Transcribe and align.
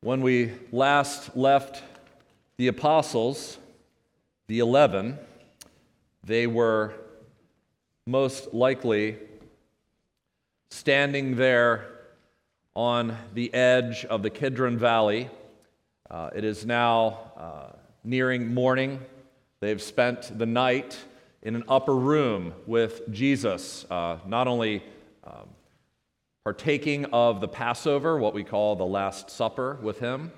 When 0.00 0.20
we 0.20 0.52
last 0.70 1.36
left 1.36 1.82
the 2.56 2.68
apostles, 2.68 3.58
the 4.46 4.60
11, 4.60 5.18
they 6.22 6.46
were 6.46 6.94
most 8.06 8.54
likely 8.54 9.16
standing 10.70 11.34
there 11.34 11.88
on 12.76 13.16
the 13.34 13.52
edge 13.52 14.04
of 14.04 14.22
the 14.22 14.30
Kidron 14.30 14.78
Valley. 14.78 15.30
Uh, 16.08 16.30
it 16.32 16.44
is 16.44 16.64
now 16.64 17.32
uh, 17.36 17.72
nearing 18.04 18.54
morning. 18.54 19.00
They've 19.58 19.82
spent 19.82 20.38
the 20.38 20.46
night 20.46 20.96
in 21.42 21.56
an 21.56 21.64
upper 21.68 21.96
room 21.96 22.54
with 22.68 23.10
Jesus, 23.10 23.84
uh, 23.90 24.18
not 24.28 24.46
only 24.46 24.84
um, 25.24 25.48
partaking 26.48 27.04
of 27.12 27.42
the 27.42 27.46
Passover, 27.46 28.16
what 28.16 28.32
we 28.32 28.42
call 28.42 28.74
the 28.74 28.86
Last 28.86 29.28
Supper, 29.28 29.78
with 29.82 29.98
him, 29.98 30.32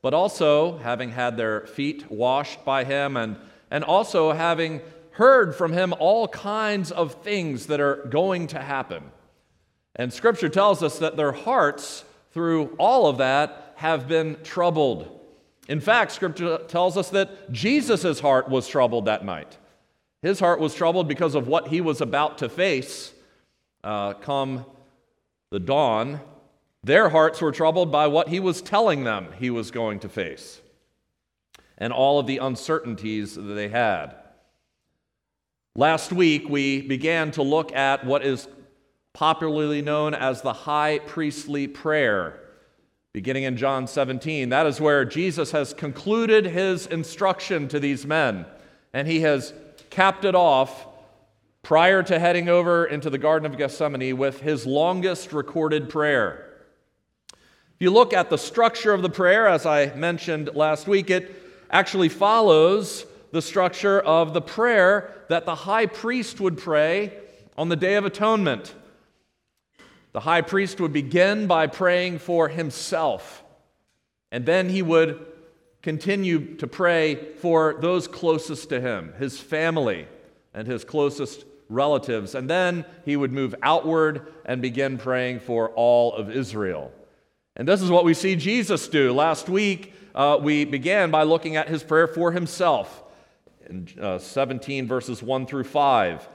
but 0.00 0.14
also 0.14 0.78
having 0.78 1.10
had 1.10 1.36
their 1.36 1.66
feet 1.66 2.10
washed 2.10 2.64
by 2.64 2.84
him 2.84 3.18
and, 3.18 3.36
and 3.70 3.84
also 3.84 4.32
having 4.32 4.80
heard 5.10 5.54
from 5.54 5.70
him 5.70 5.92
all 5.98 6.26
kinds 6.26 6.90
of 6.90 7.22
things 7.22 7.66
that 7.66 7.80
are 7.80 7.96
going 8.08 8.46
to 8.46 8.58
happen. 8.58 9.02
And 9.94 10.10
scripture 10.10 10.48
tells 10.48 10.82
us 10.82 10.98
that 11.00 11.18
their 11.18 11.32
hearts, 11.32 12.06
through 12.30 12.74
all 12.78 13.06
of 13.06 13.18
that, 13.18 13.74
have 13.76 14.08
been 14.08 14.38
troubled. 14.42 15.20
In 15.68 15.80
fact, 15.80 16.12
scripture 16.12 16.60
tells 16.66 16.96
us 16.96 17.10
that 17.10 17.52
Jesus' 17.52 18.20
heart 18.20 18.48
was 18.48 18.66
troubled 18.66 19.04
that 19.04 19.22
night. 19.22 19.58
His 20.22 20.40
heart 20.40 20.60
was 20.60 20.74
troubled 20.74 21.08
because 21.08 21.34
of 21.34 21.46
what 21.46 21.68
he 21.68 21.82
was 21.82 22.00
about 22.00 22.38
to 22.38 22.48
face 22.48 23.12
uh, 23.84 24.14
come 24.14 24.64
the 25.52 25.60
dawn, 25.60 26.18
their 26.82 27.10
hearts 27.10 27.42
were 27.42 27.52
troubled 27.52 27.92
by 27.92 28.06
what 28.06 28.28
he 28.28 28.40
was 28.40 28.62
telling 28.62 29.04
them 29.04 29.28
he 29.38 29.50
was 29.50 29.70
going 29.70 30.00
to 30.00 30.08
face 30.08 30.62
and 31.76 31.92
all 31.92 32.18
of 32.18 32.26
the 32.26 32.38
uncertainties 32.38 33.34
that 33.34 33.42
they 33.42 33.68
had. 33.68 34.14
Last 35.76 36.10
week, 36.10 36.48
we 36.48 36.80
began 36.80 37.30
to 37.32 37.42
look 37.42 37.70
at 37.74 38.06
what 38.06 38.24
is 38.24 38.48
popularly 39.12 39.82
known 39.82 40.14
as 40.14 40.40
the 40.40 40.54
high 40.54 41.00
priestly 41.00 41.68
prayer, 41.68 42.40
beginning 43.12 43.42
in 43.42 43.58
John 43.58 43.86
17. 43.86 44.48
That 44.48 44.66
is 44.66 44.80
where 44.80 45.04
Jesus 45.04 45.50
has 45.50 45.74
concluded 45.74 46.46
his 46.46 46.86
instruction 46.86 47.68
to 47.68 47.78
these 47.78 48.06
men, 48.06 48.46
and 48.94 49.06
he 49.06 49.20
has 49.20 49.52
capped 49.90 50.24
it 50.24 50.34
off 50.34 50.86
prior 51.62 52.02
to 52.02 52.18
heading 52.18 52.48
over 52.48 52.84
into 52.84 53.08
the 53.08 53.18
Garden 53.18 53.46
of 53.46 53.56
Gethsemane 53.56 54.16
with 54.16 54.40
his 54.40 54.66
longest 54.66 55.32
recorded 55.32 55.88
prayer. 55.88 56.48
If 57.30 57.76
you 57.78 57.90
look 57.90 58.12
at 58.12 58.30
the 58.30 58.38
structure 58.38 58.92
of 58.92 59.02
the 59.02 59.10
prayer, 59.10 59.46
as 59.46 59.64
I 59.64 59.94
mentioned 59.94 60.50
last 60.54 60.88
week, 60.88 61.08
it 61.08 61.34
actually 61.70 62.08
follows 62.08 63.06
the 63.30 63.40
structure 63.40 64.00
of 64.00 64.34
the 64.34 64.42
prayer 64.42 65.24
that 65.28 65.46
the 65.46 65.54
high 65.54 65.86
priest 65.86 66.40
would 66.40 66.58
pray 66.58 67.12
on 67.56 67.68
the 67.68 67.76
Day 67.76 67.94
of 67.94 68.04
Atonement. 68.04 68.74
The 70.12 70.20
high 70.20 70.42
priest 70.42 70.80
would 70.80 70.92
begin 70.92 71.46
by 71.46 71.68
praying 71.68 72.18
for 72.18 72.48
himself, 72.48 73.42
and 74.32 74.44
then 74.44 74.68
he 74.68 74.82
would 74.82 75.26
continue 75.80 76.56
to 76.56 76.66
pray 76.66 77.34
for 77.36 77.76
those 77.80 78.08
closest 78.08 78.68
to 78.68 78.80
him, 78.80 79.14
his 79.18 79.38
family, 79.38 80.06
and 80.52 80.66
his 80.66 80.84
closest 80.84 81.44
relatives. 81.72 82.34
And 82.34 82.48
then 82.48 82.84
he 83.04 83.16
would 83.16 83.32
move 83.32 83.54
outward 83.62 84.32
and 84.44 84.60
begin 84.62 84.98
praying 84.98 85.40
for 85.40 85.70
all 85.70 86.14
of 86.14 86.30
Israel. 86.30 86.92
And 87.56 87.66
this 87.68 87.82
is 87.82 87.90
what 87.90 88.04
we 88.04 88.14
see 88.14 88.36
Jesus 88.36 88.88
do. 88.88 89.12
Last 89.12 89.48
week, 89.48 89.92
uh, 90.14 90.38
we 90.40 90.64
began 90.64 91.10
by 91.10 91.22
looking 91.22 91.56
at 91.56 91.68
his 91.68 91.82
prayer 91.82 92.06
for 92.06 92.32
himself 92.32 93.02
in 93.68 93.88
uh, 94.00 94.18
17 94.18 94.86
verses 94.86 95.22
1 95.22 95.46
through 95.46 95.64
5. 95.64 96.28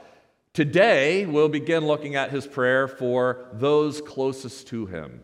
Today, 0.53 1.25
we'll 1.25 1.49
begin 1.49 1.85
looking 1.85 2.15
at 2.15 2.31
his 2.31 2.47
prayer 2.47 2.87
for 2.87 3.45
those 3.53 4.01
closest 4.01 4.67
to 4.69 4.87
him, 4.87 5.21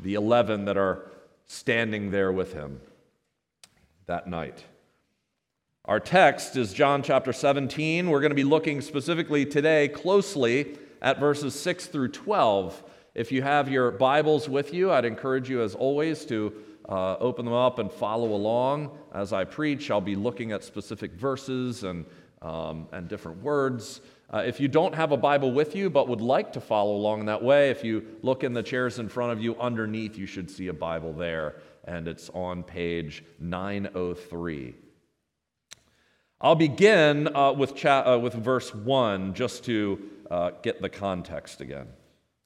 the 0.00 0.14
11 0.14 0.64
that 0.64 0.76
are 0.76 1.10
standing 1.46 2.10
there 2.10 2.32
with 2.32 2.52
him 2.52 2.80
that 4.06 4.26
night. 4.26 4.64
Our 5.86 5.98
text 5.98 6.54
is 6.54 6.72
John 6.72 7.02
chapter 7.02 7.32
17. 7.32 8.08
We're 8.08 8.20
going 8.20 8.30
to 8.30 8.36
be 8.36 8.44
looking 8.44 8.80
specifically 8.80 9.44
today 9.44 9.88
closely 9.88 10.78
at 11.00 11.18
verses 11.18 11.58
6 11.58 11.86
through 11.86 12.10
12. 12.10 12.84
If 13.16 13.32
you 13.32 13.42
have 13.42 13.68
your 13.68 13.90
Bibles 13.90 14.48
with 14.48 14.72
you, 14.72 14.92
I'd 14.92 15.04
encourage 15.04 15.50
you, 15.50 15.60
as 15.60 15.74
always, 15.74 16.24
to 16.26 16.52
uh, 16.88 17.16
open 17.16 17.44
them 17.44 17.52
up 17.54 17.80
and 17.80 17.90
follow 17.90 18.32
along 18.32 18.96
as 19.12 19.32
I 19.32 19.42
preach. 19.42 19.90
I'll 19.90 20.00
be 20.00 20.14
looking 20.14 20.52
at 20.52 20.62
specific 20.62 21.14
verses 21.14 21.82
and, 21.82 22.06
um, 22.42 22.86
and 22.92 23.08
different 23.08 23.42
words. 23.42 24.02
Uh, 24.32 24.44
if 24.46 24.60
you 24.60 24.68
don't 24.68 24.94
have 24.94 25.10
a 25.10 25.16
Bible 25.16 25.50
with 25.50 25.74
you 25.74 25.90
but 25.90 26.06
would 26.06 26.20
like 26.20 26.52
to 26.52 26.60
follow 26.60 26.94
along 26.94 27.24
that 27.24 27.42
way, 27.42 27.70
if 27.70 27.82
you 27.82 28.06
look 28.22 28.44
in 28.44 28.52
the 28.52 28.62
chairs 28.62 29.00
in 29.00 29.08
front 29.08 29.32
of 29.32 29.40
you, 29.40 29.56
underneath 29.58 30.16
you 30.16 30.26
should 30.26 30.48
see 30.48 30.68
a 30.68 30.72
Bible 30.72 31.12
there, 31.12 31.56
and 31.86 32.06
it's 32.06 32.30
on 32.30 32.62
page 32.62 33.24
903. 33.40 34.76
I'll 36.42 36.56
begin 36.56 37.34
uh, 37.36 37.52
with, 37.52 37.76
cha- 37.76 38.14
uh, 38.14 38.18
with 38.18 38.34
verse 38.34 38.74
1 38.74 39.34
just 39.34 39.64
to 39.66 40.10
uh, 40.28 40.50
get 40.62 40.82
the 40.82 40.88
context 40.88 41.60
again. 41.60 41.86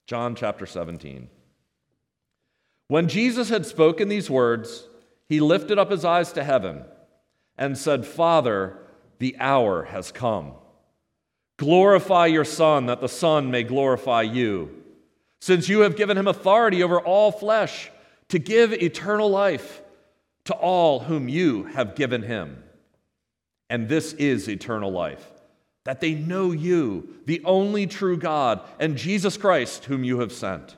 John 0.07 0.35
chapter 0.35 0.67
17. 0.67 1.29
When 2.89 3.09
Jesus 3.09 3.49
had 3.49 3.65
spoken 3.65 4.09
these 4.09 4.29
words, 4.29 4.87
he 5.31 5.41
lifted 5.41 5.79
up 5.79 5.91
his 5.91 6.05
eyes 6.05 6.31
to 6.33 6.45
heaven 6.45 6.85
and 7.57 7.79
said, 7.79 8.07
Father, 8.07 8.77
the 9.19 9.35
hour 9.41 9.85
has 9.85 10.13
come. 10.13 10.53
Glorify 11.57 12.27
your 12.27 12.45
Son, 12.45 12.87
that 12.87 13.01
the 13.01 13.09
Son 13.09 13.51
may 13.51 13.63
glorify 13.63 14.21
you, 14.21 14.83
since 15.41 15.71
you 15.71 15.81
have 15.81 15.97
given 15.97 16.19
him 16.19 16.29
authority 16.29 16.83
over 16.83 17.01
all 17.01 17.33
flesh 17.33 17.91
to 18.29 18.39
give 18.39 18.75
eternal 18.75 19.31
life 19.31 19.81
to 20.45 20.55
all 20.55 21.01
whom 21.01 21.31
you 21.31 21.65
have 21.65 21.95
given 21.95 22.23
him. 22.23 22.63
And 23.69 23.89
this 23.89 24.13
is 24.15 24.49
eternal 24.49 24.91
life 24.91 25.33
that 25.87 26.01
they 26.01 26.15
know 26.15 26.51
you, 26.51 27.17
the 27.27 27.41
only 27.45 27.87
true 27.87 28.17
God, 28.17 28.61
and 28.81 28.97
Jesus 28.97 29.37
Christ, 29.37 29.85
whom 29.85 30.03
you 30.03 30.19
have 30.19 30.33
sent. 30.33 30.75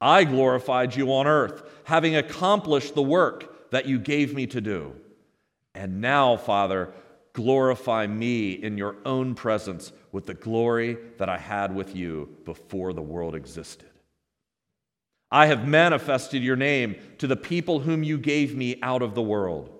I 0.00 0.24
glorified 0.24 0.96
you 0.96 1.12
on 1.12 1.28
earth, 1.28 1.62
having 1.84 2.16
accomplished 2.16 2.96
the 2.96 3.02
work 3.02 3.70
that 3.70 3.86
you 3.86 4.00
gave 4.00 4.34
me 4.34 4.48
to 4.48 4.60
do. 4.60 4.96
And 5.72 6.00
now, 6.00 6.36
Father, 6.36 6.92
glorify 7.32 8.08
me 8.08 8.54
in 8.54 8.76
your 8.76 8.96
own 9.04 9.36
presence 9.36 9.92
with 10.10 10.26
the 10.26 10.34
glory 10.34 10.98
that 11.18 11.28
I 11.28 11.38
had 11.38 11.72
with 11.72 11.94
you 11.94 12.28
before 12.44 12.92
the 12.92 13.02
world 13.02 13.36
existed. 13.36 13.88
I 15.30 15.46
have 15.46 15.68
manifested 15.68 16.42
your 16.42 16.56
name 16.56 16.96
to 17.18 17.28
the 17.28 17.36
people 17.36 17.78
whom 17.78 18.02
you 18.02 18.18
gave 18.18 18.56
me 18.56 18.80
out 18.82 19.02
of 19.02 19.14
the 19.14 19.22
world. 19.22 19.79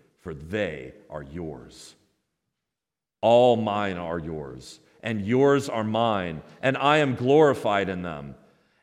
for 0.21 0.33
they 0.33 0.93
are 1.09 1.23
yours. 1.23 1.95
All 3.21 3.55
mine 3.55 3.97
are 3.97 4.19
yours, 4.19 4.79
and 5.03 5.25
yours 5.25 5.67
are 5.67 5.83
mine, 5.83 6.41
and 6.61 6.77
I 6.77 6.97
am 6.97 7.15
glorified 7.15 7.89
in 7.89 8.03
them. 8.03 8.35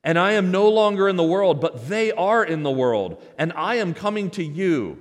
And 0.05 0.19
I 0.19 0.33
am 0.33 0.51
no 0.51 0.69
longer 0.69 1.09
in 1.09 1.17
the 1.17 1.25
world, 1.25 1.61
but 1.61 1.89
they 1.89 2.13
are 2.13 2.45
in 2.45 2.63
the 2.63 2.71
world, 2.71 3.23
and 3.37 3.53
I 3.55 3.77
am 3.77 3.95
coming 3.95 4.31
to 4.31 4.45
you. 4.45 4.99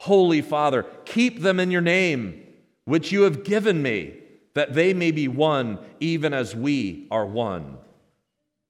Holy 0.00 0.42
Father, 0.42 0.84
keep 1.04 1.40
them 1.40 1.60
in 1.60 1.70
your 1.70 1.80
name, 1.80 2.42
which 2.84 3.12
you 3.12 3.22
have 3.22 3.44
given 3.44 3.82
me, 3.82 4.14
that 4.54 4.74
they 4.74 4.92
may 4.94 5.10
be 5.10 5.28
one, 5.28 5.78
even 6.00 6.32
as 6.32 6.56
we 6.56 7.06
are 7.10 7.26
one. 7.26 7.78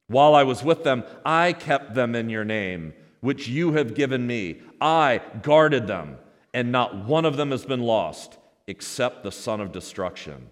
While 0.08 0.34
I 0.34 0.42
was 0.42 0.62
with 0.62 0.84
them, 0.84 1.04
I 1.24 1.52
kept 1.52 1.94
them 1.94 2.14
in 2.14 2.28
your 2.28 2.44
name, 2.44 2.94
which 3.20 3.48
you 3.48 3.72
have 3.72 3.94
given 3.94 4.26
me. 4.26 4.60
I 4.80 5.20
guarded 5.42 5.86
them 5.86 6.18
and 6.52 6.72
not 6.72 7.04
one 7.04 7.24
of 7.24 7.36
them 7.36 7.50
has 7.50 7.64
been 7.64 7.80
lost 7.80 8.38
except 8.66 9.22
the 9.22 9.32
son 9.32 9.60
of 9.60 9.72
destruction, 9.72 10.50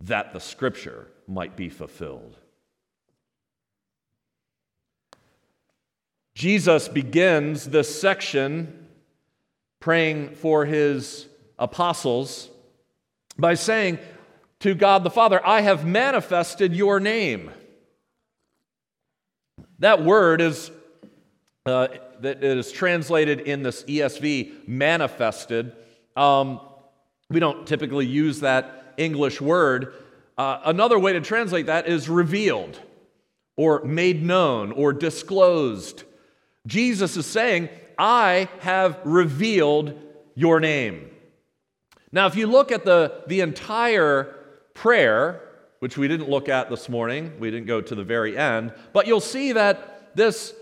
that 0.00 0.32
the 0.32 0.40
scripture 0.40 1.08
might 1.26 1.56
be 1.56 1.68
fulfilled. 1.68 2.36
Jesus 6.34 6.88
begins 6.88 7.66
this 7.66 8.00
section 8.00 8.88
praying 9.80 10.34
for 10.34 10.64
his 10.64 11.28
apostles 11.58 12.48
by 13.38 13.54
saying 13.54 13.98
to 14.60 14.74
God 14.74 15.04
the 15.04 15.10
Father, 15.10 15.44
I 15.44 15.60
have 15.60 15.84
manifested 15.84 16.74
your 16.74 17.00
name. 17.00 17.50
That 19.80 20.04
word 20.04 20.40
is 20.40 20.70
uh, 21.66 21.88
that 22.22 22.42
is 22.42 22.72
translated 22.72 23.40
in 23.40 23.62
this 23.62 23.82
ESV, 23.84 24.66
manifested. 24.68 25.72
Um, 26.16 26.60
we 27.30 27.40
don't 27.40 27.66
typically 27.66 28.06
use 28.06 28.40
that 28.40 28.94
English 28.96 29.40
word. 29.40 29.94
Uh, 30.36 30.60
another 30.64 30.98
way 30.98 31.12
to 31.12 31.20
translate 31.20 31.66
that 31.66 31.86
is 31.86 32.08
revealed, 32.08 32.78
or 33.56 33.84
made 33.84 34.22
known, 34.22 34.72
or 34.72 34.92
disclosed. 34.92 36.04
Jesus 36.66 37.16
is 37.16 37.26
saying, 37.26 37.68
I 37.98 38.48
have 38.60 38.98
revealed 39.04 39.98
your 40.34 40.60
name. 40.60 41.10
Now, 42.10 42.26
if 42.26 42.36
you 42.36 42.46
look 42.46 42.72
at 42.72 42.84
the, 42.84 43.22
the 43.26 43.40
entire 43.40 44.34
prayer, 44.74 45.40
which 45.80 45.98
we 45.98 46.08
didn't 46.08 46.28
look 46.28 46.48
at 46.48 46.70
this 46.70 46.88
morning, 46.88 47.32
we 47.38 47.50
didn't 47.50 47.66
go 47.66 47.80
to 47.80 47.94
the 47.94 48.04
very 48.04 48.36
end, 48.36 48.72
but 48.92 49.06
you'll 49.06 49.20
see 49.20 49.52
that 49.52 50.14
this 50.14 50.54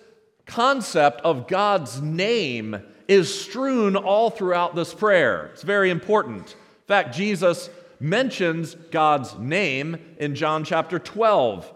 concept 0.50 1.20
of 1.23 1.47
God's 1.47 2.02
name 2.02 2.82
is 3.06 3.43
strewn 3.43 3.97
all 3.97 4.31
throughout 4.31 4.75
this 4.75 4.93
prayer. 4.93 5.50
It's 5.52 5.62
very 5.62 5.91
important. 5.91 6.50
In 6.50 6.87
fact, 6.87 7.14
Jesus 7.14 7.70
mentions 8.00 8.75
God's 8.91 9.38
name 9.38 9.97
in 10.19 10.35
John 10.35 10.64
chapter 10.64 10.99
12. 10.99 11.73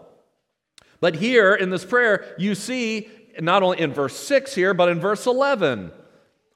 But 1.01 1.17
here 1.17 1.55
in 1.55 1.71
this 1.71 1.85
prayer, 1.85 2.35
you 2.37 2.55
see 2.55 3.09
not 3.41 3.63
only 3.63 3.79
in 3.79 3.93
verse 3.93 4.17
6 4.17 4.55
here, 4.55 4.75
but 4.75 4.89
in 4.89 5.01
verse 5.01 5.27
11 5.27 5.93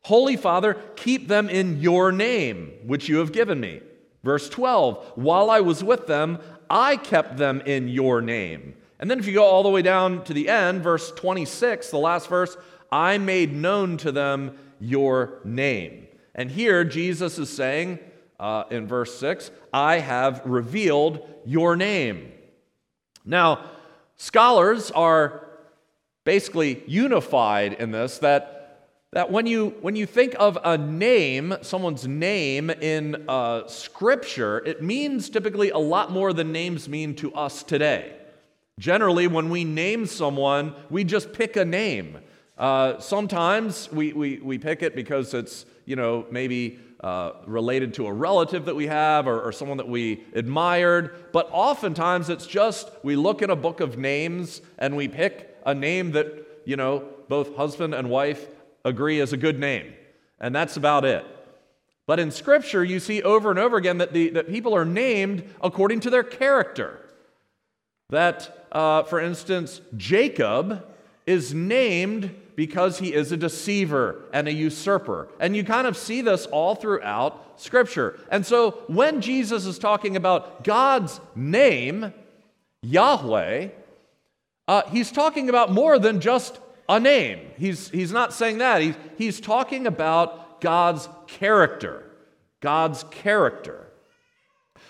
Holy 0.02 0.36
Father, 0.36 0.74
keep 0.96 1.28
them 1.28 1.50
in 1.50 1.80
your 1.80 2.12
name, 2.12 2.72
which 2.86 3.08
you 3.08 3.18
have 3.18 3.32
given 3.32 3.60
me. 3.60 3.80
Verse 4.24 4.48
12 4.48 5.12
While 5.16 5.50
I 5.50 5.60
was 5.60 5.84
with 5.84 6.06
them, 6.06 6.38
I 6.70 6.96
kept 6.96 7.36
them 7.36 7.60
in 7.60 7.88
your 7.88 8.20
name. 8.20 8.74
And 9.00 9.10
then 9.10 9.18
if 9.18 9.26
you 9.26 9.34
go 9.34 9.44
all 9.44 9.62
the 9.62 9.68
way 9.68 9.82
down 9.82 10.24
to 10.24 10.34
the 10.34 10.48
end, 10.48 10.82
verse 10.82 11.12
26, 11.12 11.90
the 11.90 11.98
last 11.98 12.28
verse, 12.28 12.56
I 12.90 13.18
made 13.18 13.52
known 13.52 13.96
to 13.98 14.12
them 14.12 14.58
your 14.80 15.40
name. 15.44 16.08
And 16.34 16.50
here 16.50 16.84
Jesus 16.84 17.38
is 17.38 17.50
saying 17.50 17.98
uh, 18.40 18.64
in 18.70 18.86
verse 18.86 19.18
6, 19.18 19.50
I 19.72 19.98
have 19.98 20.42
revealed 20.44 21.26
your 21.44 21.76
name. 21.76 22.32
Now, 23.24 23.64
scholars 24.16 24.90
are 24.90 25.48
basically 26.24 26.82
unified 26.86 27.74
in 27.74 27.90
this 27.90 28.18
that 28.18 28.54
that 29.12 29.32
when 29.32 29.46
you 29.46 29.74
when 29.80 29.96
you 29.96 30.04
think 30.04 30.34
of 30.38 30.58
a 30.62 30.76
name 30.76 31.54
someone's 31.62 32.06
name 32.06 32.68
in 32.68 33.24
uh, 33.28 33.66
scripture 33.66 34.58
it 34.66 34.82
means 34.82 35.30
typically 35.30 35.70
a 35.70 35.78
lot 35.78 36.12
more 36.12 36.34
than 36.34 36.52
names 36.52 36.86
mean 36.86 37.14
to 37.14 37.32
us 37.32 37.62
today 37.62 38.17
Generally, 38.78 39.26
when 39.26 39.50
we 39.50 39.64
name 39.64 40.06
someone, 40.06 40.74
we 40.88 41.04
just 41.04 41.32
pick 41.32 41.56
a 41.56 41.64
name. 41.64 42.18
Uh, 42.56 42.98
sometimes 43.00 43.90
we, 43.92 44.12
we, 44.12 44.38
we 44.38 44.58
pick 44.58 44.82
it 44.82 44.94
because 44.94 45.34
it's, 45.34 45.66
you 45.84 45.96
know, 45.96 46.26
maybe 46.30 46.78
uh, 47.00 47.32
related 47.46 47.94
to 47.94 48.06
a 48.06 48.12
relative 48.12 48.64
that 48.64 48.74
we 48.74 48.86
have 48.86 49.26
or, 49.26 49.40
or 49.40 49.52
someone 49.52 49.76
that 49.76 49.88
we 49.88 50.24
admired. 50.34 51.32
But 51.32 51.48
oftentimes 51.52 52.28
it's 52.28 52.46
just 52.46 52.90
we 53.02 53.16
look 53.16 53.42
in 53.42 53.50
a 53.50 53.56
book 53.56 53.80
of 53.80 53.98
names 53.98 54.60
and 54.78 54.96
we 54.96 55.08
pick 55.08 55.56
a 55.66 55.74
name 55.74 56.12
that, 56.12 56.46
you 56.64 56.76
know, 56.76 57.04
both 57.28 57.56
husband 57.56 57.94
and 57.94 58.10
wife 58.10 58.46
agree 58.84 59.20
is 59.20 59.32
a 59.32 59.36
good 59.36 59.58
name. 59.58 59.92
And 60.40 60.54
that's 60.54 60.76
about 60.76 61.04
it. 61.04 61.24
But 62.06 62.18
in 62.18 62.30
Scripture, 62.30 62.82
you 62.82 63.00
see 63.00 63.22
over 63.22 63.50
and 63.50 63.58
over 63.58 63.76
again 63.76 63.98
that, 63.98 64.12
the, 64.12 64.30
that 64.30 64.48
people 64.48 64.74
are 64.74 64.84
named 64.84 65.44
according 65.60 66.00
to 66.00 66.10
their 66.10 66.22
character. 66.22 67.07
That, 68.10 68.66
uh, 68.72 69.02
for 69.02 69.20
instance, 69.20 69.80
Jacob 69.96 70.86
is 71.26 71.52
named 71.52 72.34
because 72.56 72.98
he 72.98 73.12
is 73.12 73.32
a 73.32 73.36
deceiver 73.36 74.24
and 74.32 74.48
a 74.48 74.52
usurper. 74.52 75.28
And 75.38 75.54
you 75.54 75.62
kind 75.62 75.86
of 75.86 75.96
see 75.96 76.22
this 76.22 76.46
all 76.46 76.74
throughout 76.74 77.60
Scripture. 77.60 78.18
And 78.30 78.46
so 78.46 78.82
when 78.86 79.20
Jesus 79.20 79.66
is 79.66 79.78
talking 79.78 80.16
about 80.16 80.64
God's 80.64 81.20
name, 81.36 82.14
Yahweh, 82.82 83.68
uh, 84.66 84.82
he's 84.90 85.12
talking 85.12 85.48
about 85.48 85.70
more 85.70 85.98
than 85.98 86.20
just 86.20 86.58
a 86.88 86.98
name. 86.98 87.40
He's, 87.58 87.90
he's 87.90 88.12
not 88.12 88.32
saying 88.32 88.58
that. 88.58 88.80
He's, 88.80 88.94
he's 89.18 89.40
talking 89.40 89.86
about 89.86 90.60
God's 90.60 91.08
character. 91.26 92.10
God's 92.60 93.04
character. 93.10 93.87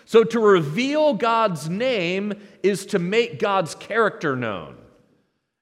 So 0.08 0.25
to 0.25 0.40
reveal 0.40 1.12
God's 1.12 1.69
name 1.69 2.32
is 2.62 2.87
to 2.87 2.99
make 2.99 3.38
God's 3.38 3.75
character 3.75 4.37
known. 4.37 4.78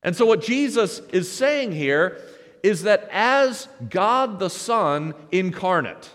And 0.04 0.14
so 0.14 0.24
what 0.24 0.40
Jesus 0.40 1.00
is 1.10 1.28
saying 1.28 1.72
here 1.72 2.20
is 2.62 2.84
that 2.84 3.08
as 3.10 3.66
God 3.90 4.38
the 4.38 4.48
Son 4.48 5.14
incarnate, 5.32 6.08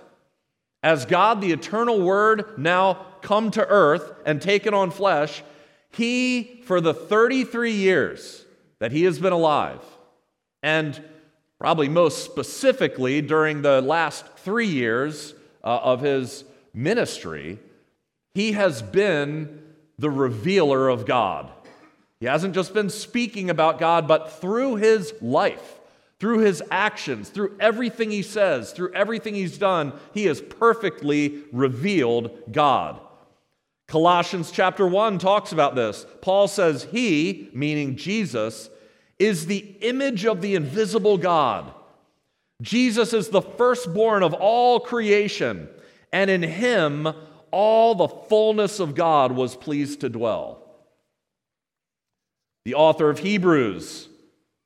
as 0.81 1.05
God 1.05 1.41
the 1.41 1.51
eternal 1.51 1.99
Word 1.99 2.57
now 2.57 3.05
come 3.21 3.51
to 3.51 3.67
earth 3.67 4.13
and 4.25 4.41
taken 4.41 4.73
on 4.73 4.91
flesh, 4.91 5.43
he, 5.89 6.61
for 6.63 6.79
the 6.79 6.93
33 6.93 7.73
years 7.73 8.45
that 8.79 8.93
he 8.93 9.03
has 9.03 9.19
been 9.19 9.33
alive, 9.33 9.83
and 10.63 11.03
probably 11.59 11.89
most 11.89 12.23
specifically 12.23 13.21
during 13.21 13.61
the 13.61 13.81
last 13.81 14.25
three 14.37 14.67
years 14.67 15.33
uh, 15.65 15.79
of 15.83 15.99
his 15.99 16.45
ministry, 16.73 17.59
he 18.33 18.53
has 18.53 18.81
been 18.81 19.61
the 19.97 20.09
revealer 20.09 20.89
of 20.89 21.05
God. 21.05 21.51
He 22.19 22.25
hasn't 22.25 22.55
just 22.55 22.73
been 22.73 22.89
speaking 22.89 23.49
about 23.49 23.79
God, 23.79 24.07
but 24.07 24.31
through 24.33 24.75
his 24.75 25.13
life, 25.21 25.79
through 26.19 26.39
his 26.39 26.61
actions, 26.69 27.29
through 27.29 27.57
everything 27.59 28.11
he 28.11 28.21
says, 28.21 28.71
through 28.71 28.93
everything 28.93 29.33
he's 29.33 29.57
done, 29.57 29.93
he 30.13 30.25
has 30.25 30.39
perfectly 30.39 31.43
revealed 31.51 32.31
God. 32.51 32.99
Colossians 33.87 34.51
chapter 34.51 34.87
1 34.87 35.17
talks 35.17 35.51
about 35.51 35.75
this. 35.75 36.05
Paul 36.21 36.47
says, 36.47 36.83
He, 36.91 37.49
meaning 37.53 37.97
Jesus, 37.97 38.69
is 39.19 39.47
the 39.47 39.75
image 39.81 40.25
of 40.25 40.41
the 40.41 40.55
invisible 40.55 41.17
God. 41.17 41.73
Jesus 42.61 43.13
is 43.13 43.29
the 43.29 43.41
firstborn 43.41 44.23
of 44.23 44.33
all 44.33 44.79
creation, 44.79 45.67
and 46.13 46.29
in 46.29 46.43
him 46.43 47.07
all 47.51 47.95
the 47.95 48.07
fullness 48.07 48.79
of 48.79 48.95
God 48.95 49.31
was 49.31 49.55
pleased 49.55 50.01
to 50.01 50.09
dwell. 50.09 50.63
The 52.65 52.75
author 52.75 53.09
of 53.09 53.19
Hebrews, 53.19 54.07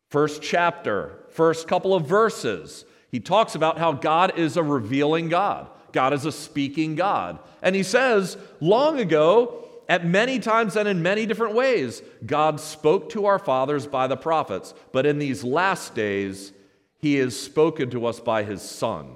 first 0.09 0.41
chapter, 0.41 1.19
first 1.29 1.67
couple 1.67 1.93
of 1.93 2.05
verses, 2.05 2.85
he 3.11 3.19
talks 3.19 3.55
about 3.55 3.77
how 3.77 3.93
God 3.93 4.37
is 4.37 4.57
a 4.57 4.63
revealing 4.63 5.29
God. 5.29 5.69
God 5.91 6.13
is 6.13 6.25
a 6.25 6.31
speaking 6.31 6.95
God. 6.95 7.39
And 7.61 7.75
he 7.75 7.83
says, 7.83 8.37
long 8.59 8.99
ago, 8.99 9.65
at 9.87 10.05
many 10.05 10.39
times 10.39 10.75
and 10.75 10.87
in 10.87 11.01
many 11.01 11.25
different 11.25 11.55
ways, 11.55 12.01
God 12.25 12.59
spoke 12.59 13.09
to 13.11 13.25
our 13.27 13.39
fathers 13.39 13.87
by 13.87 14.07
the 14.07 14.17
prophets, 14.17 14.73
but 14.91 15.05
in 15.05 15.19
these 15.19 15.43
last 15.43 15.95
days, 15.95 16.51
he 16.97 17.15
has 17.15 17.39
spoken 17.39 17.89
to 17.91 18.05
us 18.05 18.19
by 18.19 18.43
his 18.43 18.61
Son 18.61 19.15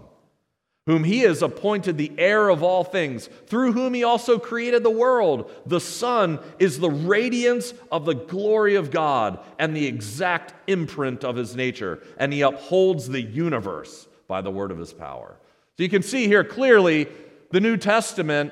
whom 0.89 1.03
he 1.03 1.19
has 1.19 1.43
appointed 1.43 1.99
the 1.99 2.11
heir 2.17 2.49
of 2.49 2.63
all 2.63 2.83
things, 2.83 3.29
through 3.45 3.73
whom 3.73 3.93
he 3.93 4.03
also 4.03 4.39
created 4.39 4.81
the 4.81 4.89
world. 4.89 5.51
The 5.67 5.79
Son 5.79 6.39
is 6.57 6.79
the 6.79 6.89
radiance 6.89 7.75
of 7.91 8.05
the 8.05 8.15
glory 8.15 8.73
of 8.73 8.89
God 8.89 9.39
and 9.59 9.77
the 9.77 9.85
exact 9.85 10.55
imprint 10.67 11.23
of 11.23 11.35
his 11.35 11.55
nature, 11.55 12.01
and 12.17 12.33
he 12.33 12.41
upholds 12.41 13.07
the 13.07 13.21
universe 13.21 14.07
by 14.27 14.41
the 14.41 14.49
word 14.49 14.71
of 14.71 14.79
his 14.79 14.91
power. 14.91 15.37
So 15.77 15.83
you 15.83 15.89
can 15.89 16.01
see 16.01 16.25
here 16.25 16.43
clearly 16.43 17.07
the 17.51 17.61
New 17.61 17.77
Testament, 17.77 18.51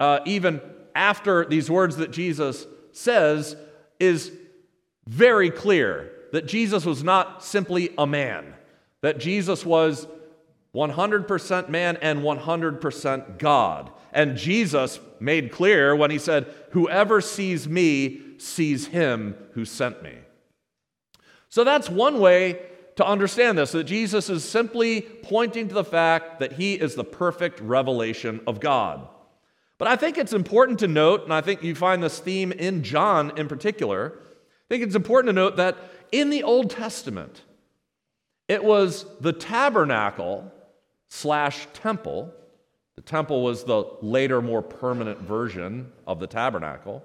uh, 0.00 0.18
even 0.24 0.60
after 0.92 1.44
these 1.44 1.70
words 1.70 1.98
that 1.98 2.10
Jesus 2.10 2.66
says, 2.90 3.54
is 4.00 4.32
very 5.06 5.52
clear 5.52 6.10
that 6.32 6.48
Jesus 6.48 6.84
was 6.84 7.04
not 7.04 7.44
simply 7.44 7.90
a 7.96 8.08
man, 8.08 8.54
that 9.02 9.18
Jesus 9.18 9.64
was 9.64 10.08
100% 10.76 11.68
man 11.70 11.96
and 12.02 12.20
100% 12.20 13.38
God. 13.38 13.90
And 14.12 14.36
Jesus 14.36 15.00
made 15.18 15.50
clear 15.50 15.96
when 15.96 16.10
he 16.10 16.18
said, 16.18 16.52
Whoever 16.72 17.22
sees 17.22 17.66
me 17.66 18.20
sees 18.38 18.88
him 18.88 19.34
who 19.52 19.64
sent 19.64 20.02
me. 20.02 20.12
So 21.48 21.64
that's 21.64 21.88
one 21.88 22.20
way 22.20 22.60
to 22.96 23.06
understand 23.06 23.56
this 23.56 23.72
that 23.72 23.84
Jesus 23.84 24.28
is 24.28 24.44
simply 24.44 25.00
pointing 25.00 25.68
to 25.68 25.74
the 25.74 25.84
fact 25.84 26.40
that 26.40 26.52
he 26.52 26.74
is 26.74 26.94
the 26.94 27.04
perfect 27.04 27.60
revelation 27.60 28.40
of 28.46 28.60
God. 28.60 29.08
But 29.78 29.88
I 29.88 29.96
think 29.96 30.18
it's 30.18 30.32
important 30.32 30.78
to 30.80 30.88
note, 30.88 31.24
and 31.24 31.32
I 31.32 31.40
think 31.40 31.62
you 31.62 31.74
find 31.74 32.02
this 32.02 32.18
theme 32.18 32.52
in 32.52 32.82
John 32.82 33.32
in 33.38 33.48
particular, 33.48 34.12
I 34.18 34.66
think 34.68 34.82
it's 34.82 34.94
important 34.94 35.30
to 35.30 35.34
note 35.34 35.56
that 35.56 35.76
in 36.12 36.30
the 36.30 36.42
Old 36.42 36.70
Testament, 36.70 37.42
It 38.48 38.62
was 38.62 39.06
the 39.20 39.32
tabernacle 39.32 40.52
slash 41.08 41.66
temple. 41.72 42.32
The 42.96 43.02
temple 43.02 43.42
was 43.42 43.64
the 43.64 43.84
later, 44.00 44.40
more 44.40 44.62
permanent 44.62 45.20
version 45.20 45.92
of 46.06 46.18
the 46.18 46.26
tabernacle. 46.26 47.02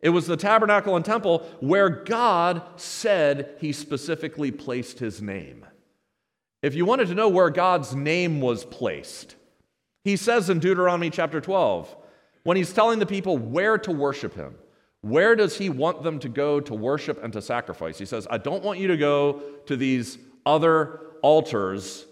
It 0.00 0.10
was 0.10 0.26
the 0.26 0.36
tabernacle 0.36 0.96
and 0.96 1.04
temple 1.04 1.48
where 1.60 1.88
God 1.88 2.62
said 2.76 3.56
he 3.58 3.72
specifically 3.72 4.50
placed 4.50 4.98
his 4.98 5.20
name. 5.20 5.66
If 6.62 6.74
you 6.74 6.84
wanted 6.84 7.08
to 7.08 7.14
know 7.14 7.28
where 7.28 7.50
God's 7.50 7.94
name 7.94 8.40
was 8.40 8.64
placed, 8.64 9.36
he 10.04 10.16
says 10.16 10.50
in 10.50 10.58
Deuteronomy 10.58 11.10
chapter 11.10 11.40
12, 11.40 11.94
when 12.44 12.56
he's 12.56 12.72
telling 12.72 12.98
the 12.98 13.06
people 13.06 13.36
where 13.36 13.78
to 13.78 13.92
worship 13.92 14.34
him, 14.34 14.54
where 15.02 15.36
does 15.36 15.56
he 15.56 15.70
want 15.70 16.02
them 16.02 16.18
to 16.20 16.28
go 16.28 16.60
to 16.60 16.74
worship 16.74 17.22
and 17.22 17.32
to 17.32 17.42
sacrifice? 17.42 17.98
He 17.98 18.06
says, 18.06 18.26
I 18.30 18.38
don't 18.38 18.64
want 18.64 18.80
you 18.80 18.88
to 18.88 18.96
go 18.96 19.42
to 19.66 19.76
these 19.76 20.18
other 20.44 21.00
altars, 21.22 22.06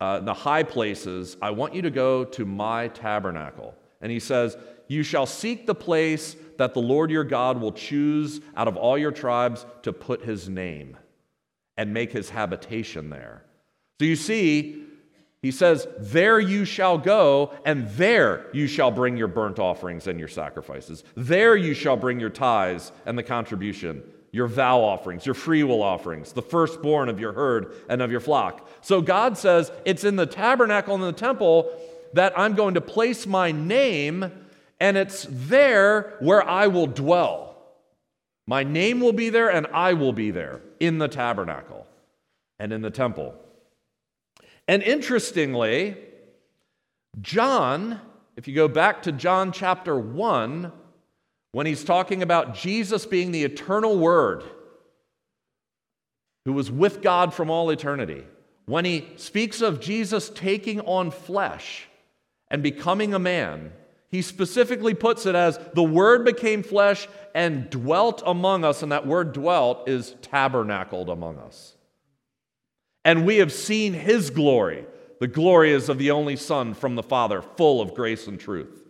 uh, 0.00 0.20
the 0.20 0.34
high 0.34 0.62
places. 0.62 1.36
I 1.40 1.50
want 1.50 1.74
you 1.74 1.82
to 1.82 1.90
go 1.90 2.24
to 2.24 2.44
my 2.44 2.88
tabernacle. 2.88 3.74
And 4.00 4.12
he 4.12 4.20
says, 4.20 4.56
You 4.88 5.02
shall 5.02 5.26
seek 5.26 5.66
the 5.66 5.74
place 5.74 6.36
that 6.58 6.74
the 6.74 6.80
Lord 6.80 7.10
your 7.10 7.24
God 7.24 7.60
will 7.60 7.72
choose 7.72 8.40
out 8.56 8.68
of 8.68 8.76
all 8.76 8.96
your 8.98 9.12
tribes 9.12 9.66
to 9.82 9.92
put 9.92 10.22
his 10.22 10.48
name 10.48 10.96
and 11.76 11.92
make 11.92 12.12
his 12.12 12.30
habitation 12.30 13.10
there. 13.10 13.44
So 13.98 14.06
you 14.06 14.16
see, 14.16 14.84
he 15.42 15.50
says, 15.50 15.86
There 15.98 16.40
you 16.40 16.64
shall 16.64 16.98
go, 16.98 17.52
and 17.64 17.88
there 17.90 18.46
you 18.52 18.66
shall 18.66 18.90
bring 18.90 19.16
your 19.16 19.28
burnt 19.28 19.58
offerings 19.58 20.06
and 20.06 20.18
your 20.18 20.28
sacrifices. 20.28 21.04
There 21.14 21.56
you 21.56 21.74
shall 21.74 21.96
bring 21.96 22.20
your 22.20 22.30
tithes 22.30 22.92
and 23.04 23.16
the 23.16 23.22
contribution, 23.22 24.02
your 24.36 24.46
vow 24.46 24.80
offerings, 24.80 25.24
your 25.24 25.34
freewill 25.34 25.82
offerings, 25.82 26.32
the 26.32 26.42
firstborn 26.42 27.08
of 27.08 27.18
your 27.18 27.32
herd 27.32 27.72
and 27.88 28.02
of 28.02 28.10
your 28.10 28.20
flock. 28.20 28.68
So 28.82 29.00
God 29.00 29.38
says, 29.38 29.72
It's 29.86 30.04
in 30.04 30.16
the 30.16 30.26
tabernacle 30.26 30.94
and 30.94 31.02
the 31.02 31.12
temple 31.12 31.74
that 32.12 32.38
I'm 32.38 32.54
going 32.54 32.74
to 32.74 32.82
place 32.82 33.26
my 33.26 33.50
name, 33.50 34.30
and 34.78 34.96
it's 34.98 35.26
there 35.30 36.16
where 36.20 36.46
I 36.46 36.66
will 36.66 36.86
dwell. 36.86 37.56
My 38.46 38.62
name 38.62 39.00
will 39.00 39.14
be 39.14 39.30
there, 39.30 39.50
and 39.50 39.66
I 39.68 39.94
will 39.94 40.12
be 40.12 40.30
there 40.30 40.60
in 40.80 40.98
the 40.98 41.08
tabernacle 41.08 41.86
and 42.58 42.74
in 42.74 42.82
the 42.82 42.90
temple. 42.90 43.34
And 44.68 44.82
interestingly, 44.82 45.96
John, 47.22 48.00
if 48.36 48.46
you 48.46 48.54
go 48.54 48.68
back 48.68 49.02
to 49.04 49.12
John 49.12 49.50
chapter 49.50 49.98
1, 49.98 50.72
when 51.56 51.64
he's 51.64 51.84
talking 51.84 52.22
about 52.22 52.54
Jesus 52.54 53.06
being 53.06 53.32
the 53.32 53.42
eternal 53.42 53.98
Word 53.98 54.44
who 56.44 56.52
was 56.52 56.70
with 56.70 57.00
God 57.00 57.32
from 57.32 57.48
all 57.48 57.70
eternity, 57.70 58.24
when 58.66 58.84
he 58.84 59.08
speaks 59.16 59.62
of 59.62 59.80
Jesus 59.80 60.28
taking 60.28 60.82
on 60.82 61.10
flesh 61.10 61.88
and 62.50 62.62
becoming 62.62 63.14
a 63.14 63.18
man, 63.18 63.72
he 64.10 64.20
specifically 64.20 64.92
puts 64.92 65.24
it 65.24 65.34
as 65.34 65.58
the 65.72 65.82
Word 65.82 66.26
became 66.26 66.62
flesh 66.62 67.08
and 67.34 67.70
dwelt 67.70 68.22
among 68.26 68.62
us, 68.62 68.82
and 68.82 68.92
that 68.92 69.06
word 69.06 69.32
dwelt 69.32 69.88
is 69.88 70.14
tabernacled 70.20 71.08
among 71.08 71.38
us 71.38 71.76
and 73.06 73.24
we 73.24 73.36
have 73.36 73.52
seen 73.52 73.94
his 73.94 74.30
glory. 74.30 74.84
The 75.20 75.28
glory 75.28 75.70
is 75.70 75.88
of 75.88 75.96
the 75.96 76.10
only 76.10 76.34
Son 76.34 76.74
from 76.74 76.96
the 76.96 77.04
Father, 77.04 77.40
full 77.40 77.80
of 77.80 77.94
grace 77.94 78.26
and 78.26 78.38
truth. 78.38 78.82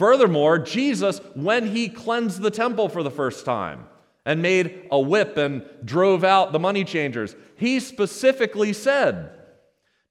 Furthermore, 0.00 0.58
Jesus, 0.58 1.20
when 1.34 1.66
he 1.66 1.90
cleansed 1.90 2.40
the 2.40 2.50
temple 2.50 2.88
for 2.88 3.02
the 3.02 3.10
first 3.10 3.44
time 3.44 3.84
and 4.24 4.40
made 4.40 4.88
a 4.90 4.98
whip 4.98 5.36
and 5.36 5.62
drove 5.84 6.24
out 6.24 6.52
the 6.52 6.58
money 6.58 6.84
changers, 6.84 7.36
he 7.56 7.78
specifically 7.80 8.72
said, 8.72 9.30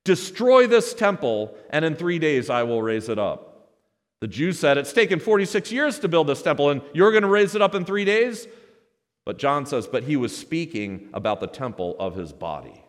Destroy 0.04 0.68
this 0.68 0.94
temple, 0.94 1.58
and 1.72 1.84
in 1.84 1.96
three 1.96 2.20
days 2.20 2.52
I 2.52 2.62
will 2.62 2.84
raise 2.84 3.10
it 3.10 3.18
up. 3.18 3.72
The 4.22 4.28
Jews 4.28 4.60
said, 4.60 4.78
It's 4.78 4.94
taken 4.94 5.20
46 5.20 5.72
years 5.72 5.98
to 5.98 6.08
build 6.08 6.28
this 6.28 6.44
temple, 6.44 6.70
and 6.70 6.84
you're 6.94 7.10
going 7.10 7.24
to 7.24 7.28
raise 7.28 7.56
it 7.56 7.62
up 7.64 7.74
in 7.74 7.84
three 7.84 8.06
days? 8.06 8.48
But 9.26 9.40
John 9.40 9.66
says, 9.66 9.88
But 9.88 10.04
he 10.04 10.16
was 10.18 10.38
speaking 10.38 11.10
about 11.16 11.40
the 11.40 11.48
temple 11.48 11.96
of 12.00 12.14
his 12.16 12.32
body. 12.32 12.84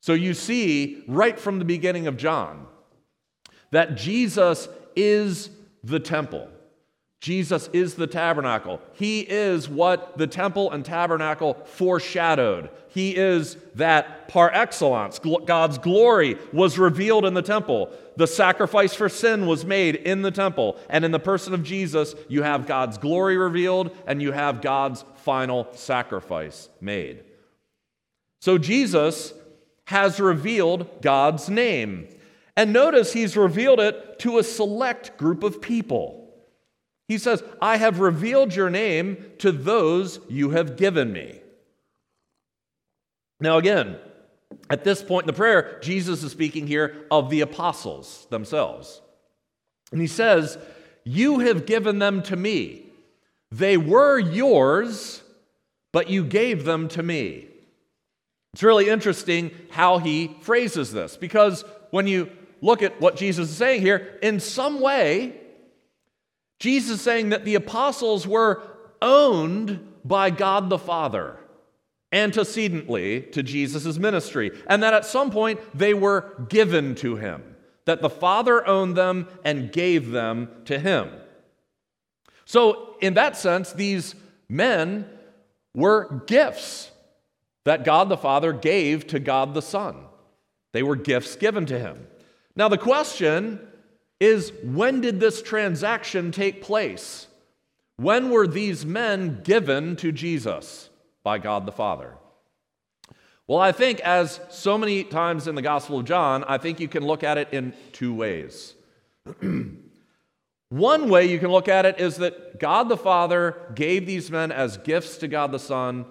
So 0.00 0.12
you 0.12 0.32
see 0.34 1.02
right 1.08 1.40
from 1.40 1.58
the 1.58 1.64
beginning 1.64 2.06
of 2.06 2.16
John 2.16 2.68
that 3.72 3.96
Jesus 3.96 4.68
is 4.94 5.50
the 5.84 6.00
temple. 6.00 6.48
Jesus 7.20 7.70
is 7.72 7.94
the 7.94 8.06
tabernacle. 8.06 8.82
He 8.92 9.20
is 9.20 9.66
what 9.66 10.18
the 10.18 10.26
temple 10.26 10.70
and 10.70 10.84
tabernacle 10.84 11.54
foreshadowed. 11.64 12.68
He 12.88 13.16
is 13.16 13.56
that 13.76 14.28
par 14.28 14.50
excellence. 14.52 15.18
God's 15.18 15.78
glory 15.78 16.36
was 16.52 16.78
revealed 16.78 17.24
in 17.24 17.32
the 17.32 17.40
temple. 17.40 17.90
The 18.16 18.26
sacrifice 18.26 18.92
for 18.92 19.08
sin 19.08 19.46
was 19.46 19.64
made 19.64 19.94
in 19.94 20.20
the 20.20 20.30
temple. 20.30 20.76
And 20.90 21.02
in 21.02 21.12
the 21.12 21.18
person 21.18 21.54
of 21.54 21.62
Jesus, 21.62 22.14
you 22.28 22.42
have 22.42 22.66
God's 22.66 22.98
glory 22.98 23.38
revealed 23.38 23.96
and 24.06 24.20
you 24.20 24.32
have 24.32 24.60
God's 24.60 25.02
final 25.16 25.66
sacrifice 25.72 26.68
made. 26.78 27.24
So 28.42 28.58
Jesus 28.58 29.32
has 29.86 30.20
revealed 30.20 31.00
God's 31.00 31.48
name. 31.48 32.08
And 32.56 32.72
notice 32.72 33.12
he's 33.12 33.36
revealed 33.36 33.80
it 33.80 34.18
to 34.20 34.38
a 34.38 34.44
select 34.44 35.16
group 35.16 35.42
of 35.42 35.60
people. 35.60 36.32
He 37.08 37.18
says, 37.18 37.42
I 37.60 37.76
have 37.76 38.00
revealed 38.00 38.54
your 38.54 38.70
name 38.70 39.32
to 39.38 39.52
those 39.52 40.20
you 40.28 40.50
have 40.50 40.76
given 40.76 41.12
me. 41.12 41.40
Now, 43.40 43.58
again, 43.58 43.96
at 44.70 44.84
this 44.84 45.02
point 45.02 45.24
in 45.24 45.26
the 45.26 45.32
prayer, 45.32 45.78
Jesus 45.82 46.22
is 46.22 46.32
speaking 46.32 46.66
here 46.66 47.06
of 47.10 47.28
the 47.28 47.40
apostles 47.40 48.26
themselves. 48.30 49.02
And 49.92 50.00
he 50.00 50.06
says, 50.06 50.56
You 51.04 51.40
have 51.40 51.66
given 51.66 51.98
them 51.98 52.22
to 52.24 52.36
me. 52.36 52.86
They 53.50 53.76
were 53.76 54.18
yours, 54.18 55.22
but 55.92 56.08
you 56.08 56.24
gave 56.24 56.64
them 56.64 56.88
to 56.88 57.02
me. 57.02 57.48
It's 58.54 58.62
really 58.62 58.88
interesting 58.88 59.50
how 59.70 59.98
he 59.98 60.36
phrases 60.40 60.92
this 60.92 61.16
because 61.16 61.64
when 61.90 62.06
you 62.06 62.30
look 62.64 62.82
at 62.82 62.98
what 62.98 63.16
Jesus 63.16 63.50
is 63.50 63.56
saying 63.56 63.82
here, 63.82 64.18
in 64.22 64.40
some 64.40 64.80
way, 64.80 65.38
Jesus 66.58 66.92
is 66.92 67.00
saying 67.02 67.28
that 67.28 67.44
the 67.44 67.56
apostles 67.56 68.26
were 68.26 68.62
owned 69.02 69.86
by 70.02 70.30
God 70.30 70.70
the 70.70 70.78
Father 70.78 71.36
antecedently 72.10 73.20
to 73.20 73.42
Jesus' 73.42 73.98
ministry, 73.98 74.50
and 74.66 74.82
that 74.82 74.94
at 74.94 75.04
some 75.04 75.30
point 75.30 75.60
they 75.76 75.92
were 75.92 76.46
given 76.48 76.94
to 76.94 77.16
him, 77.16 77.42
that 77.84 78.00
the 78.00 78.08
Father 78.08 78.66
owned 78.66 78.96
them 78.96 79.28
and 79.44 79.70
gave 79.70 80.10
them 80.10 80.48
to 80.64 80.78
him. 80.78 81.10
So, 82.46 82.96
in 83.00 83.14
that 83.14 83.36
sense, 83.36 83.72
these 83.72 84.14
men 84.48 85.06
were 85.74 86.22
gifts 86.26 86.90
that 87.64 87.84
God 87.84 88.08
the 88.08 88.16
Father 88.16 88.52
gave 88.52 89.06
to 89.08 89.18
God 89.18 89.52
the 89.52 89.62
Son. 89.62 89.96
They 90.72 90.82
were 90.82 90.96
gifts 90.96 91.36
given 91.36 91.66
to 91.66 91.78
him. 91.78 92.06
Now, 92.56 92.68
the 92.68 92.78
question 92.78 93.60
is 94.20 94.52
when 94.62 95.00
did 95.00 95.20
this 95.20 95.42
transaction 95.42 96.30
take 96.30 96.62
place? 96.62 97.26
When 97.96 98.30
were 98.30 98.46
these 98.46 98.84
men 98.84 99.40
given 99.44 99.96
to 99.96 100.12
Jesus 100.12 100.88
by 101.22 101.38
God 101.38 101.66
the 101.66 101.72
Father? 101.72 102.14
Well, 103.46 103.58
I 103.58 103.72
think, 103.72 104.00
as 104.00 104.40
so 104.48 104.78
many 104.78 105.04
times 105.04 105.46
in 105.46 105.54
the 105.54 105.62
Gospel 105.62 105.98
of 105.98 106.06
John, 106.06 106.44
I 106.44 106.56
think 106.56 106.80
you 106.80 106.88
can 106.88 107.04
look 107.04 107.22
at 107.22 107.36
it 107.36 107.48
in 107.52 107.74
two 107.92 108.14
ways. 108.14 108.74
One 110.70 111.08
way 111.08 111.26
you 111.26 111.38
can 111.38 111.50
look 111.50 111.68
at 111.68 111.84
it 111.84 112.00
is 112.00 112.16
that 112.16 112.58
God 112.58 112.88
the 112.88 112.96
Father 112.96 113.70
gave 113.74 114.06
these 114.06 114.30
men 114.30 114.50
as 114.50 114.78
gifts 114.78 115.18
to 115.18 115.28
God 115.28 115.52
the 115.52 115.58
Son 115.58 116.06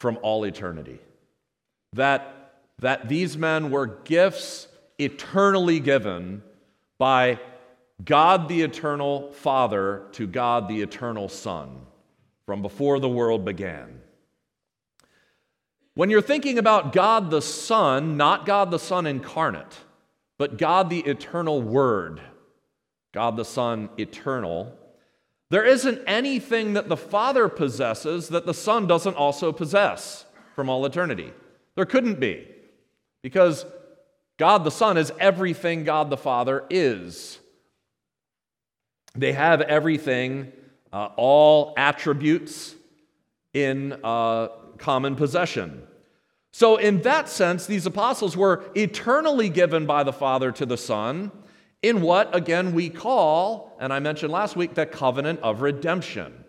from 0.00 0.18
all 0.22 0.44
eternity. 0.44 0.98
That, 1.92 2.54
that 2.80 3.08
these 3.08 3.38
men 3.38 3.70
were 3.70 3.86
gifts 3.86 4.66
eternally 5.04 5.80
given 5.80 6.42
by 6.98 7.38
God 8.04 8.48
the 8.48 8.62
eternal 8.62 9.32
Father 9.32 10.02
to 10.12 10.26
God 10.26 10.68
the 10.68 10.82
eternal 10.82 11.28
Son 11.28 11.86
from 12.46 12.62
before 12.62 12.98
the 12.98 13.08
world 13.08 13.44
began. 13.44 14.00
When 15.94 16.10
you're 16.10 16.22
thinking 16.22 16.58
about 16.58 16.92
God 16.92 17.30
the 17.30 17.42
Son, 17.42 18.16
not 18.16 18.46
God 18.46 18.70
the 18.70 18.78
Son 18.78 19.06
incarnate, 19.06 19.78
but 20.38 20.58
God 20.58 20.90
the 20.90 21.00
eternal 21.00 21.60
Word, 21.60 22.20
God 23.12 23.36
the 23.36 23.44
Son 23.44 23.90
eternal, 23.98 24.76
there 25.50 25.64
isn't 25.64 26.02
anything 26.06 26.72
that 26.72 26.88
the 26.88 26.96
Father 26.96 27.48
possesses 27.48 28.28
that 28.30 28.46
the 28.46 28.54
Son 28.54 28.86
doesn't 28.86 29.16
also 29.16 29.52
possess 29.52 30.24
from 30.56 30.70
all 30.70 30.86
eternity. 30.86 31.30
There 31.74 31.84
couldn't 31.84 32.18
be, 32.18 32.48
because 33.22 33.66
God 34.38 34.64
the 34.64 34.70
Son 34.70 34.96
is 34.96 35.12
everything 35.18 35.84
God 35.84 36.10
the 36.10 36.16
Father 36.16 36.64
is. 36.70 37.38
They 39.14 39.32
have 39.32 39.60
everything, 39.60 40.52
uh, 40.92 41.10
all 41.16 41.74
attributes 41.76 42.74
in 43.52 43.92
uh, 44.02 44.48
common 44.78 45.16
possession. 45.16 45.82
So, 46.52 46.76
in 46.76 47.02
that 47.02 47.28
sense, 47.28 47.66
these 47.66 47.86
apostles 47.86 48.36
were 48.36 48.64
eternally 48.74 49.48
given 49.48 49.86
by 49.86 50.02
the 50.02 50.12
Father 50.12 50.52
to 50.52 50.66
the 50.66 50.76
Son 50.76 51.30
in 51.82 52.00
what, 52.00 52.34
again, 52.34 52.74
we 52.74 52.88
call, 52.88 53.76
and 53.80 53.92
I 53.92 53.98
mentioned 53.98 54.32
last 54.32 54.54
week, 54.54 54.74
the 54.74 54.86
covenant 54.86 55.40
of 55.40 55.62
redemption. 55.62 56.44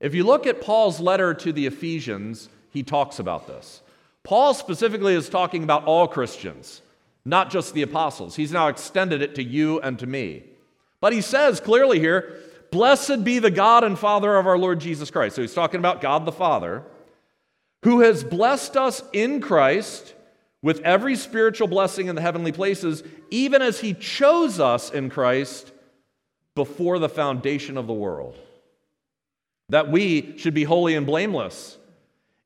If 0.00 0.14
you 0.14 0.24
look 0.24 0.46
at 0.46 0.60
Paul's 0.60 1.00
letter 1.00 1.34
to 1.34 1.52
the 1.52 1.66
Ephesians, 1.66 2.48
he 2.70 2.82
talks 2.82 3.18
about 3.18 3.46
this. 3.46 3.82
Paul 4.22 4.54
specifically 4.54 5.14
is 5.14 5.28
talking 5.28 5.62
about 5.62 5.84
all 5.84 6.08
Christians, 6.08 6.82
not 7.26 7.50
just 7.50 7.74
the 7.74 7.82
apostles. 7.82 8.36
He's 8.36 8.52
now 8.52 8.68
extended 8.68 9.20
it 9.20 9.34
to 9.34 9.42
you 9.42 9.80
and 9.80 9.98
to 9.98 10.06
me. 10.06 10.44
But 11.00 11.12
he 11.12 11.20
says 11.20 11.60
clearly 11.60 11.98
here, 11.98 12.40
Blessed 12.70 13.24
be 13.24 13.38
the 13.38 13.50
God 13.50 13.84
and 13.84 13.98
Father 13.98 14.36
of 14.36 14.46
our 14.46 14.58
Lord 14.58 14.80
Jesus 14.80 15.10
Christ. 15.10 15.36
So 15.36 15.42
he's 15.42 15.54
talking 15.54 15.78
about 15.78 16.00
God 16.00 16.24
the 16.24 16.32
Father 16.32 16.84
who 17.82 18.00
has 18.00 18.24
blessed 18.24 18.76
us 18.76 19.02
in 19.12 19.40
Christ 19.40 20.14
with 20.62 20.80
every 20.80 21.14
spiritual 21.14 21.68
blessing 21.68 22.08
in 22.08 22.16
the 22.16 22.22
heavenly 22.22 22.50
places, 22.50 23.02
even 23.30 23.62
as 23.62 23.80
he 23.80 23.94
chose 23.94 24.58
us 24.58 24.90
in 24.90 25.10
Christ 25.10 25.70
before 26.54 26.98
the 26.98 27.08
foundation 27.08 27.76
of 27.76 27.86
the 27.86 27.92
world, 27.92 28.36
that 29.68 29.90
we 29.90 30.36
should 30.38 30.54
be 30.54 30.64
holy 30.64 30.94
and 30.94 31.06
blameless. 31.06 31.78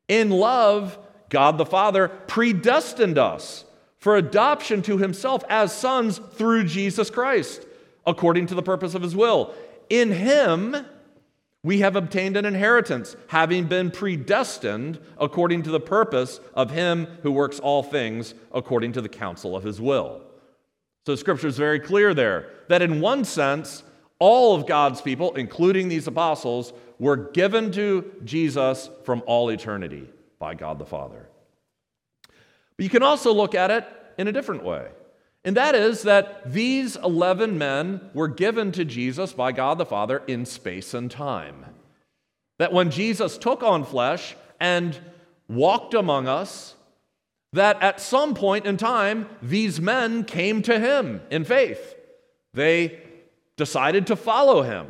In 0.08 0.30
love, 0.30 0.98
God 1.30 1.56
the 1.56 1.64
Father 1.64 2.08
predestined 2.08 3.16
us 3.16 3.64
for 4.00 4.16
adoption 4.16 4.82
to 4.82 4.98
himself 4.98 5.44
as 5.48 5.72
sons 5.72 6.20
through 6.32 6.64
Jesus 6.64 7.10
Christ, 7.10 7.64
according 8.06 8.46
to 8.48 8.54
the 8.54 8.62
purpose 8.62 8.94
of 8.94 9.02
his 9.02 9.14
will. 9.14 9.54
In 9.88 10.10
him, 10.10 10.74
we 11.62 11.80
have 11.80 11.94
obtained 11.94 12.36
an 12.36 12.46
inheritance, 12.46 13.16
having 13.28 13.66
been 13.66 13.90
predestined 13.90 14.98
according 15.18 15.62
to 15.64 15.70
the 15.70 15.80
purpose 15.80 16.40
of 16.54 16.70
Him 16.70 17.06
who 17.22 17.30
works 17.30 17.60
all 17.60 17.82
things 17.82 18.34
according 18.52 18.92
to 18.92 19.02
the 19.02 19.10
counsel 19.10 19.54
of 19.54 19.62
His 19.62 19.80
will. 19.80 20.22
So, 21.06 21.14
Scripture 21.16 21.48
is 21.48 21.58
very 21.58 21.80
clear 21.80 22.14
there 22.14 22.48
that 22.68 22.82
in 22.82 23.00
one 23.00 23.24
sense, 23.24 23.82
all 24.18 24.54
of 24.54 24.66
God's 24.66 25.00
people, 25.00 25.34
including 25.34 25.88
these 25.88 26.06
apostles, 26.06 26.72
were 26.98 27.16
given 27.16 27.72
to 27.72 28.10
Jesus 28.24 28.88
from 29.04 29.22
all 29.26 29.50
eternity 29.50 30.08
by 30.38 30.54
God 30.54 30.78
the 30.78 30.86
Father. 30.86 31.29
But 32.80 32.84
you 32.84 32.90
can 32.90 33.02
also 33.02 33.34
look 33.34 33.54
at 33.54 33.70
it 33.70 33.86
in 34.16 34.26
a 34.26 34.32
different 34.32 34.64
way. 34.64 34.88
And 35.44 35.54
that 35.58 35.74
is 35.74 36.04
that 36.04 36.50
these 36.50 36.96
11 36.96 37.58
men 37.58 38.00
were 38.14 38.26
given 38.26 38.72
to 38.72 38.86
Jesus 38.86 39.34
by 39.34 39.52
God 39.52 39.76
the 39.76 39.84
Father 39.84 40.22
in 40.26 40.46
space 40.46 40.94
and 40.94 41.10
time. 41.10 41.66
That 42.58 42.72
when 42.72 42.90
Jesus 42.90 43.36
took 43.36 43.62
on 43.62 43.84
flesh 43.84 44.34
and 44.58 44.96
walked 45.46 45.92
among 45.92 46.26
us, 46.26 46.74
that 47.52 47.82
at 47.82 48.00
some 48.00 48.32
point 48.32 48.64
in 48.64 48.78
time, 48.78 49.28
these 49.42 49.78
men 49.78 50.24
came 50.24 50.62
to 50.62 50.80
him 50.80 51.20
in 51.30 51.44
faith. 51.44 51.96
They 52.54 52.98
decided 53.58 54.06
to 54.06 54.16
follow 54.16 54.62
him. 54.62 54.86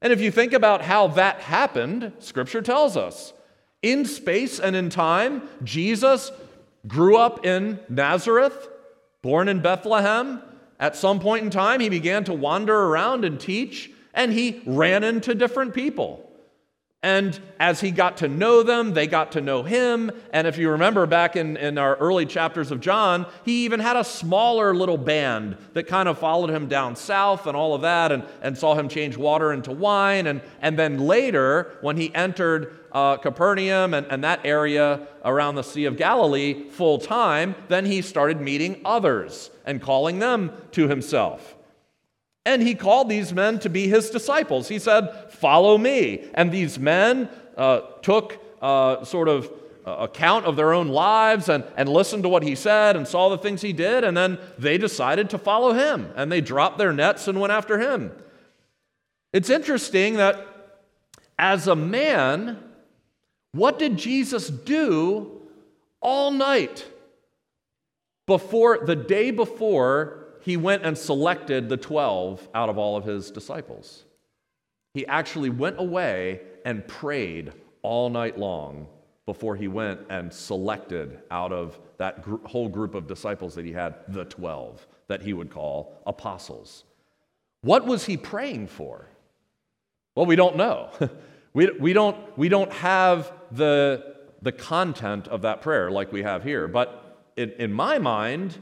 And 0.00 0.14
if 0.14 0.22
you 0.22 0.30
think 0.30 0.54
about 0.54 0.80
how 0.80 1.08
that 1.08 1.42
happened, 1.42 2.10
Scripture 2.20 2.62
tells 2.62 2.96
us 2.96 3.34
in 3.82 4.06
space 4.06 4.58
and 4.58 4.74
in 4.74 4.88
time, 4.88 5.42
Jesus 5.62 6.32
grew 6.86 7.16
up 7.16 7.44
in 7.44 7.80
Nazareth 7.88 8.68
Born 9.22 9.48
in 9.48 9.60
Bethlehem, 9.60 10.42
at 10.78 10.94
some 10.94 11.18
point 11.18 11.44
in 11.44 11.50
time, 11.50 11.80
he 11.80 11.88
began 11.88 12.22
to 12.24 12.32
wander 12.32 12.74
around 12.74 13.24
and 13.24 13.40
teach, 13.40 13.90
and 14.14 14.32
he 14.32 14.62
ran 14.64 15.02
into 15.02 15.34
different 15.34 15.74
people. 15.74 16.24
And 17.02 17.38
as 17.60 17.80
he 17.80 17.90
got 17.90 18.18
to 18.18 18.28
know 18.28 18.62
them, 18.62 18.92
they 18.92 19.06
got 19.06 19.32
to 19.32 19.40
know 19.40 19.62
him. 19.62 20.10
And 20.32 20.46
if 20.46 20.58
you 20.58 20.70
remember 20.70 21.06
back 21.06 21.36
in, 21.36 21.56
in 21.56 21.78
our 21.78 21.96
early 21.96 22.26
chapters 22.26 22.70
of 22.70 22.80
John, 22.80 23.26
he 23.44 23.64
even 23.64 23.78
had 23.80 23.96
a 23.96 24.02
smaller 24.02 24.74
little 24.74 24.98
band 24.98 25.56
that 25.74 25.86
kind 25.86 26.08
of 26.08 26.18
followed 26.18 26.50
him 26.50 26.66
down 26.66 26.96
south 26.96 27.46
and 27.46 27.56
all 27.56 27.74
of 27.74 27.82
that 27.82 28.10
and, 28.10 28.24
and 28.42 28.58
saw 28.58 28.74
him 28.74 28.88
change 28.88 29.16
water 29.16 29.52
into 29.52 29.70
wine. 29.70 30.26
And, 30.26 30.42
and 30.60 30.76
then 30.76 30.98
later, 30.98 31.78
when 31.82 31.96
he 31.96 32.12
entered 32.14 32.76
uh, 32.98 33.16
Capernaum 33.18 33.94
and, 33.94 34.06
and 34.08 34.24
that 34.24 34.40
area 34.44 35.06
around 35.24 35.54
the 35.54 35.62
Sea 35.62 35.84
of 35.84 35.96
Galilee 35.96 36.68
full 36.70 36.98
time, 36.98 37.54
then 37.68 37.86
he 37.86 38.02
started 38.02 38.40
meeting 38.40 38.80
others 38.84 39.50
and 39.64 39.80
calling 39.80 40.18
them 40.18 40.50
to 40.72 40.88
himself. 40.88 41.56
And 42.44 42.60
he 42.62 42.74
called 42.74 43.08
these 43.08 43.32
men 43.32 43.60
to 43.60 43.68
be 43.68 43.86
his 43.88 44.10
disciples. 44.10 44.68
He 44.68 44.78
said, 44.78 45.30
Follow 45.30 45.78
me. 45.78 46.28
And 46.34 46.50
these 46.50 46.78
men 46.78 47.28
uh, 47.56 47.80
took 48.02 48.42
uh, 48.60 49.04
sort 49.04 49.28
of 49.28 49.52
uh, 49.86 49.92
account 49.92 50.46
of 50.46 50.56
their 50.56 50.72
own 50.72 50.88
lives 50.88 51.48
and, 51.48 51.62
and 51.76 51.88
listened 51.88 52.24
to 52.24 52.28
what 52.28 52.42
he 52.42 52.54
said 52.54 52.96
and 52.96 53.06
saw 53.06 53.28
the 53.28 53.38
things 53.38 53.62
he 53.62 53.72
did. 53.72 54.02
And 54.02 54.16
then 54.16 54.38
they 54.58 54.76
decided 54.76 55.30
to 55.30 55.38
follow 55.38 55.72
him. 55.72 56.10
And 56.16 56.32
they 56.32 56.40
dropped 56.40 56.78
their 56.78 56.92
nets 56.92 57.28
and 57.28 57.38
went 57.38 57.52
after 57.52 57.78
him. 57.78 58.12
It's 59.32 59.50
interesting 59.50 60.14
that 60.14 60.44
as 61.38 61.68
a 61.68 61.76
man, 61.76 62.58
what 63.52 63.78
did 63.78 63.96
Jesus 63.96 64.48
do 64.48 65.40
all 66.00 66.30
night 66.30 66.86
before 68.26 68.78
the 68.84 68.96
day 68.96 69.30
before 69.30 70.26
he 70.42 70.56
went 70.56 70.84
and 70.84 70.96
selected 70.96 71.68
the 71.68 71.76
12 71.76 72.48
out 72.54 72.68
of 72.68 72.78
all 72.78 72.96
of 72.96 73.04
his 73.04 73.30
disciples? 73.30 74.04
He 74.94 75.06
actually 75.06 75.50
went 75.50 75.78
away 75.78 76.40
and 76.64 76.86
prayed 76.86 77.52
all 77.82 78.10
night 78.10 78.38
long 78.38 78.86
before 79.26 79.56
he 79.56 79.68
went 79.68 80.00
and 80.08 80.32
selected 80.32 81.20
out 81.30 81.52
of 81.52 81.78
that 81.98 82.22
gr- 82.22 82.46
whole 82.46 82.68
group 82.68 82.94
of 82.94 83.06
disciples 83.06 83.54
that 83.54 83.64
he 83.64 83.72
had 83.72 83.94
the 84.08 84.24
12 84.24 84.86
that 85.08 85.22
he 85.22 85.32
would 85.32 85.50
call 85.50 86.00
apostles. 86.06 86.84
What 87.62 87.86
was 87.86 88.06
he 88.06 88.16
praying 88.16 88.68
for? 88.68 89.06
Well, 90.14 90.26
we 90.26 90.36
don't 90.36 90.56
know. 90.56 90.90
We, 91.54 91.70
we, 91.78 91.92
don't, 91.92 92.16
we 92.38 92.48
don't 92.48 92.72
have 92.72 93.32
the, 93.50 94.16
the 94.42 94.52
content 94.52 95.28
of 95.28 95.42
that 95.42 95.62
prayer 95.62 95.90
like 95.90 96.12
we 96.12 96.22
have 96.22 96.44
here. 96.44 96.68
But 96.68 97.32
in, 97.36 97.50
in 97.52 97.72
my 97.72 97.98
mind, 97.98 98.58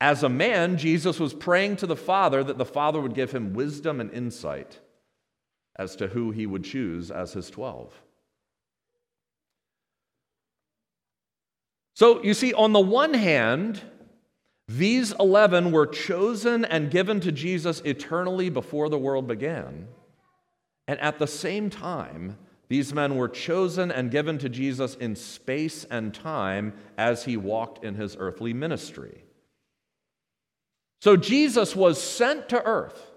as 0.00 0.22
a 0.22 0.28
man, 0.28 0.78
Jesus 0.78 1.20
was 1.20 1.34
praying 1.34 1.76
to 1.76 1.86
the 1.86 1.96
Father 1.96 2.42
that 2.42 2.58
the 2.58 2.64
Father 2.64 3.00
would 3.00 3.14
give 3.14 3.32
him 3.32 3.54
wisdom 3.54 4.00
and 4.00 4.10
insight 4.12 4.78
as 5.76 5.96
to 5.96 6.08
who 6.08 6.30
he 6.30 6.46
would 6.46 6.64
choose 6.64 7.10
as 7.10 7.32
his 7.32 7.50
12. 7.50 7.92
So 11.94 12.22
you 12.22 12.32
see, 12.32 12.54
on 12.54 12.72
the 12.72 12.80
one 12.80 13.12
hand, 13.12 13.82
these 14.66 15.12
11 15.18 15.72
were 15.72 15.86
chosen 15.86 16.64
and 16.64 16.90
given 16.90 17.20
to 17.20 17.32
Jesus 17.32 17.82
eternally 17.84 18.48
before 18.48 18.88
the 18.88 18.98
world 18.98 19.26
began. 19.26 19.88
And 20.90 20.98
at 20.98 21.20
the 21.20 21.28
same 21.28 21.70
time, 21.70 22.36
these 22.66 22.92
men 22.92 23.14
were 23.14 23.28
chosen 23.28 23.92
and 23.92 24.10
given 24.10 24.38
to 24.38 24.48
Jesus 24.48 24.96
in 24.96 25.14
space 25.14 25.84
and 25.84 26.12
time 26.12 26.72
as 26.98 27.26
he 27.26 27.36
walked 27.36 27.84
in 27.84 27.94
his 27.94 28.16
earthly 28.18 28.52
ministry. 28.52 29.22
So 31.00 31.16
Jesus 31.16 31.76
was 31.76 32.02
sent 32.02 32.48
to 32.48 32.60
earth 32.64 33.08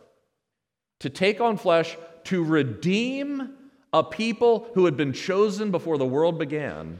to 0.99 1.09
take 1.09 1.41
on 1.41 1.57
flesh 1.57 1.97
to 2.25 2.43
redeem 2.43 3.55
a 3.91 4.03
people 4.03 4.69
who 4.75 4.85
had 4.85 4.95
been 4.95 5.11
chosen 5.11 5.71
before 5.71 5.97
the 5.97 6.05
world 6.05 6.37
began. 6.37 6.99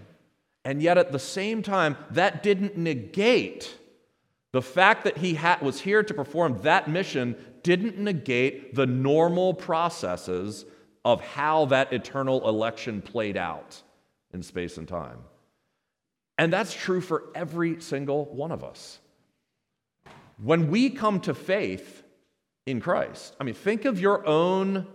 And 0.66 0.82
yet, 0.82 0.98
at 0.98 1.12
the 1.12 1.20
same 1.20 1.62
time, 1.62 1.98
that 2.10 2.42
didn't 2.42 2.76
negate 2.76 3.78
the 4.54 4.64
fact 4.64 5.04
that 5.04 5.20
he 5.20 5.38
was 5.62 5.82
here 5.82 6.02
to 6.02 6.14
perform 6.16 6.64
that 6.64 6.88
mission 6.88 7.36
didn't 7.63 7.97
negate 7.97 8.76
the 8.76 8.86
normal 8.86 9.54
processes 9.54 10.65
of 11.06 11.21
how 11.21 11.65
that 11.65 11.91
eternal 11.91 12.47
election 12.47 13.02
played 13.02 13.38
out 13.38 13.82
in 14.34 14.43
space 14.43 14.78
and 14.78 14.88
time. 14.88 15.19
And 16.38 16.52
that's 16.52 16.73
true 16.73 17.02
for 17.02 17.23
every 17.36 17.82
single 17.82 18.26
one 18.26 18.52
of 18.52 18.63
us. 18.63 18.99
When 20.41 20.69
we 20.69 20.89
come 20.89 21.19
to 21.21 21.34
faith 21.34 22.04
in 22.65 22.82
Christ, 22.82 23.36
I 23.39 23.43
mean, 23.43 23.54
think 23.54 23.86
of 23.86 23.99
your 23.99 24.26
own 24.26 24.88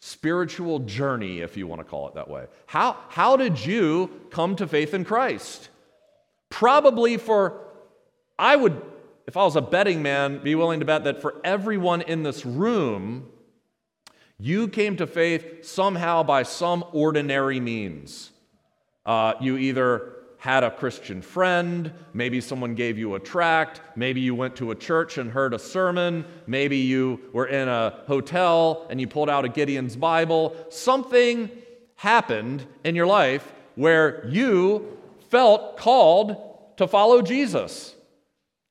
spiritual 0.00 0.80
journey, 0.80 1.40
if 1.40 1.56
you 1.56 1.66
want 1.66 1.80
to 1.80 1.84
call 1.84 2.08
it 2.08 2.14
that 2.14 2.28
way. 2.28 2.46
How, 2.66 2.96
how 3.08 3.36
did 3.36 3.64
you 3.64 4.10
come 4.30 4.56
to 4.56 4.66
faith 4.66 4.94
in 4.94 5.04
Christ? 5.04 5.68
Probably 6.50 7.16
for, 7.16 7.60
I 8.38 8.56
would 8.56 8.82
if 9.26 9.36
I 9.36 9.44
was 9.44 9.56
a 9.56 9.60
betting 9.60 10.02
man, 10.02 10.42
be 10.42 10.54
willing 10.54 10.80
to 10.80 10.86
bet 10.86 11.04
that 11.04 11.20
for 11.20 11.40
everyone 11.44 12.02
in 12.02 12.22
this 12.22 12.44
room, 12.44 13.28
you 14.38 14.68
came 14.68 14.96
to 14.96 15.06
faith 15.06 15.64
somehow 15.64 16.22
by 16.22 16.42
some 16.42 16.84
ordinary 16.92 17.60
means. 17.60 18.30
Uh, 19.06 19.34
you 19.40 19.56
either 19.56 20.12
had 20.38 20.64
a 20.64 20.70
Christian 20.72 21.22
friend, 21.22 21.92
maybe 22.12 22.40
someone 22.40 22.74
gave 22.74 22.98
you 22.98 23.14
a 23.14 23.20
tract, 23.20 23.80
maybe 23.94 24.20
you 24.20 24.34
went 24.34 24.56
to 24.56 24.72
a 24.72 24.74
church 24.74 25.18
and 25.18 25.30
heard 25.30 25.54
a 25.54 25.58
sermon, 25.58 26.24
maybe 26.48 26.78
you 26.78 27.20
were 27.32 27.46
in 27.46 27.68
a 27.68 28.02
hotel 28.08 28.84
and 28.90 29.00
you 29.00 29.06
pulled 29.06 29.30
out 29.30 29.44
a 29.44 29.48
Gideon's 29.48 29.94
Bible. 29.94 30.56
Something 30.68 31.48
happened 31.94 32.66
in 32.82 32.96
your 32.96 33.06
life 33.06 33.52
where 33.76 34.26
you 34.28 34.98
felt 35.30 35.76
called 35.76 36.76
to 36.76 36.88
follow 36.88 37.22
Jesus. 37.22 37.94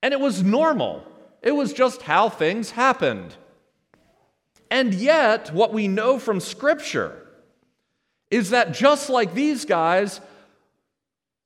And 0.02 0.12
it 0.12 0.20
was 0.20 0.42
normal, 0.42 1.06
it 1.42 1.52
was 1.52 1.72
just 1.72 2.02
how 2.02 2.28
things 2.28 2.72
happened. 2.72 3.36
And 4.70 4.94
yet, 4.94 5.52
what 5.52 5.72
we 5.72 5.86
know 5.86 6.18
from 6.18 6.40
Scripture 6.40 7.26
is 8.30 8.50
that 8.50 8.72
just 8.72 9.10
like 9.10 9.34
these 9.34 9.66
guys, 9.66 10.20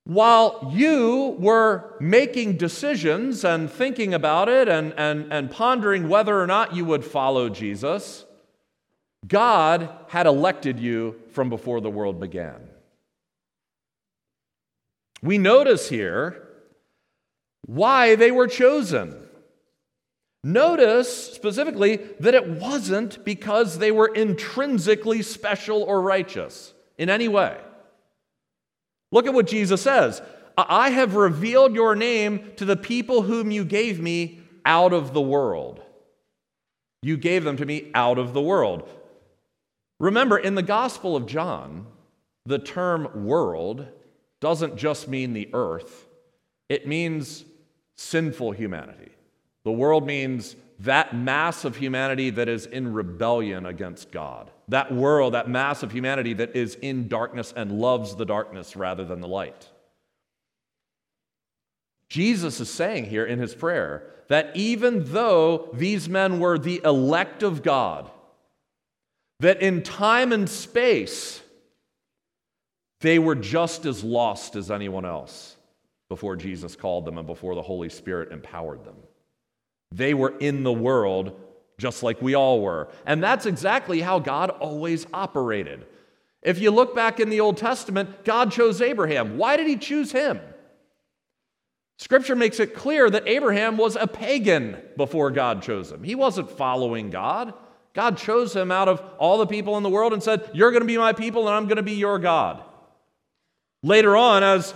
while 0.05 0.71
you 0.73 1.37
were 1.41 1.97
making 1.99 2.57
decisions 2.57 3.45
and 3.45 3.69
thinking 3.69 4.15
about 4.15 4.49
it 4.49 4.69
and, 4.69 4.95
and, 4.97 5.33
and 5.33 5.51
pondering 5.51 6.09
whether 6.09 6.41
or 6.41 6.47
not 6.47 6.77
you 6.77 6.85
would 6.85 7.05
follow 7.05 7.49
Jesus, 7.49 8.25
God 9.27 9.91
had 10.07 10.27
elected 10.27 10.79
you 10.79 11.21
from 11.33 11.51
before 11.51 11.81
the 11.81 11.91
world 11.91 12.21
began. 12.21 12.69
We 15.21 15.39
notice 15.39 15.89
here 15.89 16.46
why 17.67 18.15
they 18.15 18.31
were 18.31 18.47
chosen. 18.47 19.23
Notice 20.43 21.33
specifically 21.35 21.97
that 22.21 22.35
it 22.35 22.49
wasn't 22.49 23.25
because 23.25 23.79
they 23.79 23.91
were 23.91 24.07
intrinsically 24.07 25.23
special 25.23 25.83
or 25.83 26.01
righteous 26.01 26.73
in 26.97 27.11
any 27.11 27.27
way. 27.29 27.59
Look 29.11 29.27
at 29.27 29.35
what 29.35 29.49
Jesus 29.49 29.83
says 29.83 30.23
I 30.57 30.91
have 30.91 31.17
revealed 31.17 31.75
your 31.75 31.97
name 31.97 32.53
to 32.57 32.65
the 32.65 32.77
people 32.77 33.23
whom 33.23 33.51
you 33.51 33.65
gave 33.65 34.01
me 34.01 34.41
out 34.65 34.93
of 34.93 35.13
the 35.13 35.21
world. 35.21 35.83
You 37.03 37.17
gave 37.17 37.45
them 37.45 37.57
to 37.59 37.67
me 37.67 37.91
out 37.95 38.19
of 38.19 38.33
the 38.33 38.41
world. 38.41 38.89
Remember, 39.99 40.39
in 40.39 40.55
the 40.55 40.63
Gospel 40.63 41.17
of 41.17 41.27
John, 41.27 41.87
the 42.45 42.59
term 42.59 43.27
world 43.27 43.87
doesn't 44.41 44.77
just 44.77 45.09
mean 45.09 45.33
the 45.33 45.49
earth, 45.53 46.07
it 46.69 46.87
means 46.87 47.45
sinful 47.97 48.53
humanity. 48.53 49.13
The 49.65 49.73
world 49.73 50.07
means 50.07 50.55
that 50.81 51.17
mass 51.17 51.65
of 51.65 51.77
humanity 51.77 52.31
that 52.31 52.49
is 52.49 52.67
in 52.67 52.93
rebellion 52.93 53.67
against 53.67 54.13
God. 54.13 54.51
That 54.69 54.93
world, 54.93 55.35
that 55.35 55.49
mass 55.49 55.83
of 55.83 55.91
humanity 55.91 56.35
that 56.35 56.55
is 56.55 56.75
in 56.77 57.09
darkness 57.09 57.53
and 57.57 57.73
loves 57.73 58.15
the 58.15 58.27
darkness 58.27 58.77
rather 58.77 59.05
than 59.05 59.21
the 59.21 59.29
light. 59.29 59.69
Jesus 62.09 62.61
is 62.61 62.71
saying 62.71 63.07
here 63.07 63.25
in 63.25 63.39
his 63.39 63.55
prayer 63.55 64.11
that 64.29 64.55
even 64.55 65.13
though 65.13 65.71
these 65.73 66.09
men 66.09 66.41
were 66.41 66.59
the 66.59 66.81
elect 66.85 67.43
of 67.43 67.63
God, 67.63 68.11
that 69.41 69.63
in 69.63 69.83
time 69.83 70.33
and 70.33 70.49
space, 70.49 71.41
they 73.01 73.19
were 73.19 73.35
just 73.35 73.87
as 73.87 74.05
lost 74.05 74.57
as 74.57 74.71
anyone 74.71 75.05
else 75.05 75.56
before 76.09 76.37
Jesus 76.37 76.77
called 76.77 77.05
them 77.05 77.19
and 77.19 77.27
before 77.27 77.55
the 77.55 77.63
Holy 77.63 77.89
Spirit 77.89 78.33
empowered 78.33 78.85
them. 78.85 78.97
They 79.93 80.15
were 80.15 80.37
in 80.39 80.63
the 80.63 80.73
world 80.73 81.41
just 81.79 82.03
like 82.03 82.23
we 82.23 82.35
all 82.35 82.61
were. 82.61 82.89
And 83.05 83.23
that's 83.23 83.47
exactly 83.47 84.01
how 84.01 84.19
God 84.19 84.51
always 84.51 85.07
operated. 85.13 85.87
If 86.43 86.61
you 86.61 86.71
look 86.71 86.95
back 86.95 87.21
in 87.21 87.29
the 87.29 87.41
Old 87.41 87.57
Testament, 87.57 88.25
God 88.25 88.53
chose 88.53 88.81
Abraham. 88.81 89.37
Why 89.37 89.57
did 89.57 89.67
he 89.67 89.77
choose 89.77 90.13
him? 90.13 90.41
Scripture 91.99 92.37
makes 92.37 92.61
it 92.61 92.75
clear 92.75 93.09
that 93.09 93.27
Abraham 93.27 93.77
was 93.77 93.97
a 93.97 94.07
pagan 94.07 94.77
before 94.97 95.31
God 95.31 95.63
chose 95.63 95.91
him. 95.91 96.03
He 96.03 96.15
wasn't 96.15 96.51
following 96.51 97.11
God. 97.11 97.55
God 97.95 98.19
chose 98.19 98.55
him 98.55 98.71
out 98.71 98.89
of 98.89 99.03
all 99.19 99.39
the 99.39 99.47
people 99.47 99.79
in 99.79 99.83
the 99.83 99.89
world 99.89 100.13
and 100.13 100.23
said, 100.23 100.51
You're 100.53 100.71
going 100.71 100.83
to 100.83 100.87
be 100.87 100.99
my 100.99 101.15
people 101.15 101.49
and 101.49 101.57
I'm 101.57 101.65
going 101.65 101.77
to 101.77 101.83
be 101.83 101.95
your 101.95 102.19
God. 102.19 102.63
Later 103.83 104.17
on, 104.17 104.43
as 104.43 104.75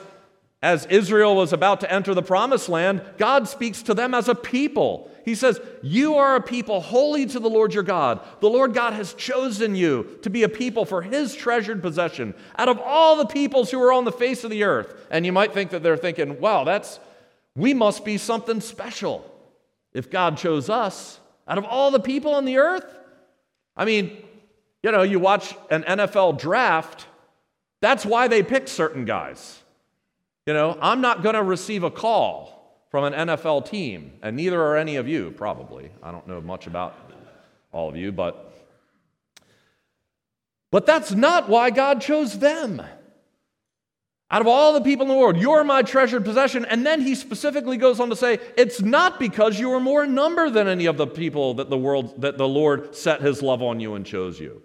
as 0.62 0.84
Israel 0.86 1.34
was 1.34 1.54
about 1.54 1.80
to 1.80 1.90
enter 1.90 2.12
the 2.12 2.22
promised 2.22 2.68
land, 2.68 3.02
God 3.16 3.48
speaks 3.48 3.82
to 3.84 3.94
them 3.94 4.12
as 4.12 4.28
a 4.28 4.34
people. 4.34 5.10
He 5.24 5.34
says, 5.34 5.58
You 5.82 6.16
are 6.16 6.36
a 6.36 6.42
people 6.42 6.80
holy 6.82 7.24
to 7.26 7.40
the 7.40 7.48
Lord 7.48 7.72
your 7.72 7.82
God. 7.82 8.20
The 8.40 8.50
Lord 8.50 8.74
God 8.74 8.92
has 8.92 9.14
chosen 9.14 9.74
you 9.74 10.18
to 10.22 10.28
be 10.28 10.42
a 10.42 10.50
people 10.50 10.84
for 10.84 11.00
his 11.00 11.34
treasured 11.34 11.80
possession 11.80 12.34
out 12.58 12.68
of 12.68 12.78
all 12.78 13.16
the 13.16 13.26
peoples 13.26 13.70
who 13.70 13.80
are 13.82 13.92
on 13.92 14.04
the 14.04 14.12
face 14.12 14.44
of 14.44 14.50
the 14.50 14.64
earth. 14.64 14.94
And 15.10 15.24
you 15.24 15.32
might 15.32 15.54
think 15.54 15.70
that 15.70 15.82
they're 15.82 15.96
thinking, 15.96 16.40
Wow, 16.40 16.64
that's, 16.64 17.00
we 17.56 17.72
must 17.72 18.04
be 18.04 18.18
something 18.18 18.60
special 18.60 19.24
if 19.94 20.10
God 20.10 20.36
chose 20.36 20.68
us 20.68 21.20
out 21.48 21.56
of 21.56 21.64
all 21.64 21.90
the 21.90 22.00
people 22.00 22.34
on 22.34 22.44
the 22.44 22.58
earth. 22.58 22.84
I 23.76 23.86
mean, 23.86 24.22
you 24.82 24.92
know, 24.92 25.02
you 25.02 25.18
watch 25.18 25.54
an 25.70 25.84
NFL 25.84 26.38
draft, 26.38 27.06
that's 27.80 28.04
why 28.04 28.28
they 28.28 28.42
pick 28.42 28.68
certain 28.68 29.06
guys. 29.06 29.59
You 30.50 30.54
know, 30.54 30.76
I'm 30.82 31.00
not 31.00 31.22
going 31.22 31.36
to 31.36 31.44
receive 31.44 31.84
a 31.84 31.92
call 31.92 32.84
from 32.90 33.04
an 33.04 33.12
NFL 33.12 33.70
team, 33.70 34.14
and 34.20 34.34
neither 34.34 34.60
are 34.60 34.76
any 34.76 34.96
of 34.96 35.06
you, 35.06 35.30
probably. 35.30 35.92
I 36.02 36.10
don't 36.10 36.26
know 36.26 36.40
much 36.40 36.66
about 36.66 36.96
all 37.70 37.88
of 37.88 37.94
you, 37.94 38.10
but 38.10 38.52
but 40.72 40.86
that's 40.86 41.12
not 41.12 41.48
why 41.48 41.70
God 41.70 42.00
chose 42.00 42.40
them. 42.40 42.82
Out 44.28 44.40
of 44.40 44.48
all 44.48 44.72
the 44.72 44.80
people 44.80 45.04
in 45.04 45.08
the 45.12 45.16
world, 45.16 45.36
you're 45.36 45.62
my 45.62 45.82
treasured 45.82 46.24
possession. 46.24 46.64
And 46.64 46.84
then 46.84 47.00
he 47.00 47.14
specifically 47.14 47.76
goes 47.76 48.00
on 48.00 48.10
to 48.10 48.16
say, 48.16 48.40
it's 48.56 48.80
not 48.80 49.20
because 49.20 49.56
you 49.56 49.70
are 49.74 49.78
more 49.78 50.02
in 50.02 50.16
number 50.16 50.50
than 50.50 50.66
any 50.66 50.86
of 50.86 50.96
the 50.96 51.06
people 51.06 51.54
that 51.54 51.70
the 51.70 51.78
world 51.78 52.22
that 52.22 52.38
the 52.38 52.48
Lord 52.48 52.96
set 52.96 53.20
his 53.20 53.40
love 53.40 53.62
on 53.62 53.78
you 53.78 53.94
and 53.94 54.04
chose 54.04 54.40
you. 54.40 54.62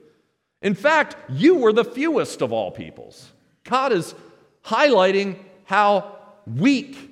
In 0.64 0.74
fact, 0.74 1.16
you 1.30 1.54
were 1.54 1.74
the 1.74 1.86
fewest 1.86 2.42
of 2.42 2.52
all 2.52 2.72
peoples. 2.72 3.32
God 3.64 3.92
is 3.92 4.16
highlighting 4.64 5.38
how 5.66 6.16
weak 6.48 7.12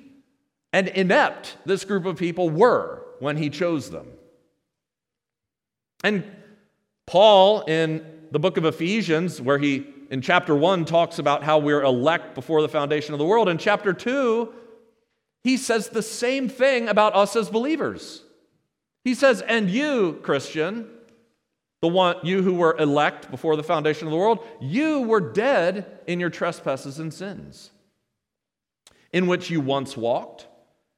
and 0.72 0.88
inept 0.88 1.56
this 1.64 1.84
group 1.84 2.06
of 2.06 2.16
people 2.16 2.50
were 2.50 3.02
when 3.20 3.36
he 3.36 3.50
chose 3.50 3.90
them. 3.90 4.08
And 6.02 6.24
Paul, 7.06 7.62
in 7.62 8.04
the 8.30 8.38
book 8.38 8.56
of 8.56 8.64
Ephesians, 8.64 9.40
where 9.40 9.58
he 9.58 9.86
in 10.10 10.20
chapter 10.20 10.54
1 10.54 10.84
talks 10.84 11.18
about 11.18 11.42
how 11.42 11.58
we're 11.58 11.82
elect 11.82 12.34
before 12.34 12.62
the 12.62 12.68
foundation 12.68 13.14
of 13.14 13.18
the 13.18 13.24
world, 13.24 13.48
in 13.48 13.58
chapter 13.58 13.92
2, 13.92 14.52
he 15.42 15.56
says 15.56 15.88
the 15.88 16.02
same 16.02 16.48
thing 16.48 16.88
about 16.88 17.14
us 17.14 17.36
as 17.36 17.50
believers. 17.50 18.22
He 19.04 19.14
says, 19.14 19.42
And 19.42 19.70
you, 19.70 20.20
Christian, 20.22 20.88
the 21.82 21.88
one 21.88 22.16
you 22.22 22.42
who 22.42 22.54
were 22.54 22.76
elect 22.78 23.30
before 23.30 23.56
the 23.56 23.62
foundation 23.62 24.06
of 24.06 24.10
the 24.10 24.16
world, 24.16 24.38
you 24.60 25.00
were 25.02 25.20
dead 25.20 26.00
in 26.06 26.20
your 26.20 26.30
trespasses 26.30 26.98
and 26.98 27.12
sins 27.12 27.70
in 29.14 29.28
which 29.28 29.48
you 29.48 29.60
once 29.60 29.96
walked. 29.96 30.48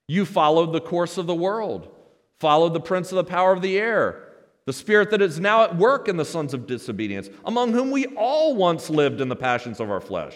You 0.08 0.24
followed 0.24 0.72
the 0.72 0.80
course 0.80 1.18
of 1.18 1.26
the 1.26 1.34
world, 1.34 1.94
followed 2.40 2.72
the 2.72 2.80
prince 2.80 3.12
of 3.12 3.16
the 3.16 3.24
power 3.24 3.52
of 3.52 3.60
the 3.60 3.78
air, 3.78 4.32
the 4.64 4.72
spirit 4.72 5.10
that 5.10 5.20
is 5.20 5.38
now 5.38 5.64
at 5.64 5.76
work 5.76 6.08
in 6.08 6.16
the 6.16 6.24
sons 6.24 6.54
of 6.54 6.66
disobedience, 6.66 7.28
among 7.44 7.72
whom 7.72 7.90
we 7.90 8.06
all 8.06 8.56
once 8.56 8.88
lived 8.88 9.20
in 9.20 9.28
the 9.28 9.36
passions 9.36 9.80
of 9.80 9.90
our 9.90 10.00
flesh. 10.00 10.34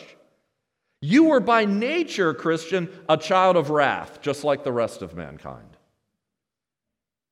You 1.00 1.24
were 1.24 1.40
by 1.40 1.64
nature, 1.64 2.34
Christian, 2.34 2.90
a 3.08 3.16
child 3.16 3.56
of 3.56 3.70
wrath, 3.70 4.20
just 4.20 4.44
like 4.44 4.62
the 4.62 4.72
rest 4.72 5.00
of 5.00 5.16
mankind. 5.16 5.78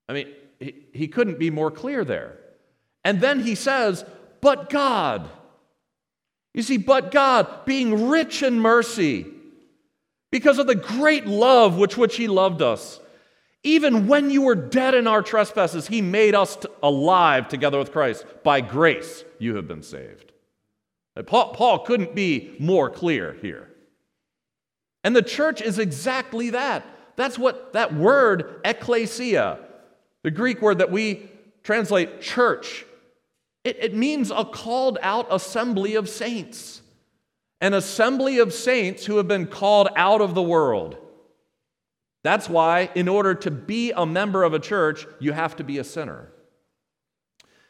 I 0.09 0.15
mean, 0.15 0.29
he, 0.59 0.75
he 0.95 1.09
couldn't 1.09 1.39
be 1.39 1.51
more 1.51 1.71
clear 1.71 2.07
there. 2.07 2.39
And 3.05 3.21
then 3.21 3.41
he 3.41 3.55
says, 3.55 4.03
But 4.41 4.71
God. 4.71 5.29
You 6.55 6.63
see, 6.63 6.79
but 6.79 7.11
God, 7.11 7.67
being 7.67 8.09
rich 8.09 8.43
in 8.43 8.59
mercy, 8.59 9.27
because 10.31 10.59
of 10.59 10.67
the 10.67 10.75
great 10.75 11.27
love 11.27 11.77
with 11.77 11.97
which 11.97 12.17
He 12.17 12.29
loved 12.29 12.62
us. 12.62 13.01
Even 13.62 14.07
when 14.07 14.31
you 14.31 14.43
were 14.43 14.55
dead 14.55 14.95
in 14.95 15.07
our 15.07 15.23
trespasses, 15.23 15.88
He 15.88 16.01
made 16.01 16.35
us 16.35 16.59
alive 16.83 17.49
together 17.49 17.79
with 17.79 17.93
Christ. 17.93 18.25
By 18.45 18.61
grace, 18.61 19.25
you 19.38 19.57
have 19.57 19.67
been 19.67 19.83
saved. 19.83 20.33
Paul, 21.27 21.53
Paul 21.53 21.81
couldn't 21.81 22.14
be 22.14 22.55
more 22.59 22.91
clear 22.91 23.37
here. 23.41 23.69
And 25.03 25.17
the 25.17 25.23
church 25.23 25.61
is 25.61 25.79
exactly 25.79 26.51
that. 26.51 26.85
That's 27.17 27.38
what 27.38 27.73
that 27.73 27.95
word, 27.95 28.61
ecclesia, 28.64 29.59
the 30.23 30.31
Greek 30.31 30.62
word 30.62 30.79
that 30.79 30.93
we 30.93 31.29
translate 31.64 32.21
church, 32.21 32.85
it, 33.64 33.77
it 33.81 33.95
means 33.95 34.31
a 34.31 34.45
called 34.45 34.99
out 35.03 35.27
assembly 35.31 35.95
of 35.95 36.09
saints 36.09 36.83
an 37.61 37.75
assembly 37.75 38.38
of 38.38 38.53
saints 38.53 39.07
who 39.07 39.16
have 39.16 39.29
been 39.29 39.47
called 39.47 39.88
out 39.97 40.21
of 40.21 40.35
the 40.35 40.42
world. 40.42 40.97
That's 42.23 42.49
why, 42.49 42.90
in 42.94 43.09
order 43.09 43.35
to 43.35 43.51
be 43.51 43.92
a 43.92 44.05
member 44.07 44.44
of 44.44 44.55
a 44.55 44.59
church, 44.59 45.07
you 45.18 45.33
have 45.33 45.57
to 45.57 45.64
be 45.64 45.79
a 45.79 45.85
sinner. 45.85 46.31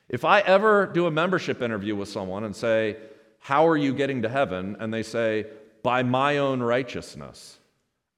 If 0.09 0.25
I 0.25 0.41
ever 0.41 0.87
do 0.87 1.07
a 1.07 1.11
membership 1.11 1.61
interview 1.61 1.95
with 1.95 2.09
someone 2.09 2.45
and 2.45 2.57
say, 2.57 2.97
How 3.41 3.69
are 3.69 3.77
you 3.77 3.95
getting 3.95 4.23
to 4.23 4.29
heaven? 4.29 4.77
and 4.81 4.93
they 4.93 5.03
say, 5.03 5.47
By 5.83 6.03
my 6.03 6.39
own 6.39 6.63
righteousness, 6.63 7.59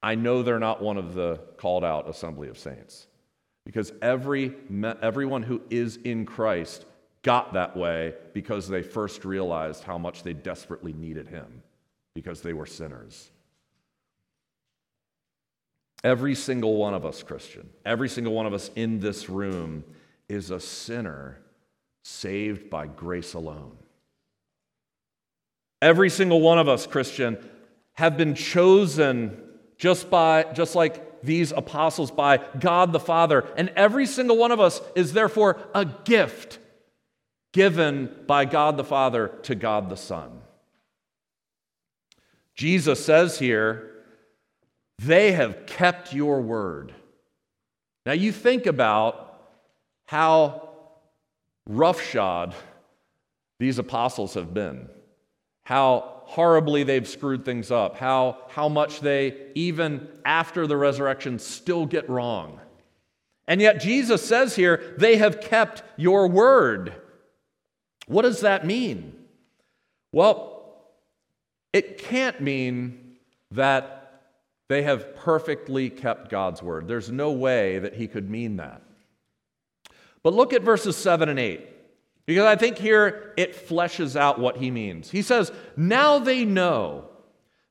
I 0.02 0.14
know 0.14 0.42
they're 0.42 0.58
not 0.58 0.82
one 0.82 0.96
of 0.96 1.14
the 1.14 1.40
called 1.56 1.84
out 1.84 2.08
assembly 2.08 2.48
of 2.48 2.58
saints. 2.58 3.06
Because 3.66 3.92
every, 4.00 4.54
everyone 5.02 5.42
who 5.42 5.60
is 5.68 5.96
in 5.96 6.24
Christ 6.24 6.86
got 7.22 7.52
that 7.52 7.76
way 7.76 8.14
because 8.32 8.68
they 8.68 8.82
first 8.82 9.24
realized 9.24 9.84
how 9.84 9.98
much 9.98 10.22
they 10.22 10.32
desperately 10.32 10.92
needed 10.92 11.28
him 11.28 11.62
because 12.14 12.40
they 12.40 12.52
were 12.52 12.66
sinners. 12.66 13.30
Every 16.02 16.34
single 16.34 16.76
one 16.76 16.94
of 16.94 17.04
us, 17.04 17.22
Christian, 17.22 17.68
every 17.84 18.08
single 18.08 18.32
one 18.32 18.46
of 18.46 18.54
us 18.54 18.70
in 18.74 19.00
this 19.00 19.28
room 19.28 19.84
is 20.28 20.50
a 20.50 20.60
sinner 20.60 21.38
saved 22.02 22.70
by 22.70 22.86
grace 22.86 23.34
alone. 23.34 23.76
Every 25.82 26.08
single 26.08 26.40
one 26.40 26.58
of 26.58 26.68
us, 26.68 26.86
Christian, 26.86 27.36
have 27.94 28.16
been 28.16 28.34
chosen 28.34 29.42
just 29.76 30.10
by 30.10 30.44
just 30.54 30.74
like 30.74 31.22
these 31.22 31.52
apostles 31.52 32.10
by 32.10 32.38
God 32.58 32.92
the 32.92 33.00
Father, 33.00 33.46
and 33.56 33.70
every 33.76 34.06
single 34.06 34.38
one 34.38 34.52
of 34.52 34.60
us 34.60 34.80
is 34.94 35.12
therefore 35.12 35.58
a 35.74 35.84
gift 35.84 36.58
given 37.52 38.14
by 38.26 38.44
God 38.44 38.76
the 38.76 38.84
Father 38.84 39.28
to 39.42 39.54
God 39.54 39.88
the 39.88 39.96
Son. 39.96 40.40
Jesus 42.54 43.04
says 43.04 43.38
here, 43.38 43.90
they 44.98 45.32
have 45.32 45.66
kept 45.66 46.12
your 46.12 46.40
word. 46.40 46.94
Now 48.04 48.12
you 48.12 48.32
think 48.32 48.66
about 48.66 49.40
how 50.06 50.70
roughshod 51.66 52.54
these 53.58 53.78
apostles 53.78 54.34
have 54.34 54.52
been, 54.52 54.88
how 55.64 56.22
horribly 56.24 56.82
they've 56.82 57.08
screwed 57.08 57.44
things 57.44 57.70
up, 57.70 57.96
how, 57.96 58.38
how 58.48 58.68
much 58.68 59.00
they, 59.00 59.48
even 59.54 60.06
after 60.24 60.66
the 60.66 60.76
resurrection, 60.76 61.38
still 61.38 61.86
get 61.86 62.08
wrong. 62.08 62.60
And 63.46 63.60
yet 63.60 63.80
Jesus 63.80 64.24
says 64.24 64.54
here, 64.54 64.94
they 64.98 65.16
have 65.16 65.40
kept 65.40 65.82
your 65.96 66.28
word. 66.28 66.94
What 68.10 68.22
does 68.22 68.40
that 68.40 68.66
mean? 68.66 69.14
Well, 70.10 70.64
it 71.72 71.98
can't 71.98 72.40
mean 72.40 73.14
that 73.52 74.22
they 74.68 74.82
have 74.82 75.14
perfectly 75.14 75.90
kept 75.90 76.28
God's 76.28 76.60
word. 76.60 76.88
There's 76.88 77.08
no 77.08 77.30
way 77.30 77.78
that 77.78 77.94
he 77.94 78.08
could 78.08 78.28
mean 78.28 78.56
that. 78.56 78.82
But 80.24 80.34
look 80.34 80.52
at 80.52 80.62
verses 80.62 80.96
7 80.96 81.28
and 81.28 81.38
8, 81.38 81.64
because 82.26 82.46
I 82.46 82.56
think 82.56 82.78
here 82.78 83.32
it 83.36 83.68
fleshes 83.68 84.16
out 84.16 84.40
what 84.40 84.56
he 84.56 84.72
means. 84.72 85.12
He 85.12 85.22
says, 85.22 85.52
Now 85.76 86.18
they 86.18 86.44
know 86.44 87.04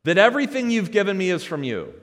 that 0.06 0.18
everything 0.18 0.72
you've 0.72 0.92
given 0.92 1.18
me 1.18 1.32
is 1.32 1.44
from 1.44 1.64
you. 1.64 1.94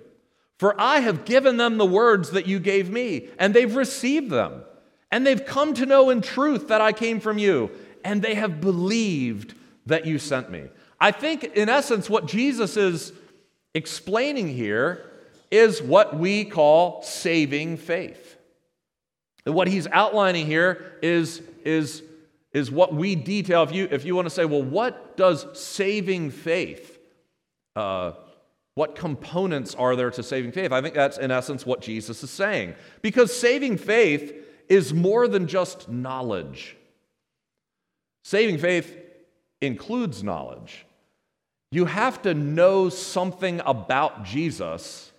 For 0.58 0.78
I 0.78 1.00
have 1.00 1.24
given 1.24 1.56
them 1.56 1.78
the 1.78 1.86
words 1.86 2.32
that 2.32 2.46
you 2.46 2.58
gave 2.58 2.90
me, 2.90 3.30
and 3.38 3.54
they've 3.54 3.74
received 3.74 4.28
them. 4.28 4.62
And 5.10 5.26
they've 5.26 5.46
come 5.46 5.72
to 5.74 5.86
know 5.86 6.10
in 6.10 6.20
truth 6.20 6.68
that 6.68 6.82
I 6.82 6.92
came 6.92 7.20
from 7.20 7.38
you, 7.38 7.70
and 8.06 8.22
they 8.22 8.36
have 8.36 8.60
believed 8.60 9.54
that 9.86 10.06
you 10.06 10.16
sent 10.16 10.48
me. 10.48 10.62
I 11.00 11.10
think, 11.10 11.42
in 11.42 11.68
essence, 11.68 12.08
what 12.08 12.26
Jesus 12.26 12.76
is 12.76 13.12
explaining 13.74 14.48
here 14.48 15.10
is 15.50 15.82
what 15.82 16.16
we 16.16 16.44
call 16.44 17.02
saving 17.02 17.78
faith. 17.78 18.38
And 19.44 19.56
what 19.56 19.66
he's 19.66 19.88
outlining 19.88 20.46
here 20.46 20.98
is, 21.02 21.42
is, 21.64 22.04
is 22.52 22.70
what 22.70 22.94
we 22.94 23.16
detail. 23.16 23.64
If 23.64 23.72
you, 23.72 23.88
if 23.90 24.04
you 24.04 24.14
want 24.14 24.26
to 24.26 24.34
say, 24.34 24.44
well, 24.44 24.62
what 24.62 25.16
does 25.16 25.44
saving 25.58 26.30
faith, 26.30 27.00
uh, 27.74 28.12
what 28.76 28.94
components 28.94 29.74
are 29.74 29.96
there 29.96 30.12
to 30.12 30.22
saving 30.22 30.52
faith? 30.52 30.70
I 30.70 30.80
think 30.80 30.94
that's, 30.94 31.18
in 31.18 31.32
essence, 31.32 31.66
what 31.66 31.80
Jesus 31.82 32.22
is 32.22 32.30
saying. 32.30 32.76
Because 33.02 33.36
saving 33.36 33.78
faith 33.78 34.32
is 34.68 34.94
more 34.94 35.26
than 35.26 35.48
just 35.48 35.88
knowledge. 35.88 36.76
Saving 38.26 38.58
faith 38.58 38.92
includes 39.60 40.24
knowledge. 40.24 40.84
You 41.70 41.84
have 41.84 42.22
to 42.22 42.34
know 42.34 42.88
something 42.88 43.60
about 43.64 44.24
Jesus 44.24 45.12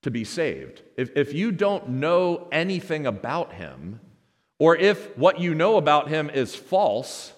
to 0.00 0.10
be 0.10 0.24
saved. 0.24 0.80
If, 0.96 1.14
if 1.16 1.34
you 1.34 1.52
don't 1.52 1.86
know 1.90 2.48
anything 2.50 3.04
about 3.04 3.52
him, 3.52 4.00
or 4.58 4.74
if 4.74 5.18
what 5.18 5.38
you 5.38 5.54
know 5.54 5.76
about 5.76 6.08
him 6.08 6.30
is 6.30 6.56
false, 6.56 7.34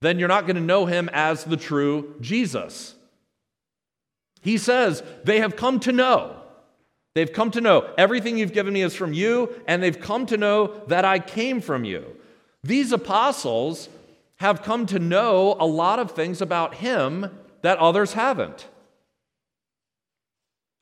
then 0.00 0.18
you're 0.18 0.26
not 0.26 0.48
going 0.48 0.56
to 0.56 0.60
know 0.60 0.86
him 0.86 1.08
as 1.12 1.44
the 1.44 1.56
true 1.56 2.16
Jesus. 2.20 2.96
He 4.40 4.58
says, 4.58 5.04
They 5.22 5.38
have 5.38 5.54
come 5.54 5.78
to 5.78 5.92
know. 5.92 6.40
They've 7.14 7.32
come 7.32 7.52
to 7.52 7.60
know 7.60 7.88
everything 7.96 8.36
you've 8.36 8.52
given 8.52 8.74
me 8.74 8.82
is 8.82 8.96
from 8.96 9.12
you, 9.12 9.62
and 9.68 9.80
they've 9.80 10.00
come 10.00 10.26
to 10.26 10.36
know 10.36 10.82
that 10.88 11.04
I 11.04 11.20
came 11.20 11.60
from 11.60 11.84
you. 11.84 12.16
These 12.64 12.92
apostles 12.92 13.88
have 14.36 14.62
come 14.62 14.86
to 14.86 14.98
know 14.98 15.56
a 15.58 15.66
lot 15.66 15.98
of 15.98 16.12
things 16.12 16.40
about 16.40 16.76
him 16.76 17.30
that 17.62 17.78
others 17.78 18.12
haven't. 18.12 18.68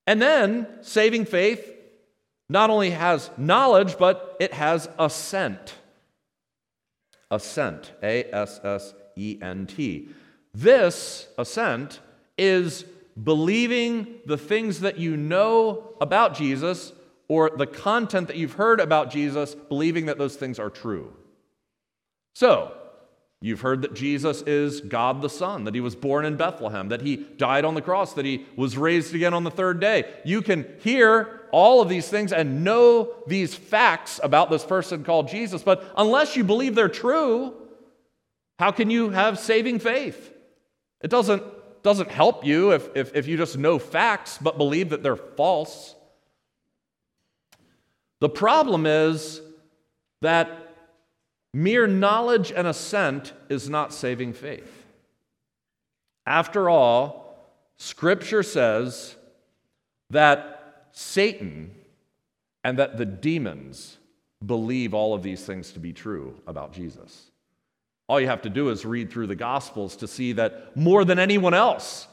And 0.07 0.21
then 0.21 0.67
saving 0.83 1.27
faith 1.27 1.73
not 2.49 2.69
only 2.69 2.91
has 2.91 3.31
knowledge, 3.37 3.97
but 3.97 4.37
it 4.41 4.53
has 4.55 4.89
assent. 4.99 5.75
Assent, 7.31 7.93
A 8.03 8.25
S 8.35 8.61
S 8.65 8.95
E 9.17 9.39
N 9.41 9.67
T. 9.67 10.09
This 10.53 11.29
assent 11.39 12.01
is 12.37 12.85
believing 13.23 14.07
the 14.27 14.37
things 14.37 14.81
that 14.81 14.99
you 14.99 15.17
know 15.17 15.95
about 16.01 16.35
Jesus 16.35 16.93
or 17.29 17.51
the 17.51 17.67
content 17.67 18.27
that 18.27 18.37
you've 18.37 18.55
heard 18.55 18.81
about 18.81 19.11
Jesus, 19.11 19.55
believing 19.55 20.07
that 20.07 20.19
those 20.19 20.35
things 20.35 20.59
are 20.59 20.71
true. 20.71 21.13
So, 22.35 22.73
you've 23.41 23.61
heard 23.61 23.83
that 23.83 23.95
Jesus 23.95 24.43
is 24.43 24.81
God 24.81 25.23
the 25.23 25.31
Son, 25.31 25.65
that 25.65 25.75
he 25.75 25.81
was 25.81 25.95
born 25.95 26.25
in 26.25 26.37
Bethlehem, 26.37 26.89
that 26.89 27.03
he 27.03 27.17
died 27.17 27.65
on 27.65 27.75
the 27.75 27.83
cross, 27.83 28.13
that 28.15 28.25
he 28.25 28.47
was 28.57 28.77
raised 28.77 29.15
again 29.15 29.35
on 29.35 29.45
the 29.45 29.51
third 29.51 29.81
day. 29.81 30.05
You 30.25 30.43
can 30.43 30.67
hear 30.81 31.41
all 31.53 31.81
of 31.81 31.89
these 31.89 32.09
things 32.09 32.33
and 32.33 32.63
know 32.63 33.13
these 33.27 33.55
facts 33.55 34.21
about 34.23 34.51
this 34.51 34.65
person 34.65 35.05
called 35.05 35.29
Jesus, 35.29 35.63
but 35.63 35.93
unless 35.97 36.37
you 36.37 36.45
believe 36.45 36.75
they're 36.75 36.89
true, 36.89 37.55
how 38.59 38.71
can 38.71 38.91
you 38.91 39.11
have 39.11 39.39
saving 39.39 39.79
faith? 39.79 40.33
It 41.01 41.09
doesn't, 41.09 41.43
doesn't 41.83 42.11
help 42.11 42.45
you 42.45 42.73
if, 42.73 42.95
if, 42.95 43.15
if 43.17 43.27
you 43.27 43.37
just 43.37 43.57
know 43.57 43.79
facts 43.79 44.39
but 44.41 44.59
believe 44.59 44.91
that 44.91 45.03
they're 45.03 45.17
false. 45.17 45.95
The 48.21 48.29
problem 48.29 48.85
is 48.85 49.41
that 50.21 50.70
mere 51.53 51.87
knowledge 51.87 52.53
and 52.53 52.67
assent 52.67 53.33
is 53.49 53.69
not 53.69 53.93
saving 53.93 54.33
faith. 54.33 54.87
After 56.27 56.69
all, 56.69 57.37
Scripture 57.77 58.43
says 58.43 59.17
that 60.11 60.89
Satan 60.93 61.73
and 62.63 62.79
that 62.79 62.99
the 62.99 63.07
demons 63.07 63.97
believe 64.45 64.95
all 64.95 65.15
of 65.15 65.23
these 65.23 65.45
things 65.45 65.73
to 65.73 65.81
be 65.81 65.93
true 65.93 66.41
about 66.47 66.73
Jesus. 66.73 67.31
All 68.09 68.21
you 68.21 68.27
have 68.27 68.43
to 68.43 68.51
do 68.51 68.69
is 68.71 68.85
read 68.85 69.11
through 69.11 69.29
the 69.29 69.35
Gospels 69.35 69.97
to 69.97 70.09
see 70.09 70.33
that 70.33 70.77
more 70.77 71.05
than 71.05 71.19
anyone 71.19 71.55
else, 71.55 72.07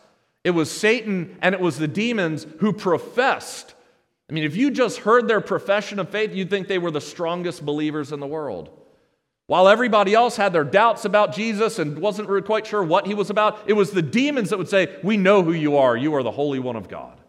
it 0.43 0.51
was 0.51 0.71
Satan 0.71 1.37
and 1.41 1.53
it 1.53 1.61
was 1.61 1.77
the 1.77 1.87
demons 1.87 2.45
who 2.59 2.71
professed 2.71 3.73
I 4.29 4.33
mean, 4.33 4.43
if 4.43 4.55
you 4.55 4.71
just 4.71 4.99
heard 4.99 5.27
their 5.27 5.39
profession 5.39 5.99
of 5.99 6.09
faith, 6.09 6.33
you'd 6.33 6.49
think 6.49 6.67
they 6.67 6.79
were 6.79 6.91
the 6.91 7.01
strongest 7.01 7.65
believers 7.65 8.11
in 8.11 8.19
the 8.19 8.27
world. 8.27 8.69
While 9.47 9.69
everybody 9.69 10.13
else 10.13 10.35
had 10.35 10.51
their 10.51 10.65
doubts 10.65 11.05
about 11.05 11.33
Jesus 11.33 11.79
and 11.79 11.99
wasn't 11.99 12.27
really 12.27 12.41
quite 12.41 12.67
sure 12.67 12.83
what 12.83 13.07
he 13.07 13.13
was 13.13 13.29
about, 13.29 13.59
it 13.65 13.73
was 13.73 13.91
the 13.91 14.01
demons 14.01 14.49
that 14.49 14.57
would 14.57 14.69
say, 14.69 14.99
We 15.03 15.15
know 15.15 15.41
who 15.41 15.53
you 15.53 15.77
are. 15.77 15.95
You 15.95 16.15
are 16.15 16.23
the 16.23 16.31
Holy 16.31 16.59
One 16.59 16.75
of 16.75 16.89
God. 16.89 17.19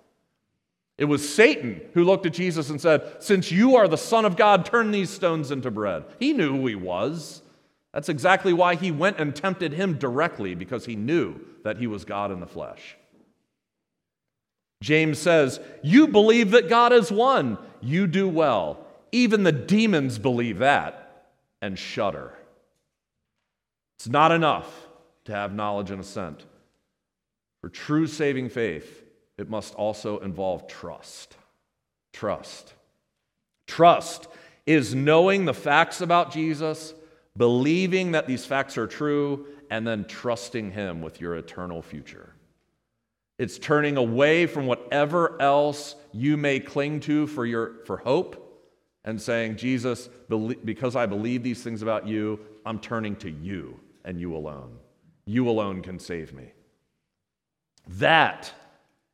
It 0.98 1.04
was 1.04 1.32
Satan 1.32 1.80
who 1.94 2.02
looked 2.02 2.26
at 2.26 2.32
Jesus 2.32 2.70
and 2.70 2.80
said, 2.80 3.22
Since 3.22 3.52
you 3.52 3.76
are 3.76 3.86
the 3.86 3.96
Son 3.96 4.24
of 4.24 4.36
God, 4.36 4.64
turn 4.64 4.90
these 4.90 5.10
stones 5.10 5.52
into 5.52 5.70
bread. 5.70 6.04
He 6.18 6.32
knew 6.32 6.56
who 6.56 6.66
he 6.66 6.74
was. 6.74 7.40
That's 7.94 8.08
exactly 8.08 8.52
why 8.52 8.74
he 8.74 8.90
went 8.90 9.18
and 9.18 9.34
tempted 9.34 9.72
him 9.72 9.96
directly, 9.96 10.56
because 10.56 10.86
he 10.86 10.96
knew 10.96 11.40
that 11.62 11.78
he 11.78 11.86
was 11.86 12.04
God 12.04 12.32
in 12.32 12.40
the 12.40 12.46
flesh. 12.46 12.96
James 14.82 15.20
says, 15.20 15.60
You 15.84 16.08
believe 16.08 16.50
that 16.50 16.68
God 16.68 16.92
is 16.92 17.12
one. 17.12 17.58
You 17.80 18.08
do 18.08 18.28
well. 18.28 18.84
Even 19.12 19.44
the 19.44 19.52
demons 19.52 20.18
believe 20.18 20.58
that 20.58 20.97
and 21.60 21.78
shudder. 21.78 22.32
It's 23.98 24.08
not 24.08 24.32
enough 24.32 24.86
to 25.24 25.32
have 25.32 25.54
knowledge 25.54 25.90
and 25.90 26.00
assent. 26.00 26.44
For 27.60 27.68
true 27.68 28.06
saving 28.06 28.50
faith, 28.50 29.04
it 29.36 29.50
must 29.50 29.74
also 29.74 30.18
involve 30.18 30.68
trust. 30.68 31.36
Trust. 32.12 32.74
Trust 33.66 34.28
is 34.66 34.94
knowing 34.94 35.44
the 35.44 35.54
facts 35.54 36.00
about 36.00 36.32
Jesus, 36.32 36.94
believing 37.36 38.12
that 38.12 38.26
these 38.26 38.44
facts 38.44 38.78
are 38.78 38.86
true, 38.86 39.46
and 39.70 39.86
then 39.86 40.04
trusting 40.04 40.72
Him 40.72 41.02
with 41.02 41.20
your 41.20 41.36
eternal 41.36 41.82
future. 41.82 42.32
It's 43.38 43.58
turning 43.58 43.96
away 43.96 44.46
from 44.46 44.66
whatever 44.66 45.40
else 45.40 45.94
you 46.12 46.36
may 46.36 46.58
cling 46.58 47.00
to 47.00 47.26
for, 47.26 47.46
your, 47.46 47.84
for 47.84 47.98
hope 47.98 48.47
and 49.08 49.20
saying, 49.20 49.56
Jesus, 49.56 50.10
because 50.66 50.94
I 50.94 51.06
believe 51.06 51.42
these 51.42 51.62
things 51.62 51.80
about 51.80 52.06
you, 52.06 52.38
I'm 52.66 52.78
turning 52.78 53.16
to 53.16 53.30
you 53.30 53.80
and 54.04 54.20
you 54.20 54.36
alone. 54.36 54.76
You 55.24 55.48
alone 55.48 55.80
can 55.80 55.98
save 55.98 56.34
me. 56.34 56.52
That 57.86 58.52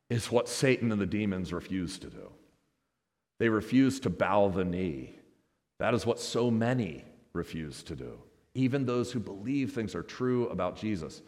is 0.09 0.29
what 0.29 0.49
Satan 0.49 0.91
and 0.91 0.99
the 0.99 1.05
demons 1.05 1.53
refuse 1.53 1.97
to 1.99 2.09
do. 2.09 2.29
They 3.39 3.47
refuse 3.47 4.01
to 4.01 4.09
bow 4.09 4.49
the 4.49 4.65
knee. 4.65 5.15
That 5.79 5.93
is 5.93 6.05
what 6.05 6.19
so 6.19 6.51
many 6.51 7.05
refuse 7.31 7.81
to 7.83 7.95
do, 7.95 8.19
even 8.53 8.85
those 8.85 9.13
who 9.13 9.21
believe 9.21 9.71
things 9.71 9.95
are 9.95 10.03
true 10.03 10.49
about 10.49 10.75
Jesus. 10.75 11.21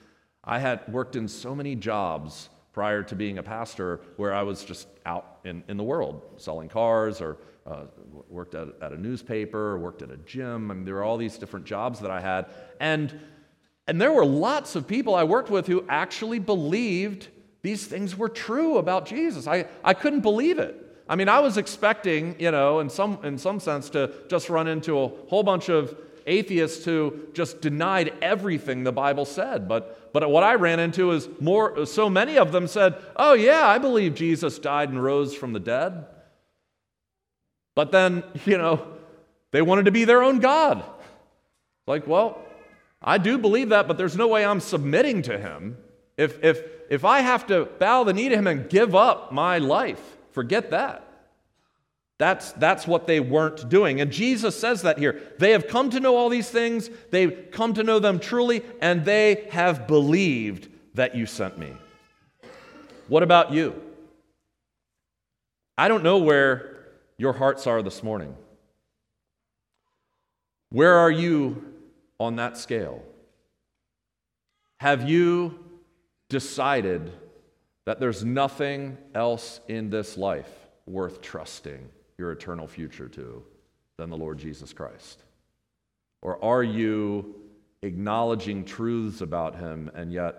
I 0.44 0.60
had 0.60 0.82
worked 0.90 1.16
in 1.16 1.30
so 1.30 1.56
many 1.56 1.74
jobs 1.78 2.50
prior 2.78 3.02
to 3.02 3.16
being 3.16 3.40
a 3.40 3.42
pastor 3.44 4.02
where 4.18 4.36
I 4.36 4.44
was 4.44 4.63
just 4.63 4.88
out 5.04 5.40
in, 5.44 5.63
in 5.68 5.78
the 5.78 5.84
world 5.84 6.22
selling 6.38 6.70
cars 6.70 7.22
or 7.22 7.38
uh, 7.66 7.86
worked 8.30 8.54
at, 8.54 8.68
at 8.84 8.92
a 8.94 9.02
newspaper, 9.02 9.80
worked 9.80 10.04
at 10.04 10.12
a 10.12 10.18
gym. 10.18 10.70
I 10.70 10.76
mean, 10.76 10.86
there 10.86 10.94
were 10.94 11.04
all 11.04 11.18
these 11.18 11.40
different 11.40 11.66
jobs 11.66 12.00
that 12.02 12.12
I 12.12 12.22
had. 12.22 12.46
And, 12.80 13.20
and 13.88 14.00
there 14.00 14.12
were 14.12 14.28
lots 14.28 14.76
of 14.76 14.88
people 14.88 15.16
I 15.16 15.24
worked 15.24 15.50
with 15.50 15.66
who 15.66 15.86
actually 15.90 16.38
believed 16.38 17.30
these 17.63 17.88
things 17.88 18.16
were 18.16 18.30
true 18.30 18.78
about 18.78 19.08
Jesus. 19.08 19.48
I, 19.48 19.66
I 19.84 19.96
couldn't 19.96 20.22
believe 20.22 20.60
it. 20.60 20.76
I 21.10 21.16
mean, 21.16 21.30
I 21.30 21.40
was 21.40 21.58
expecting, 21.58 22.36
you 22.40 22.52
know, 22.52 22.80
in 22.80 22.92
some, 22.92 23.18
in 23.24 23.40
some 23.40 23.60
sense, 23.60 23.90
to 23.90 24.13
just 24.30 24.52
run 24.52 24.68
into 24.68 25.00
a 25.00 25.08
whole 25.08 25.42
bunch 25.42 25.70
of 25.70 25.98
atheists 26.28 26.86
who 26.86 27.22
just 27.34 27.60
denied 27.60 28.13
everything 28.22 28.84
the 28.84 28.92
Bible 28.92 29.26
said. 29.26 29.68
But, 29.68 30.07
but 30.20 30.32
what 30.32 30.44
I 30.44 30.56
ran 30.56 30.80
into 30.80 31.12
is 31.12 31.30
more, 31.40 31.86
so 31.86 32.10
many 32.10 32.40
of 32.40 32.52
them 32.52 32.66
said, 32.66 32.96
Oh, 33.18 33.34
yeah, 33.34 33.68
I 33.68 33.78
believe 33.78 34.16
Jesus 34.16 34.58
died 34.58 34.90
and 34.90 35.04
rose 35.04 35.36
from 35.36 35.54
the 35.54 35.60
dead. 35.60 36.08
But 37.76 37.92
then, 37.92 38.24
you 38.48 38.58
know, 38.58 38.88
they 39.52 39.62
wanted 39.62 39.86
to 39.86 39.92
be 39.92 40.06
their 40.06 40.24
own 40.24 40.40
God. 40.40 40.84
Like, 41.86 42.08
well, 42.08 42.42
I 43.00 43.20
do 43.20 43.38
believe 43.38 43.70
that, 43.70 43.88
but 43.88 44.00
there's 44.00 44.18
no 44.18 44.28
way 44.28 44.44
I'm 44.44 44.60
submitting 44.60 45.22
to 45.22 45.38
him. 45.38 45.78
If, 46.18 46.44
if, 46.44 46.64
if 46.90 47.06
I 47.06 47.20
have 47.20 47.46
to 47.46 47.66
bow 47.78 48.04
the 48.04 48.14
knee 48.14 48.30
to 48.30 48.36
him 48.36 48.48
and 48.48 48.68
give 48.68 48.96
up 48.96 49.32
my 49.32 49.60
life, 49.60 50.02
forget 50.32 50.72
that. 50.72 51.07
That's, 52.20 52.52
that's 52.54 52.88
what 52.88 53.06
they 53.06 53.20
weren't 53.20 53.70
doing. 53.70 54.02
And 54.02 54.12
Jesus 54.12 54.60
says 54.60 54.82
that 54.82 54.98
here. 54.98 55.22
They 55.38 55.52
have 55.52 55.68
come 55.68 55.92
to 55.92 56.00
know 56.00 56.16
all 56.16 56.30
these 56.30 56.50
things, 56.50 56.90
they've 57.12 57.50
come 57.52 57.74
to 57.76 57.84
know 57.84 58.00
them 58.00 58.20
truly, 58.20 58.64
and 58.82 59.06
they 59.06 59.48
have 59.52 59.88
believed 59.88 60.68
that 60.96 61.16
you 61.16 61.28
sent 61.28 61.58
me. 61.58 61.74
What 63.08 63.24
about 63.24 63.54
you? 63.54 63.82
I 65.78 65.88
don't 65.88 66.04
know 66.04 66.18
where 66.18 66.88
your 67.18 67.34
hearts 67.34 67.68
are 67.68 67.84
this 67.84 68.02
morning. 68.02 68.36
Where 70.70 70.96
are 70.96 71.12
you 71.12 71.64
on 72.20 72.38
that 72.38 72.58
scale? 72.58 73.04
Have 74.80 75.08
you 75.08 75.60
decided 76.30 77.14
that 77.86 78.00
there's 78.00 78.26
nothing 78.26 78.98
else 79.14 79.60
in 79.68 79.92
this 79.92 80.18
life 80.18 80.50
worth 80.88 81.22
trusting 81.22 81.90
your 82.18 82.32
eternal 82.32 82.68
future 82.68 83.08
to 83.10 83.44
than 83.98 84.10
the 84.10 84.18
Lord 84.18 84.38
Jesus 84.38 84.74
Christ? 84.74 85.24
Or 86.22 86.44
are 86.44 86.64
you 86.64 87.36
acknowledging 87.82 88.66
truths 88.66 89.22
about 89.22 89.56
Him 89.56 89.92
and 89.94 90.12
yet 90.12 90.36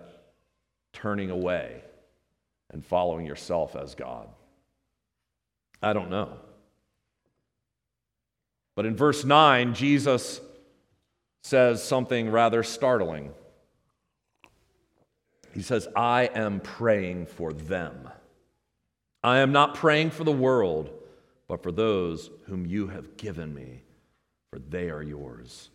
turning 0.93 1.29
away 1.29 1.81
and 2.71 2.85
following 2.85 3.25
yourself 3.25 3.75
as 3.75 3.95
God? 3.95 4.27
I 5.81 5.93
don't 5.93 6.09
know. 6.09 6.37
But 8.75 8.85
in 8.85 8.95
verse 8.95 9.25
9, 9.25 9.73
Jesus 9.73 10.41
says 11.43 11.83
something 11.83 12.29
rather 12.29 12.63
startling. 12.63 13.31
He 15.53 15.61
says, 15.61 15.87
I 15.95 16.29
am 16.33 16.59
praying 16.59 17.25
for 17.25 17.51
them. 17.53 18.09
I 19.23 19.39
am 19.39 19.51
not 19.51 19.75
praying 19.75 20.11
for 20.11 20.23
the 20.23 20.31
world, 20.31 20.89
but 21.49 21.61
for 21.61 21.73
those 21.73 22.29
whom 22.45 22.65
you 22.65 22.87
have 22.87 23.17
given 23.17 23.53
me, 23.53 23.81
for 24.51 24.59
they 24.59 24.89
are 24.89 25.03
yours. 25.03 25.69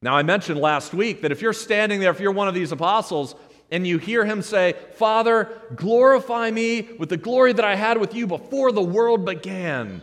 Now, 0.00 0.16
I 0.16 0.22
mentioned 0.22 0.60
last 0.60 0.94
week 0.94 1.22
that 1.22 1.32
if 1.32 1.42
you're 1.42 1.52
standing 1.52 2.00
there, 2.00 2.12
if 2.12 2.20
you're 2.20 2.32
one 2.32 2.48
of 2.48 2.54
these 2.54 2.72
apostles, 2.72 3.34
and 3.70 3.86
you 3.86 3.98
hear 3.98 4.24
him 4.24 4.40
say, 4.40 4.74
Father, 4.94 5.50
glorify 5.74 6.50
me 6.50 6.82
with 6.98 7.10
the 7.10 7.16
glory 7.16 7.52
that 7.52 7.64
I 7.64 7.74
had 7.74 7.98
with 7.98 8.14
you 8.14 8.26
before 8.26 8.72
the 8.72 8.82
world 8.82 9.26
began. 9.26 10.00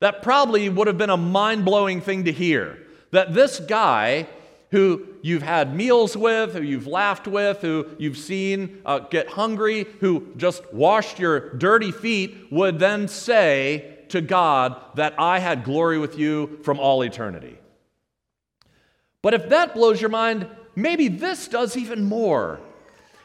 That 0.00 0.22
probably 0.22 0.68
would 0.68 0.86
have 0.86 0.98
been 0.98 1.10
a 1.10 1.16
mind 1.16 1.64
blowing 1.64 2.00
thing 2.00 2.26
to 2.26 2.32
hear. 2.32 2.78
That 3.10 3.34
this 3.34 3.58
guy 3.58 4.28
who 4.70 5.06
you've 5.22 5.42
had 5.42 5.74
meals 5.74 6.16
with, 6.16 6.52
who 6.52 6.62
you've 6.62 6.86
laughed 6.86 7.26
with, 7.26 7.62
who 7.62 7.86
you've 7.98 8.18
seen 8.18 8.80
uh, 8.84 8.98
get 9.00 9.28
hungry, 9.28 9.86
who 10.00 10.28
just 10.36 10.62
washed 10.72 11.18
your 11.18 11.54
dirty 11.54 11.90
feet, 11.90 12.36
would 12.52 12.78
then 12.78 13.08
say 13.08 13.97
to 14.10 14.20
God 14.20 14.76
that 14.94 15.14
I 15.18 15.38
had 15.38 15.64
glory 15.64 15.98
with 15.98 16.18
you 16.18 16.58
from 16.62 16.78
all 16.78 17.02
eternity. 17.02 17.58
But 19.22 19.34
if 19.34 19.48
that 19.48 19.74
blows 19.74 20.00
your 20.00 20.10
mind, 20.10 20.46
maybe 20.76 21.08
this 21.08 21.48
does 21.48 21.76
even 21.76 22.04
more. 22.04 22.60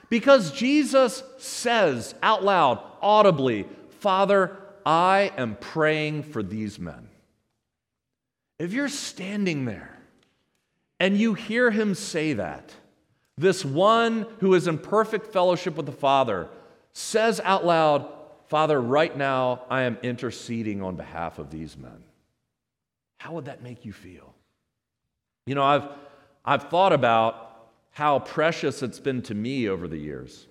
Because 0.09 0.51
Jesus 0.51 1.23
says 1.37 2.13
out 2.21 2.43
loud, 2.43 2.83
audibly, 3.01 3.65
Father, 3.99 4.57
I 4.85 5.31
am 5.37 5.55
praying 5.55 6.23
for 6.23 6.43
these 6.43 6.77
men. 6.77 7.09
If 8.59 8.73
you're 8.73 8.89
standing 8.89 9.65
there 9.65 9.97
and 10.99 11.17
you 11.17 11.33
hear 11.33 11.71
him 11.71 11.95
say 11.95 12.33
that, 12.33 12.73
this 13.37 13.65
one 13.65 14.27
who 14.39 14.53
is 14.53 14.67
in 14.67 14.77
perfect 14.77 15.33
fellowship 15.33 15.75
with 15.75 15.85
the 15.85 15.91
Father 15.91 16.47
says 16.91 17.41
out 17.43 17.65
loud, 17.65 18.07
Father, 18.53 18.79
right 18.79 19.17
now 19.17 19.63
I 19.67 19.81
am 19.81 19.97
interceding 20.03 20.83
on 20.83 20.95
behalf 20.95 21.39
of 21.39 21.49
these 21.49 21.75
men. 21.75 22.03
How 23.17 23.33
would 23.33 23.45
that 23.45 23.63
make 23.63 23.83
you 23.83 23.91
feel? 23.91 24.35
You 25.47 25.55
know, 25.55 25.63
I've, 25.63 25.87
I've 26.45 26.69
thought 26.69 26.93
about 26.93 27.71
how 27.93 28.19
precious 28.19 28.83
it's 28.83 28.99
been 28.99 29.23
to 29.23 29.33
me 29.33 29.69
over 29.69 29.87
the 29.87 29.97
years 29.97 30.45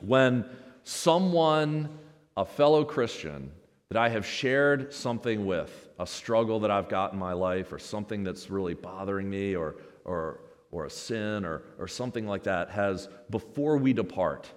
when 0.00 0.46
someone 0.84 1.90
a 2.38 2.46
fellow 2.46 2.82
Christian 2.82 3.52
that 3.90 3.98
I 3.98 4.08
have 4.08 4.24
shared 4.24 4.94
something 4.94 5.44
with, 5.44 5.90
a 5.98 6.06
struggle 6.06 6.60
that 6.60 6.70
I've 6.70 6.88
got 6.88 7.12
in 7.12 7.18
my 7.18 7.34
life, 7.34 7.74
or 7.74 7.78
something 7.78 8.24
that's 8.24 8.48
really 8.48 8.72
bothering 8.72 9.28
me, 9.28 9.54
or, 9.54 9.74
or, 10.06 10.40
or 10.70 10.86
a 10.86 10.90
sin, 10.90 11.44
or, 11.44 11.60
or 11.78 11.88
something 11.88 12.26
like 12.26 12.44
that, 12.44 12.70
has, 12.70 13.10
before 13.28 13.76
we 13.76 13.92
depart, 13.92 14.48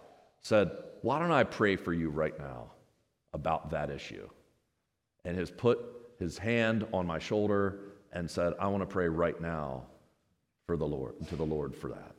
said, 0.42 0.72
Why 1.06 1.20
don't 1.20 1.32
I 1.32 1.44
pray 1.44 1.76
for 1.76 1.94
you 1.94 2.10
right 2.10 2.36
now 2.40 2.72
about 3.32 3.70
that 3.70 3.92
issue? 3.92 4.28
And 5.24 5.38
has 5.38 5.52
put 5.52 5.78
his 6.18 6.36
hand 6.36 6.88
on 6.92 7.06
my 7.06 7.20
shoulder 7.20 7.78
and 8.12 8.28
said, 8.28 8.54
I 8.60 8.66
want 8.70 8.82
to 8.82 8.88
pray 8.88 9.08
right 9.08 9.40
now 9.40 9.84
for 10.66 10.76
the 10.76 10.88
Lord, 10.88 11.14
to 11.28 11.36
the 11.36 11.46
Lord 11.46 11.76
for 11.76 11.90
that. 11.90 12.16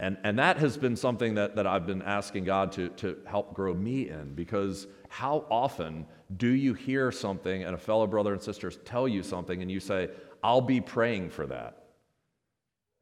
And, 0.00 0.18
and 0.24 0.40
that 0.40 0.56
has 0.56 0.76
been 0.76 0.96
something 0.96 1.36
that, 1.36 1.54
that 1.54 1.68
I've 1.68 1.86
been 1.86 2.02
asking 2.02 2.46
God 2.46 2.72
to, 2.72 2.88
to 2.88 3.16
help 3.26 3.54
grow 3.54 3.74
me 3.74 4.08
in 4.08 4.34
because 4.34 4.88
how 5.08 5.44
often 5.48 6.04
do 6.36 6.48
you 6.48 6.74
hear 6.74 7.12
something 7.12 7.62
and 7.62 7.76
a 7.76 7.78
fellow 7.78 8.08
brother 8.08 8.32
and 8.32 8.42
sister 8.42 8.72
tell 8.72 9.06
you 9.06 9.22
something 9.22 9.62
and 9.62 9.70
you 9.70 9.78
say, 9.78 10.10
I'll 10.42 10.62
be 10.62 10.80
praying 10.80 11.30
for 11.30 11.46
that? 11.46 11.84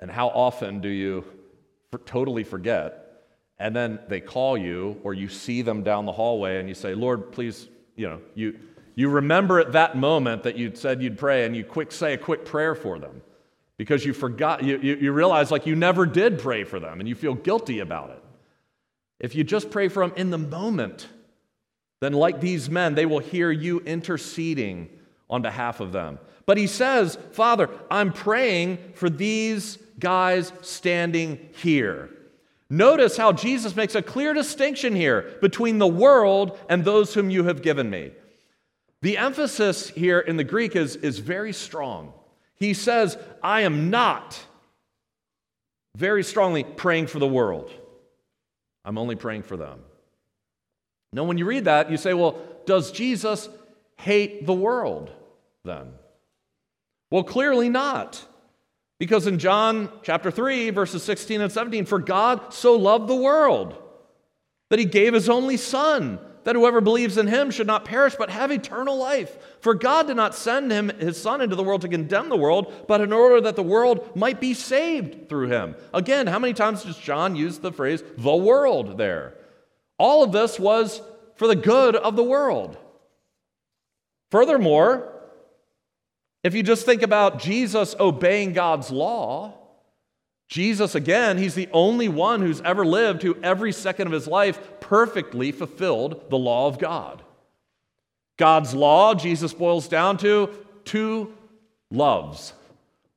And 0.01 0.11
how 0.11 0.29
often 0.29 0.83
do 0.83 0.91
you 0.91 1.25
for, 1.91 1.97
totally 1.97 2.45
forget? 2.45 3.08
And 3.59 3.75
then 3.75 3.99
they 4.09 4.21
call 4.21 4.57
you 4.57 5.01
or 5.03 5.15
you 5.15 5.29
see 5.29 5.63
them 5.63 5.83
down 5.83 6.07
the 6.07 6.13
hallway 6.13 6.59
and 6.59 6.69
you 6.69 6.75
say, 6.75 6.95
Lord, 6.95 7.33
please, 7.33 7.69
you 7.97 8.09
know, 8.09 8.21
you, 8.35 8.59
you 8.95 9.09
remember 9.09 9.59
at 9.59 9.73
that 9.73 9.97
moment 9.97 10.45
that 10.45 10.57
you 10.57 10.75
said 10.75 11.03
you'd 11.03 11.19
pray 11.19 11.45
and 11.45 11.57
you 11.57 11.65
quick 11.65 11.91
say 11.91 12.15
a 12.15 12.19
quick 12.19 12.45
prayer 12.45 12.75
for 12.75 12.99
them 12.99 13.23
because 13.77 14.05
you 14.05 14.13
forgot, 14.13 14.63
you, 14.63 14.79
you, 14.79 14.97
you, 14.97 15.13
realize 15.13 15.51
like 15.51 15.67
you 15.67 15.77
never 15.77 16.07
did 16.07 16.39
pray 16.39 16.65
for 16.65 16.79
them 16.81 17.01
and 17.01 17.09
you 17.09 17.15
feel 17.15 17.35
guilty 17.35 17.81
about 17.81 18.11
it. 18.11 18.23
If 19.21 19.35
you 19.35 19.45
just 19.45 19.71
pray 19.71 19.89
for 19.89 20.07
them 20.07 20.17
in 20.17 20.31
the 20.31 20.39
moment, 20.39 21.09
then 22.01 22.13
like 22.13 22.41
these 22.41 22.71
men, 22.71 22.95
they 22.95 23.07
will 23.07 23.19
hear 23.19 23.51
you 23.51 23.81
interceding 23.81 24.89
on 25.29 25.43
behalf 25.43 25.81
of 25.81 25.93
them. 25.93 26.19
But 26.47 26.57
he 26.57 26.67
says, 26.67 27.19
Father, 27.33 27.69
I'm 27.91 28.13
praying 28.13 28.79
for 28.95 29.11
these 29.11 29.79
guys 29.99 30.53
standing 30.63 31.51
here. 31.57 32.11
Notice 32.71 33.17
how 33.17 33.33
Jesus 33.33 33.75
makes 33.75 33.95
a 33.95 34.03
clear 34.03 34.35
distinction 34.35 34.95
here 34.95 35.39
between 35.41 35.79
the 35.79 35.87
world 35.87 36.59
and 36.69 36.85
those 36.85 37.15
whom 37.15 37.31
you 37.31 37.45
have 37.45 37.63
given 37.63 37.89
me. 37.89 38.13
The 39.01 39.17
emphasis 39.17 39.89
here 39.91 40.19
in 40.19 40.37
the 40.37 40.45
Greek 40.45 40.77
is, 40.77 40.97
is 40.97 41.19
very 41.19 41.53
strong. 41.53 42.13
He 42.57 42.75
says, 42.75 43.17
I 43.43 43.63
am 43.63 43.91
not 43.91 44.39
very 45.97 46.23
strongly 46.23 46.65
praying 46.65 47.07
for 47.07 47.19
the 47.19 47.27
world. 47.27 47.71
I'm 48.85 48.99
only 48.99 49.17
praying 49.17 49.45
for 49.45 49.57
them. 49.57 49.81
Now, 51.13 51.25
when 51.25 51.39
you 51.39 51.47
read 51.47 51.65
that, 51.65 51.91
you 51.91 51.97
say, 51.97 52.13
well, 52.13 52.39
does 52.67 52.93
Jesus 52.93 53.49
hate 53.97 54.45
the 54.45 54.53
world 54.53 55.11
then? 55.65 55.93
Well, 57.11 57.25
clearly 57.25 57.71
not. 57.71 58.25
Because 58.99 59.27
in 59.27 59.39
John 59.39 59.91
chapter 60.03 60.31
3, 60.31 60.71
verses 60.71 61.03
16 61.03 61.41
and 61.41 61.53
17, 61.53 61.87
for 61.87 61.99
God 61.99 62.53
so 62.53 62.75
loved 62.75 63.09
the 63.09 63.15
world 63.15 63.77
that 64.71 64.79
he 64.79 64.85
gave 64.85 65.15
his 65.15 65.29
only 65.29 65.57
Son, 65.57 66.19
that 66.45 66.57
whoever 66.57 66.81
believes 66.81 67.19
in 67.19 67.27
him 67.27 67.51
should 67.51 67.67
not 67.67 67.85
perish 67.85 68.15
but 68.17 68.31
have 68.31 68.51
eternal 68.51 68.97
life. 68.97 69.37
For 69.61 69.75
God 69.75 70.07
did 70.07 70.17
not 70.17 70.35
send 70.35 70.73
him 70.73 70.89
his 70.89 71.21
son 71.21 71.43
into 71.43 71.57
the 71.57 71.63
world 71.63 71.83
to 71.83 71.89
condemn 71.89 72.31
the 72.31 72.37
world, 72.37 72.87
but 72.89 73.03
in 73.03 73.13
order 73.13 73.41
that 73.43 73.55
the 73.55 73.63
world 73.63 74.17
might 74.17 74.41
be 74.41 74.55
saved 74.55 75.29
through 75.29 75.49
him. 75.49 75.77
Again, 75.93 76.27
how 76.27 76.39
many 76.39 76.55
times 76.55 76.85
does 76.85 76.97
John 76.97 77.37
use 77.37 77.59
the 77.59 77.73
phrase 77.73 78.03
the 78.17 78.35
world 78.35 78.97
there? 78.97 79.35
All 79.99 80.23
of 80.23 80.33
this 80.33 80.59
was 80.59 81.03
for 81.37 81.47
the 81.47 81.57
good 81.57 81.95
of 81.95 82.17
the 82.17 82.25
world. 82.25 82.79
Furthermore, 84.31 85.18
if 86.45 86.55
you 86.55 86.63
just 86.63 86.87
think 86.87 87.03
about 87.03 87.41
Jesus 87.41 87.95
obeying 87.99 88.53
God's 88.53 88.91
law, 88.91 89.55
Jesus, 90.49 90.95
again, 90.95 91.37
he's 91.37 91.55
the 91.55 91.69
only 91.73 92.09
one 92.09 92.41
who's 92.41 92.63
ever 92.63 92.85
lived 92.85 93.23
who 93.23 93.37
every 93.43 93.73
second 93.73 94.07
of 94.07 94.13
his 94.13 94.27
life 94.27 94.81
perfectly 94.81 95.53
fulfilled 95.53 96.31
the 96.31 96.39
law 96.39 96.67
of 96.67 96.79
God. 96.79 97.23
God's 98.39 98.73
law, 98.73 99.15
Jesus 99.15 99.53
boils 99.53 99.89
down 99.89 100.17
to 100.19 100.51
two 100.85 101.35
loves 101.91 102.55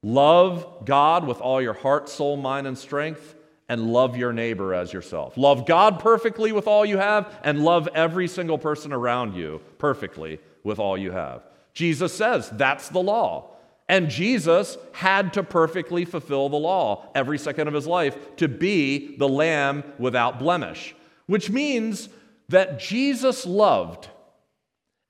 love 0.03 0.83
God 0.83 1.27
with 1.27 1.39
all 1.41 1.61
your 1.61 1.73
heart, 1.73 2.09
soul, 2.09 2.35
mind, 2.35 2.65
and 2.65 2.77
strength, 2.77 3.35
and 3.69 3.93
love 3.93 4.17
your 4.17 4.33
neighbor 4.33 4.73
as 4.73 4.91
yourself. 4.91 5.37
Love 5.37 5.67
God 5.67 5.99
perfectly 5.99 6.51
with 6.51 6.67
all 6.67 6.83
you 6.83 6.97
have, 6.97 7.39
and 7.43 7.63
love 7.63 7.87
every 7.93 8.27
single 8.27 8.57
person 8.57 8.91
around 8.91 9.35
you 9.35 9.61
perfectly 9.77 10.39
with 10.63 10.79
all 10.79 10.97
you 10.97 11.11
have. 11.11 11.43
Jesus 11.73 12.13
says 12.13 12.49
that's 12.49 12.89
the 12.89 13.01
law. 13.01 13.51
And 13.87 14.09
Jesus 14.09 14.77
had 14.93 15.33
to 15.33 15.43
perfectly 15.43 16.05
fulfill 16.05 16.47
the 16.47 16.55
law 16.55 17.11
every 17.13 17.37
second 17.37 17.67
of 17.67 17.73
his 17.73 17.87
life 17.87 18.37
to 18.37 18.47
be 18.47 19.17
the 19.17 19.27
lamb 19.27 19.83
without 19.99 20.39
blemish, 20.39 20.95
which 21.25 21.49
means 21.49 22.07
that 22.47 22.79
Jesus 22.79 23.45
loved 23.45 24.07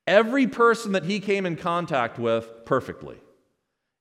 every 0.06 0.48
person 0.48 0.92
that 0.92 1.04
he 1.04 1.20
came 1.20 1.46
in 1.46 1.54
contact 1.54 2.18
with 2.18 2.64
perfectly. 2.64 3.18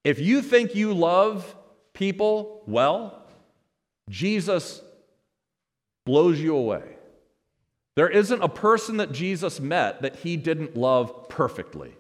If 0.04 0.20
you 0.20 0.42
think 0.42 0.74
you 0.74 0.94
love 0.94 1.56
people 1.94 2.64
well, 2.66 3.24
Jesus 4.10 4.82
blows 6.06 6.40
you 6.40 6.56
away. 6.56 6.96
There 7.96 8.10
isn't 8.10 8.42
a 8.42 8.50
person 8.50 8.98
that 8.98 9.12
Jesus 9.12 9.60
met 9.60 10.02
that 10.02 10.18
he 10.18 10.38
didn't 10.38 10.76
love 10.76 11.30
perfectly. 11.30 11.94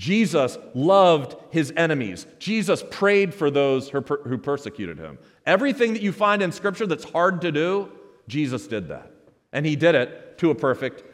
Jesus 0.00 0.56
loved 0.72 1.36
his 1.50 1.74
enemies. 1.76 2.26
Jesus 2.38 2.82
prayed 2.90 3.34
for 3.34 3.50
those 3.50 3.90
who 3.90 4.38
persecuted 4.38 4.96
him. 4.96 5.18
Everything 5.44 5.92
that 5.92 6.00
you 6.00 6.10
find 6.10 6.40
in 6.40 6.52
Scripture 6.52 6.86
that's 6.86 7.04
hard 7.04 7.42
to 7.42 7.52
do, 7.52 7.92
Jesus 8.26 8.66
did 8.66 8.88
that. 8.88 9.12
And 9.52 9.66
he 9.66 9.76
did 9.76 9.94
it 9.94 10.38
to 10.38 10.50
a 10.50 10.54
perfect 10.54 11.04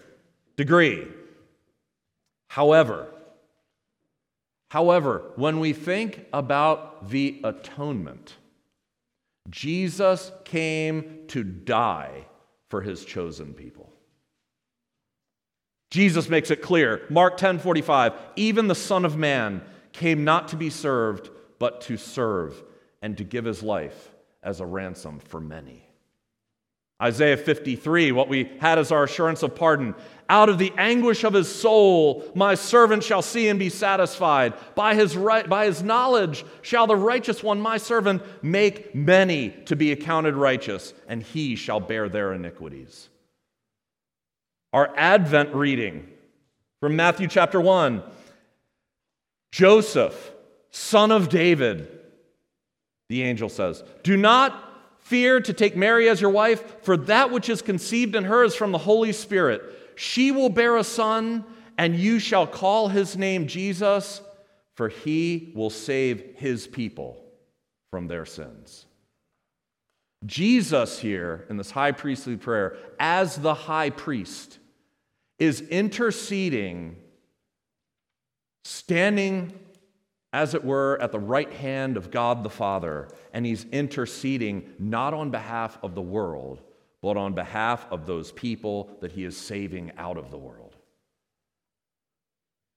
degree. 0.56 1.04
However, 2.46 3.08
however, 4.68 5.32
when 5.34 5.58
we 5.58 5.72
think 5.72 6.24
about 6.32 7.10
the 7.10 7.40
atonement, 7.42 8.36
Jesus 9.50 10.30
came 10.44 11.24
to 11.26 11.42
die 11.42 12.26
for 12.68 12.82
his 12.82 13.04
chosen 13.04 13.52
people. 13.52 13.92
Jesus 15.90 16.28
makes 16.28 16.50
it 16.50 16.62
clear. 16.62 17.02
Mark 17.10 17.36
10 17.36 17.58
45, 17.58 18.12
even 18.36 18.68
the 18.68 18.74
Son 18.74 19.04
of 19.04 19.16
Man 19.16 19.62
came 19.92 20.24
not 20.24 20.48
to 20.48 20.56
be 20.56 20.70
served, 20.70 21.30
but 21.58 21.80
to 21.82 21.96
serve 21.96 22.62
and 23.02 23.16
to 23.18 23.24
give 23.24 23.44
his 23.44 23.62
life 23.62 24.10
as 24.42 24.60
a 24.60 24.66
ransom 24.66 25.18
for 25.20 25.40
many. 25.40 25.86
Isaiah 27.00 27.36
53, 27.36 28.12
what 28.12 28.28
we 28.28 28.50
had 28.58 28.78
as 28.78 28.90
our 28.90 29.04
assurance 29.04 29.42
of 29.42 29.54
pardon. 29.54 29.94
Out 30.30 30.48
of 30.48 30.58
the 30.58 30.72
anguish 30.78 31.24
of 31.24 31.34
his 31.34 31.54
soul, 31.54 32.24
my 32.34 32.54
servant 32.54 33.04
shall 33.04 33.20
see 33.20 33.48
and 33.48 33.58
be 33.58 33.68
satisfied. 33.68 34.54
By 34.74 34.94
his, 34.94 35.14
right, 35.14 35.46
by 35.46 35.66
his 35.66 35.82
knowledge 35.82 36.44
shall 36.62 36.86
the 36.86 36.96
righteous 36.96 37.42
one, 37.42 37.60
my 37.60 37.76
servant, 37.76 38.22
make 38.42 38.94
many 38.94 39.50
to 39.66 39.76
be 39.76 39.92
accounted 39.92 40.36
righteous, 40.36 40.94
and 41.06 41.22
he 41.22 41.54
shall 41.54 41.80
bear 41.80 42.08
their 42.08 42.32
iniquities. 42.32 43.10
Our 44.76 44.92
Advent 44.94 45.54
reading 45.54 46.06
from 46.80 46.96
Matthew 46.96 47.28
chapter 47.28 47.58
1 47.58 48.02
Joseph, 49.50 50.32
son 50.70 51.10
of 51.10 51.30
David, 51.30 51.88
the 53.08 53.22
angel 53.22 53.48
says, 53.48 53.82
Do 54.02 54.18
not 54.18 54.54
fear 54.98 55.40
to 55.40 55.52
take 55.54 55.76
Mary 55.76 56.10
as 56.10 56.20
your 56.20 56.28
wife, 56.28 56.84
for 56.84 56.98
that 56.98 57.30
which 57.30 57.48
is 57.48 57.62
conceived 57.62 58.14
in 58.14 58.24
her 58.24 58.44
is 58.44 58.54
from 58.54 58.70
the 58.70 58.76
Holy 58.76 59.12
Spirit. 59.12 59.62
She 59.94 60.30
will 60.30 60.50
bear 60.50 60.76
a 60.76 60.84
son, 60.84 61.46
and 61.78 61.96
you 61.96 62.18
shall 62.18 62.46
call 62.46 62.88
his 62.88 63.16
name 63.16 63.46
Jesus, 63.46 64.20
for 64.74 64.90
he 64.90 65.54
will 65.56 65.70
save 65.70 66.34
his 66.36 66.66
people 66.66 67.24
from 67.90 68.08
their 68.08 68.26
sins. 68.26 68.84
Jesus, 70.26 70.98
here 70.98 71.46
in 71.48 71.56
this 71.56 71.70
high 71.70 71.92
priestly 71.92 72.36
prayer, 72.36 72.76
as 73.00 73.36
the 73.36 73.54
high 73.54 73.88
priest, 73.88 74.58
is 75.38 75.60
interceding, 75.62 76.96
standing, 78.64 79.52
as 80.32 80.54
it 80.54 80.64
were, 80.64 80.98
at 81.00 81.12
the 81.12 81.18
right 81.18 81.52
hand 81.52 81.96
of 81.96 82.10
God 82.10 82.42
the 82.42 82.50
Father, 82.50 83.08
and 83.32 83.44
he's 83.44 83.64
interceding 83.66 84.70
not 84.78 85.14
on 85.14 85.30
behalf 85.30 85.78
of 85.82 85.94
the 85.94 86.02
world, 86.02 86.62
but 87.02 87.16
on 87.16 87.34
behalf 87.34 87.86
of 87.90 88.06
those 88.06 88.32
people 88.32 88.96
that 89.00 89.12
he 89.12 89.24
is 89.24 89.36
saving 89.36 89.92
out 89.98 90.16
of 90.16 90.30
the 90.30 90.38
world. 90.38 90.76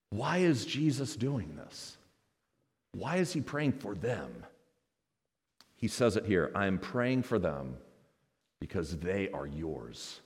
Why 0.09 0.37
is 0.37 0.65
Jesus 0.65 1.15
doing 1.15 1.55
this? 1.55 1.97
Why 2.93 3.17
is 3.17 3.31
he 3.33 3.41
praying 3.41 3.73
for 3.73 3.95
them? 3.95 4.45
He 5.75 5.87
says 5.87 6.17
it 6.17 6.25
here 6.25 6.51
I 6.55 6.67
am 6.67 6.79
praying 6.79 7.23
for 7.23 7.39
them 7.39 7.77
because 8.59 8.97
they 8.97 9.29
are 9.31 9.47
yours. 9.47 10.19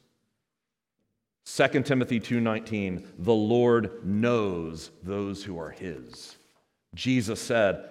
2 1.45 1.83
Timothy 1.83 2.19
2:19 2.19 3.05
The 3.19 3.33
Lord 3.33 4.05
knows 4.05 4.91
those 5.03 5.43
who 5.43 5.59
are 5.59 5.69
his. 5.69 6.37
Jesus 6.95 7.41
said, 7.41 7.89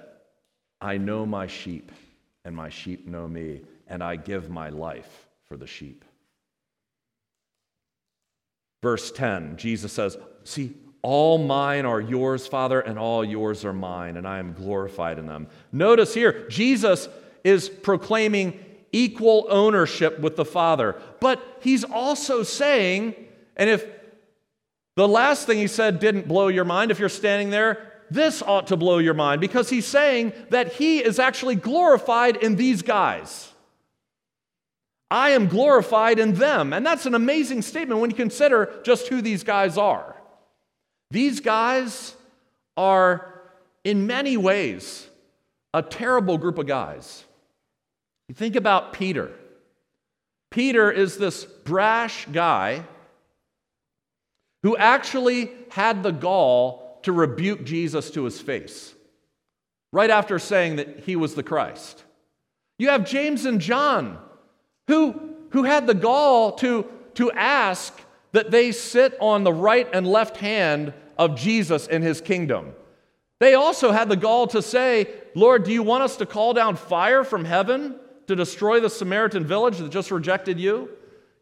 I 0.81 0.99
know 0.99 1.27
my 1.27 1.47
sheep 1.47 1.93
and 2.45 2.57
my 2.57 2.69
sheep 2.69 3.07
know 3.07 3.29
me 3.29 3.61
and 3.87 4.03
I 4.03 4.17
give 4.17 4.51
my 4.51 4.69
life 4.69 5.29
for 5.45 5.57
the 5.57 5.67
sheep. 5.67 6.05
Verse 8.83 9.13
10, 9.13 9.57
Jesus 9.59 9.93
says, 9.93 10.17
See, 10.45 10.75
all 11.03 11.39
mine 11.39 11.85
are 11.85 12.01
yours, 12.01 12.47
Father, 12.47 12.81
and 12.81 12.99
all 12.99 13.25
yours 13.25 13.65
are 13.65 13.73
mine, 13.73 14.17
and 14.17 14.27
I 14.27 14.39
am 14.39 14.55
glorified 14.55 15.19
in 15.19 15.27
them. 15.27 15.47
Notice 15.71 16.15
here, 16.15 16.49
Jesus 16.49 17.09
is 17.45 17.69
proclaiming 17.69 18.59
equal 18.93 19.47
ownership 19.49 20.19
with 20.21 20.37
the 20.37 20.45
Father, 20.45 20.97
but 21.21 21.43
he's 21.61 21.85
also 21.85 22.43
saying, 22.43 23.15
and 23.57 23.71
if 23.71 23.87
the 24.97 25.09
last 25.09 25.47
thing 25.47 25.59
he 25.59 25.67
said 25.67 26.01
didn't 26.01 26.29
blow 26.29 26.49
your 26.49 26.65
mind, 26.65 26.91
if 26.91 26.99
you're 26.99 27.09
standing 27.09 27.51
there, 27.51 27.93
this 28.11 28.43
ought 28.43 28.67
to 28.67 28.77
blow 28.77 28.99
your 28.99 29.15
mind 29.15 29.41
because 29.41 29.71
he's 29.71 29.87
saying 29.87 30.33
that 30.51 30.75
he 30.75 30.99
is 30.99 31.19
actually 31.19 31.55
glorified 31.55 32.37
in 32.37 32.57
these 32.57 32.83
guys. 32.83 33.53
I 35.11 35.31
am 35.31 35.49
glorified 35.49 36.19
in 36.19 36.35
them. 36.35 36.73
And 36.73 36.85
that's 36.87 37.07
an 37.07 37.15
amazing 37.15 37.63
statement 37.63 38.01
when 38.01 38.11
you 38.11 38.17
consider 38.17 38.81
just 38.83 39.09
who 39.09 39.21
these 39.21 39.45
guys 39.45 39.77
are. 39.77 40.17
These 41.11 41.41
guys 41.41 42.17
are, 42.79 43.43
in 43.85 44.07
many 44.07 44.39
ways, 44.39 45.07
a 45.75 45.83
terrible 45.83 46.39
group 46.39 46.59
of 46.59 46.67
guys. 46.67 47.25
You 48.29 48.35
think 48.35 48.57
about 48.57 48.95
Peter. 48.95 49.31
Peter 50.51 50.91
is 50.91 51.19
this 51.19 51.45
brash 51.45 52.27
guy 52.33 52.85
who 54.63 54.77
actually 54.77 55.51
had 55.71 56.03
the 56.03 56.13
gall 56.13 57.01
to 57.03 57.13
rebuke 57.13 57.65
Jesus 57.65 58.11
to 58.13 58.25
his 58.25 58.41
face, 58.41 58.95
right 59.93 60.11
after 60.11 60.39
saying 60.39 60.77
that 60.77 61.01
he 61.01 61.17
was 61.17 61.35
the 61.35 61.43
Christ. 61.43 62.05
You 62.79 62.89
have 62.91 63.05
James 63.05 63.45
and 63.45 63.61
John, 63.61 64.19
who, 64.89 65.35
who 65.51 65.65
had 65.65 65.87
the 65.87 65.95
gall 65.95 66.53
to, 66.57 66.87
to 67.15 67.31
ask 67.33 67.93
that 68.33 68.51
they 68.51 68.73
sit 68.73 69.17
on 69.21 69.45
the 69.45 69.53
right 69.53 69.89
and 69.93 70.07
left 70.07 70.37
hand 70.39 70.93
of 71.19 71.37
Jesus 71.37 71.87
in 71.87 72.03
his 72.03 72.21
kingdom. 72.21 72.73
They 73.41 73.55
also 73.55 73.91
had 73.91 74.09
the 74.09 74.17
gall 74.17 74.47
to 74.49 74.63
say, 74.63 75.09
Lord, 75.35 75.65
do 75.65 75.73
you 75.73 75.83
want 75.83 76.05
us 76.05 76.17
to 76.19 76.27
call 76.27 76.55
down 76.55 76.77
fire 76.77 77.25
from 77.25 77.45
heaven 77.45 77.97
to 78.29 78.37
destroy 78.37 78.81
the 78.81 78.89
Samaritan 78.89 79.45
village 79.45 79.79
that 79.79 79.91
just 79.91 80.11
rejected 80.11 80.61
you? 80.61 80.89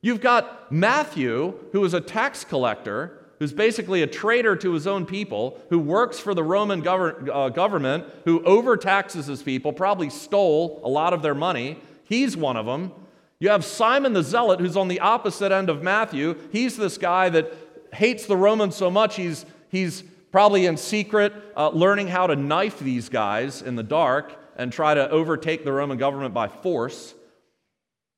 You've 0.03 0.21
got 0.21 0.73
Matthew, 0.73 1.55
who 1.73 1.85
is 1.85 1.95
a 1.95 2.01
tax 2.01 2.45
collector, 2.45 3.19
who's 3.39 3.53
basically 3.53 4.03
a 4.03 4.07
traitor 4.07 4.55
to 4.57 4.73
his 4.73 4.87
own 4.87 5.07
people, 5.07 5.61
who 5.71 5.79
works 5.79 6.19
for 6.19 6.35
the 6.35 6.43
Roman 6.43 6.83
gover- 6.83 7.29
uh, 7.33 7.49
government, 7.49 8.05
who 8.25 8.41
overtaxes 8.41 9.27
his 9.27 9.43
people, 9.43 9.73
probably 9.73 10.11
stole 10.11 10.81
a 10.85 10.89
lot 10.89 11.13
of 11.13 11.23
their 11.23 11.35
money. 11.35 11.79
He's 12.05 12.37
one 12.37 12.57
of 12.57 12.67
them. 12.67 12.93
You 13.39 13.49
have 13.49 13.65
Simon 13.65 14.13
the 14.13 14.23
Zealot, 14.23 14.61
who's 14.61 14.77
on 14.77 14.89
the 14.89 15.01
opposite 15.01 15.53
end 15.53 15.71
of 15.71 15.83
Matthew. 15.83 16.37
He's 16.53 16.77
this 16.77 16.99
guy 16.99 17.31
that 17.31 17.55
hates 17.95 18.27
the 18.27 18.37
Romans 18.37 18.77
so 18.77 18.91
much, 18.91 19.17
he's, 19.17 19.47
he's 19.69 20.03
probably 20.31 20.67
in 20.67 20.77
secret 20.77 21.33
uh, 21.57 21.71
learning 21.71 22.09
how 22.09 22.27
to 22.27 22.37
knife 22.37 22.79
these 22.79 23.09
guys 23.09 23.63
in 23.63 23.77
the 23.77 23.83
dark 23.83 24.37
and 24.57 24.73
try 24.73 24.95
to 24.95 25.11
overtake 25.11 25.65
the 25.65 25.73
Roman 25.73 25.99
government 25.99 26.35
by 26.35 26.49
force. 26.49 27.15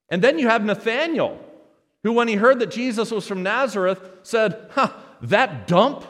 And 0.09 0.21
then 0.21 0.39
you 0.39 0.49
have 0.49 0.65
Nathanael, 0.65 1.39
who, 2.03 2.13
when 2.13 2.29
he 2.29 2.35
heard 2.35 2.59
that 2.61 2.71
Jesus 2.71 3.11
was 3.11 3.27
from 3.27 3.43
Nazareth, 3.43 4.01
said, 4.23 4.69
Huh, 4.71 4.93
that 5.23 5.67
dump? 5.67 6.05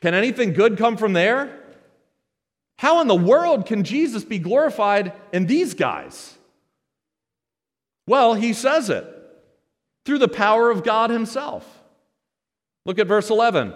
Can 0.00 0.14
anything 0.14 0.52
good 0.52 0.78
come 0.78 0.96
from 0.96 1.12
there? 1.12 1.58
How 2.76 3.00
in 3.00 3.08
the 3.08 3.14
world 3.14 3.66
can 3.66 3.82
Jesus 3.82 4.24
be 4.24 4.38
glorified 4.38 5.12
in 5.32 5.46
these 5.46 5.74
guys? 5.74 6.36
Well, 8.06 8.34
he 8.34 8.52
says 8.52 8.88
it 8.88 9.06
through 10.04 10.18
the 10.18 10.28
power 10.28 10.70
of 10.70 10.84
God 10.84 11.10
Himself. 11.10 11.66
Look 12.86 12.98
at 12.98 13.06
verse 13.06 13.30
11. 13.30 13.74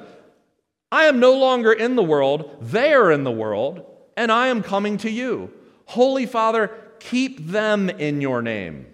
I 0.90 1.04
am 1.04 1.20
no 1.20 1.36
longer 1.36 1.72
in 1.72 1.96
the 1.96 2.02
world, 2.02 2.58
they 2.60 2.92
are 2.92 3.10
in 3.10 3.24
the 3.24 3.30
world, 3.30 3.84
and 4.16 4.30
I 4.30 4.48
am 4.48 4.62
coming 4.62 4.98
to 4.98 5.10
you. 5.10 5.50
Holy 5.86 6.26
Father, 6.26 6.70
keep 7.00 7.46
them 7.46 7.90
in 7.90 8.20
your 8.20 8.40
name, 8.40 8.86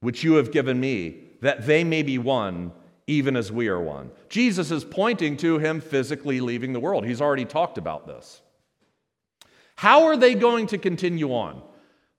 which 0.00 0.24
you 0.24 0.34
have 0.34 0.52
given 0.52 0.80
me, 0.80 1.24
that 1.40 1.66
they 1.66 1.84
may 1.84 2.02
be 2.02 2.18
one, 2.18 2.72
even 3.06 3.36
as 3.36 3.50
we 3.50 3.68
are 3.68 3.80
one. 3.80 4.10
Jesus 4.28 4.70
is 4.70 4.84
pointing 4.84 5.36
to 5.38 5.58
him 5.58 5.80
physically 5.80 6.40
leaving 6.40 6.72
the 6.72 6.80
world. 6.80 7.04
He's 7.04 7.20
already 7.20 7.44
talked 7.44 7.78
about 7.78 8.06
this. 8.06 8.40
How 9.76 10.04
are 10.04 10.16
they 10.16 10.34
going 10.34 10.66
to 10.68 10.78
continue 10.78 11.32
on? 11.32 11.62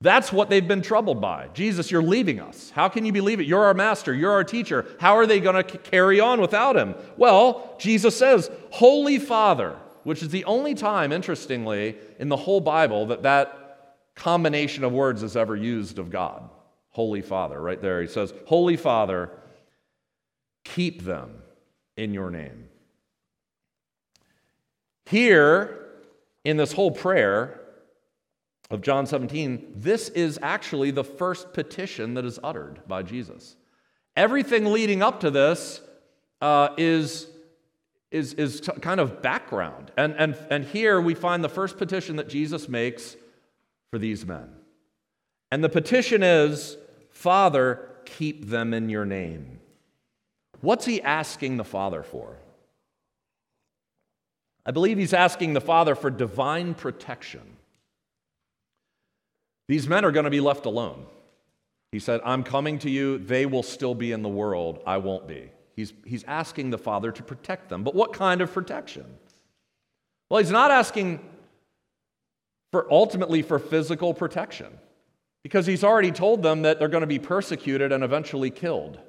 That's 0.02 0.34
what 0.34 0.50
they've 0.50 0.68
been 0.68 0.82
troubled 0.82 1.22
by. 1.22 1.50
Jesus, 1.54 1.92
you're 1.92 2.02
leaving 2.02 2.40
us. 2.40 2.72
How 2.72 2.90
can 2.90 3.06
you 3.06 3.14
believe 3.14 3.40
it? 3.40 3.46
You're 3.46 3.66
our 3.66 3.76
master, 3.76 4.14
you're 4.14 4.32
our 4.32 4.44
teacher. 4.44 4.88
How 5.00 5.16
are 5.16 5.28
they 5.28 5.40
going 5.40 5.64
to 5.64 5.78
carry 5.78 6.20
on 6.20 6.42
without 6.42 6.76
him? 6.76 6.96
Well, 7.18 7.76
Jesus 7.80 8.18
says, 8.18 8.50
Holy 8.72 9.20
Father, 9.20 9.78
which 10.04 10.24
is 10.24 10.30
the 10.30 10.44
only 10.46 10.74
time, 10.74 11.12
interestingly, 11.12 11.98
in 12.18 12.30
the 12.30 12.36
whole 12.36 12.62
Bible 12.62 13.06
that 13.08 13.22
that 13.24 14.08
combination 14.16 14.84
of 14.84 14.92
words 14.92 15.22
is 15.22 15.38
ever 15.38 15.56
used 15.56 16.00
of 16.00 16.10
God. 16.10 16.50
Holy 16.92 17.22
Father, 17.22 17.60
right 17.60 17.82
there. 17.82 18.02
He 18.02 18.08
says, 18.08 18.34
Holy 18.46 18.78
Father, 18.78 19.32
keep 20.64 21.04
them 21.04 21.42
in 21.98 22.14
your 22.14 22.30
name. 22.30 22.68
Here, 25.06 25.90
in 26.44 26.58
this 26.58 26.74
whole 26.74 26.92
prayer 26.92 27.60
of 28.70 28.82
John 28.82 29.06
17, 29.06 29.74
this 29.76 30.10
is 30.10 30.40
actually 30.42 30.92
the 30.92 31.04
first 31.04 31.54
petition 31.54 32.14
that 32.14 32.26
is 32.26 32.40
uttered 32.44 32.82
by 32.88 33.04
Jesus. 33.04 33.56
Everything 34.16 34.66
leading 34.66 35.02
up 35.02 35.22
to 35.22 35.32
this 35.32 35.82
uh, 36.42 36.70
is, 36.78 37.28
is, 38.12 38.34
is 38.34 38.62
kind 38.82 39.00
of 39.00 39.22
background. 39.22 39.92
And, 39.98 40.14
and, 40.18 40.38
and 40.50 40.66
here 40.66 41.00
we 41.00 41.14
find 41.14 41.44
the 41.44 41.50
first 41.50 41.78
petition 41.78 42.18
that 42.18 42.28
Jesus 42.28 42.68
makes 42.68 43.16
for 43.90 44.00
these 44.00 44.26
men. 44.26 44.50
And 45.52 45.64
the 45.64 45.70
petition 45.70 46.24
is 46.24 46.78
Father, 47.22 47.88
keep 48.06 48.48
them 48.48 48.74
in 48.74 48.90
your 48.90 49.06
name. 49.06 49.60
What's 50.62 50.86
he 50.86 51.04
asking 51.04 51.58
the 51.58 51.64
Father 51.64 52.02
for? 52.02 52.38
I 54.66 54.72
believe 54.72 54.98
he's 54.98 55.14
asking 55.14 55.54
the 55.54 55.62
Father 55.62 55.94
for 55.94 56.10
divine 56.10 56.74
protection. 56.74 57.44
These 59.68 59.88
men 59.88 60.04
are 60.04 60.10
going 60.10 60.24
to 60.24 60.32
be 60.32 60.40
left 60.40 60.66
alone. 60.66 61.06
He 61.92 62.00
said, 62.00 62.22
I'm 62.26 62.42
coming 62.42 62.80
to 62.80 62.90
you. 62.90 63.20
They 63.20 63.46
will 63.46 63.62
still 63.62 63.94
be 63.94 64.12
in 64.12 64.24
the 64.24 64.28
world. 64.28 64.82
I 64.88 64.98
won't 64.98 65.28
be. 65.28 65.52
He's, 65.76 65.94
he's 66.04 66.24
asking 66.24 66.72
the 66.72 66.80
Father 66.80 67.12
to 67.12 67.22
protect 67.22 67.70
them. 67.70 67.84
But 67.84 67.94
what 67.94 68.14
kind 68.14 68.42
of 68.42 68.52
protection? 68.52 69.06
Well, 70.32 70.40
he's 70.40 70.50
not 70.50 70.72
asking 70.72 71.20
for 72.72 72.92
ultimately 72.92 73.44
for 73.44 73.60
physical 73.60 74.16
protection 74.16 74.76
because 75.44 75.66
he's 75.66 75.84
already 75.84 76.12
told 76.12 76.44
them 76.44 76.62
that 76.64 76.80
they're 76.80 76.88
going 76.88 77.02
to 77.02 77.08
be 77.08 77.20
persecuted 77.20 77.92
and 77.92 78.04
eventually 78.04 78.50
killed. 78.50 79.00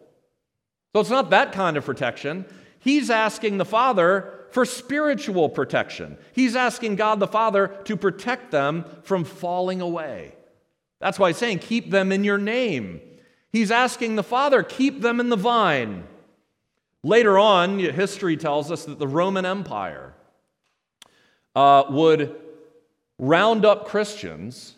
So 0.94 1.00
it's 1.00 1.10
not 1.10 1.30
that 1.30 1.52
kind 1.52 1.76
of 1.76 1.84
protection. 1.84 2.44
He's 2.78 3.10
asking 3.10 3.58
the 3.58 3.64
Father 3.64 4.46
for 4.50 4.64
spiritual 4.64 5.48
protection. 5.48 6.18
He's 6.32 6.56
asking 6.56 6.96
God 6.96 7.20
the 7.20 7.26
Father 7.26 7.68
to 7.84 7.96
protect 7.96 8.50
them 8.50 8.84
from 9.02 9.24
falling 9.24 9.80
away. 9.80 10.34
That's 11.00 11.18
why 11.18 11.30
he's 11.30 11.38
saying, 11.38 11.60
Keep 11.60 11.90
them 11.90 12.12
in 12.12 12.24
your 12.24 12.38
name. 12.38 13.00
He's 13.50 13.70
asking 13.70 14.16
the 14.16 14.22
Father, 14.22 14.62
Keep 14.62 15.00
them 15.00 15.20
in 15.20 15.30
the 15.30 15.36
vine. 15.36 16.04
Later 17.02 17.38
on, 17.38 17.78
history 17.78 18.36
tells 18.36 18.70
us 18.70 18.84
that 18.84 18.98
the 18.98 19.08
Roman 19.08 19.44
Empire 19.44 20.14
uh, 21.56 21.84
would 21.90 22.36
round 23.18 23.64
up 23.64 23.86
Christians 23.86 24.76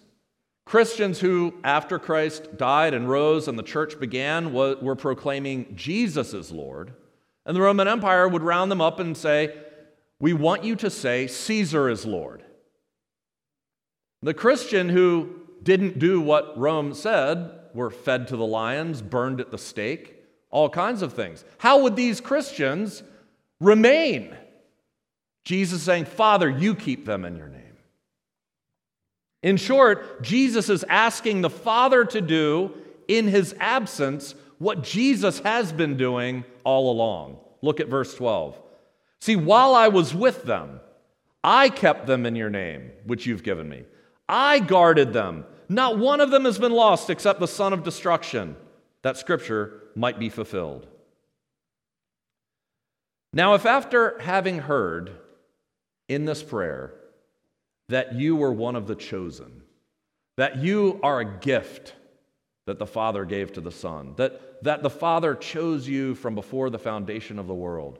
Christians 0.64 1.20
who, 1.20 1.54
after 1.62 1.98
Christ 1.98 2.56
died 2.56 2.94
and 2.94 3.08
rose 3.08 3.48
and 3.48 3.58
the 3.58 3.62
church 3.62 4.00
began, 4.00 4.52
were 4.52 4.96
proclaiming 4.96 5.74
Jesus 5.76 6.32
as 6.32 6.50
Lord. 6.50 6.94
And 7.44 7.54
the 7.54 7.60
Roman 7.60 7.88
Empire 7.88 8.26
would 8.26 8.42
round 8.42 8.70
them 8.70 8.80
up 8.80 8.98
and 8.98 9.16
say, 9.16 9.54
We 10.18 10.32
want 10.32 10.64
you 10.64 10.76
to 10.76 10.88
say 10.88 11.26
Caesar 11.26 11.90
is 11.90 12.06
Lord. 12.06 12.42
The 14.22 14.34
Christian 14.34 14.88
who 14.88 15.40
didn't 15.62 15.98
do 15.98 16.20
what 16.20 16.58
Rome 16.58 16.94
said 16.94 17.50
were 17.74 17.90
fed 17.90 18.28
to 18.28 18.36
the 18.36 18.46
lions, 18.46 19.02
burned 19.02 19.40
at 19.40 19.50
the 19.50 19.58
stake, 19.58 20.22
all 20.50 20.70
kinds 20.70 21.02
of 21.02 21.12
things. 21.12 21.44
How 21.58 21.82
would 21.82 21.96
these 21.96 22.20
Christians 22.20 23.02
remain? 23.60 24.34
Jesus 25.44 25.82
saying, 25.82 26.06
Father, 26.06 26.48
you 26.48 26.74
keep 26.74 27.04
them 27.04 27.24
in 27.24 27.36
your 27.36 27.48
name. 27.48 27.63
In 29.44 29.58
short, 29.58 30.22
Jesus 30.22 30.70
is 30.70 30.86
asking 30.88 31.42
the 31.42 31.50
Father 31.50 32.06
to 32.06 32.22
do 32.22 32.72
in 33.06 33.28
his 33.28 33.54
absence 33.60 34.34
what 34.56 34.82
Jesus 34.82 35.40
has 35.40 35.70
been 35.70 35.98
doing 35.98 36.44
all 36.64 36.90
along. 36.90 37.36
Look 37.60 37.78
at 37.78 37.88
verse 37.88 38.14
12. 38.14 38.58
See, 39.20 39.36
while 39.36 39.74
I 39.74 39.88
was 39.88 40.14
with 40.14 40.44
them, 40.44 40.80
I 41.44 41.68
kept 41.68 42.06
them 42.06 42.24
in 42.24 42.36
your 42.36 42.48
name, 42.48 42.90
which 43.04 43.26
you've 43.26 43.42
given 43.42 43.68
me. 43.68 43.84
I 44.26 44.60
guarded 44.60 45.12
them. 45.12 45.44
Not 45.68 45.98
one 45.98 46.22
of 46.22 46.30
them 46.30 46.46
has 46.46 46.58
been 46.58 46.72
lost 46.72 47.10
except 47.10 47.38
the 47.38 47.46
son 47.46 47.74
of 47.74 47.84
destruction, 47.84 48.56
that 49.02 49.18
scripture 49.18 49.82
might 49.94 50.18
be 50.18 50.30
fulfilled. 50.30 50.86
Now, 53.34 53.52
if 53.52 53.66
after 53.66 54.18
having 54.20 54.60
heard 54.60 55.10
in 56.08 56.24
this 56.24 56.42
prayer, 56.42 56.94
that 57.88 58.14
you 58.14 58.36
were 58.36 58.52
one 58.52 58.76
of 58.76 58.86
the 58.86 58.94
chosen, 58.94 59.62
that 60.36 60.58
you 60.58 60.98
are 61.02 61.20
a 61.20 61.38
gift 61.38 61.94
that 62.66 62.78
the 62.78 62.86
Father 62.86 63.24
gave 63.24 63.52
to 63.52 63.60
the 63.60 63.70
Son, 63.70 64.14
that, 64.16 64.62
that 64.64 64.82
the 64.82 64.90
Father 64.90 65.34
chose 65.34 65.86
you 65.86 66.14
from 66.14 66.34
before 66.34 66.70
the 66.70 66.78
foundation 66.78 67.38
of 67.38 67.46
the 67.46 67.54
world. 67.54 67.98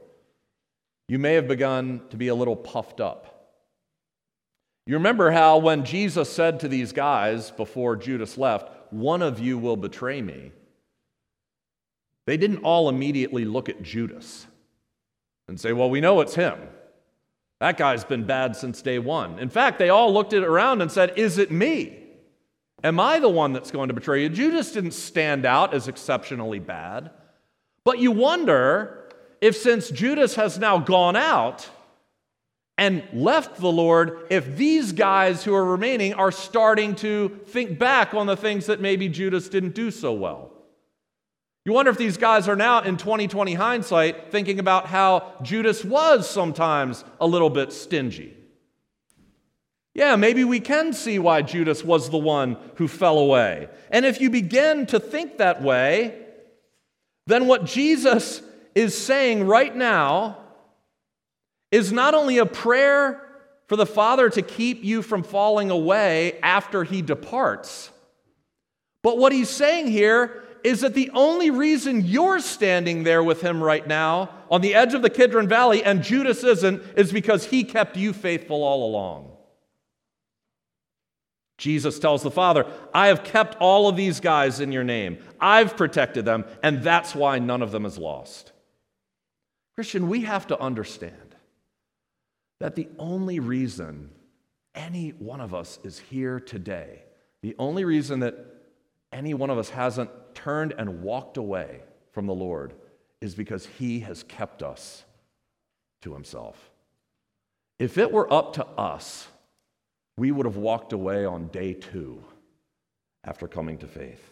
You 1.09 1.19
may 1.19 1.35
have 1.35 1.47
begun 1.47 2.01
to 2.11 2.17
be 2.17 2.29
a 2.29 2.35
little 2.35 2.57
puffed 2.57 3.01
up. 3.01 3.35
You 4.87 4.95
remember 4.95 5.31
how 5.31 5.59
when 5.59 5.85
Jesus 5.85 6.31
said 6.31 6.61
to 6.61 6.69
these 6.69 6.93
guys 6.93 7.51
before 7.51 7.97
Judas 7.97 8.37
left, 8.39 8.71
One 8.91 9.23
of 9.23 9.39
you 9.39 9.59
will 9.59 9.77
betray 9.77 10.23
me, 10.23 10.53
they 12.27 12.37
didn't 12.37 12.65
all 12.65 12.89
immediately 12.89 13.45
look 13.45 13.69
at 13.69 13.83
Judas 13.83 14.47
and 15.49 15.61
say, 15.61 15.73
Well, 15.73 15.91
we 15.91 16.01
know 16.01 16.21
it's 16.21 16.35
him. 16.35 16.59
That 17.65 17.79
guy's 17.79 18.05
been 18.05 18.25
bad 18.25 18.57
since 18.57 18.83
day 18.83 18.99
one. 18.99 19.39
In 19.39 19.49
fact, 19.49 19.79
they 19.79 19.89
all 19.89 20.13
looked 20.13 20.35
it 20.35 20.45
around 20.45 20.83
and 20.83 20.93
said, 20.93 21.15
Is 21.17 21.39
it 21.39 21.51
me? 21.51 21.99
Am 22.83 23.01
I 23.01 23.21
the 23.21 23.29
one 23.31 23.55
that's 23.55 23.71
going 23.71 23.89
to 23.89 23.95
betray 23.95 24.23
you? 24.23 24.29
Judas 24.29 24.73
didn't 24.73 24.91
stand 24.91 25.47
out 25.47 25.73
as 25.73 25.89
exceptionally 25.89 26.59
bad. 26.59 27.11
But 27.83 28.01
you 28.01 28.11
wonder 28.13 29.11
if, 29.41 29.57
since 29.57 29.89
Judas 29.89 30.35
has 30.35 30.59
now 30.59 30.77
gone 30.77 31.17
out 31.17 31.71
and 32.77 33.03
left 33.15 33.57
the 33.57 33.73
Lord, 33.73 34.27
if 34.29 34.59
these 34.59 34.93
guys 34.93 35.43
who 35.43 35.55
are 35.55 35.65
remaining 35.65 36.13
are 36.13 36.33
starting 36.33 36.95
to 36.97 37.41
think 37.47 37.79
back 37.79 38.13
on 38.13 38.27
the 38.27 38.37
things 38.37 38.67
that 38.67 38.83
maybe 38.83 39.09
Judas 39.09 39.49
didn't 39.49 39.75
do 39.75 39.91
so 39.91 40.13
well. 40.13 40.54
You 41.65 41.73
wonder 41.73 41.91
if 41.91 41.97
these 41.97 42.19
guys 42.19 42.47
are 42.47 42.57
now 42.57 42.83
in 42.83 42.99
2020 42.99 43.55
hindsight 43.55 44.31
thinking 44.31 44.59
about 44.59 44.87
how 44.87 45.33
Judas 45.43 45.83
was 45.83 46.29
sometimes 46.29 47.05
a 47.21 47.27
little 47.27 47.49
bit 47.49 47.73
stingy. 47.73 48.37
Yeah, 49.95 50.17
maybe 50.17 50.45
we 50.45 50.61
can 50.61 50.93
see 50.93 51.19
why 51.19 51.41
Judas 51.41 51.83
was 51.83 52.11
the 52.11 52.19
one 52.19 52.59
who 52.75 52.87
fell 52.87 53.19
away. 53.19 53.69
And 53.91 54.05
if 54.05 54.21
you 54.21 54.29
begin 54.29 54.87
to 54.87 55.01
think 55.01 55.39
that 55.39 55.63
way, 55.63 56.21
then 57.27 57.47
what 57.47 57.65
Jesus 57.65 58.43
is 58.75 58.97
saying 58.97 59.47
right 59.47 59.75
now 59.75 60.37
is 61.71 61.93
not 61.93 62.13
only 62.13 62.39
a 62.39 62.47
prayer 62.47 63.23
for 63.69 63.77
the 63.77 63.87
Father 63.87 64.29
to 64.29 64.43
keep 64.43 64.85
you 64.85 65.01
from 65.01 65.23
falling 65.23 65.71
away 65.71 66.39
after 66.43 66.85
he 66.85 67.01
departs, 67.01 67.91
but 69.03 69.17
what 69.17 69.33
he's 69.33 69.49
saying 69.49 69.87
here 69.87 70.44
is 70.65 70.81
that 70.81 70.95
the 70.95 71.11
only 71.13 71.51
reason 71.51 72.01
you're 72.01 72.41
standing 72.41 73.05
there 73.05 73.23
with 73.23 73.43
him 73.43 73.63
right 73.63 73.87
now 73.87 74.31
on 74.51 74.63
the 74.63 74.75
edge 74.75 74.95
of 74.95 75.03
the 75.03 75.11
Kidron 75.11 75.47
Valley 75.47 75.85
and 75.85 76.03
Judas 76.03 76.43
isn't 76.43 76.83
is 76.97 77.13
because 77.13 77.45
he 77.45 77.63
kept 77.63 77.99
you 77.99 78.15
faithful 78.15 78.65
all 78.65 78.89
along. 78.89 79.31
Jesus 81.59 81.99
tells 81.99 82.23
the 82.23 82.31
Father, 82.31 82.67
I 82.93 83.09
have 83.09 83.23
kept 83.23 83.57
all 83.61 83.89
of 83.89 83.95
these 83.95 84.21
guys 84.21 84.59
in 84.59 84.73
your 84.73 84.83
name. 84.83 85.19
I've 85.39 85.77
protected 85.77 86.25
them, 86.25 86.45
and 86.63 86.83
that's 86.83 87.15
why 87.15 87.39
none 87.39 87.63
of 87.63 87.71
them 87.71 87.87
is 87.87 87.97
lost. 87.97 88.53
Christian, 89.75 90.09
we 90.09 90.23
have 90.23 90.47
to 90.49 90.59
understand 90.59 91.37
that 92.59 92.75
the 92.75 92.89
only 92.99 93.39
reason 93.39 94.11
any 94.75 95.11
one 95.11 95.41
of 95.41 95.55
us 95.55 95.79
is 95.85 95.99
here 95.99 96.41
today, 96.41 97.03
the 97.43 97.55
only 97.59 97.85
reason 97.85 98.21
that 98.21 98.35
any 99.13 99.35
one 99.35 99.51
of 99.51 99.59
us 99.59 99.71
hasn't 99.71 100.11
turned 100.45 100.75
and 100.77 101.03
walked 101.03 101.39
away 101.39 101.81
from 102.13 102.27
the 102.27 102.35
Lord 102.35 102.75
is 103.23 103.35
because 103.35 103.65
He 103.65 104.01
has 104.01 104.23
kept 104.25 104.63
us 104.63 105.05
to 106.03 106.13
Himself. 106.13 106.71
If 107.79 107.97
it 107.97 108.13
were 108.13 108.31
up 108.31 108.53
to 108.55 108.67
us, 108.67 109.27
we 110.19 110.31
would 110.31 110.45
have 110.45 110.59
walked 110.59 110.93
away 110.93 111.25
on 111.25 111.49
day 111.49 111.73
two 111.73 112.23
after 113.25 113.49
coming 113.49 113.79
to 113.79 113.87
faith. 113.87 114.23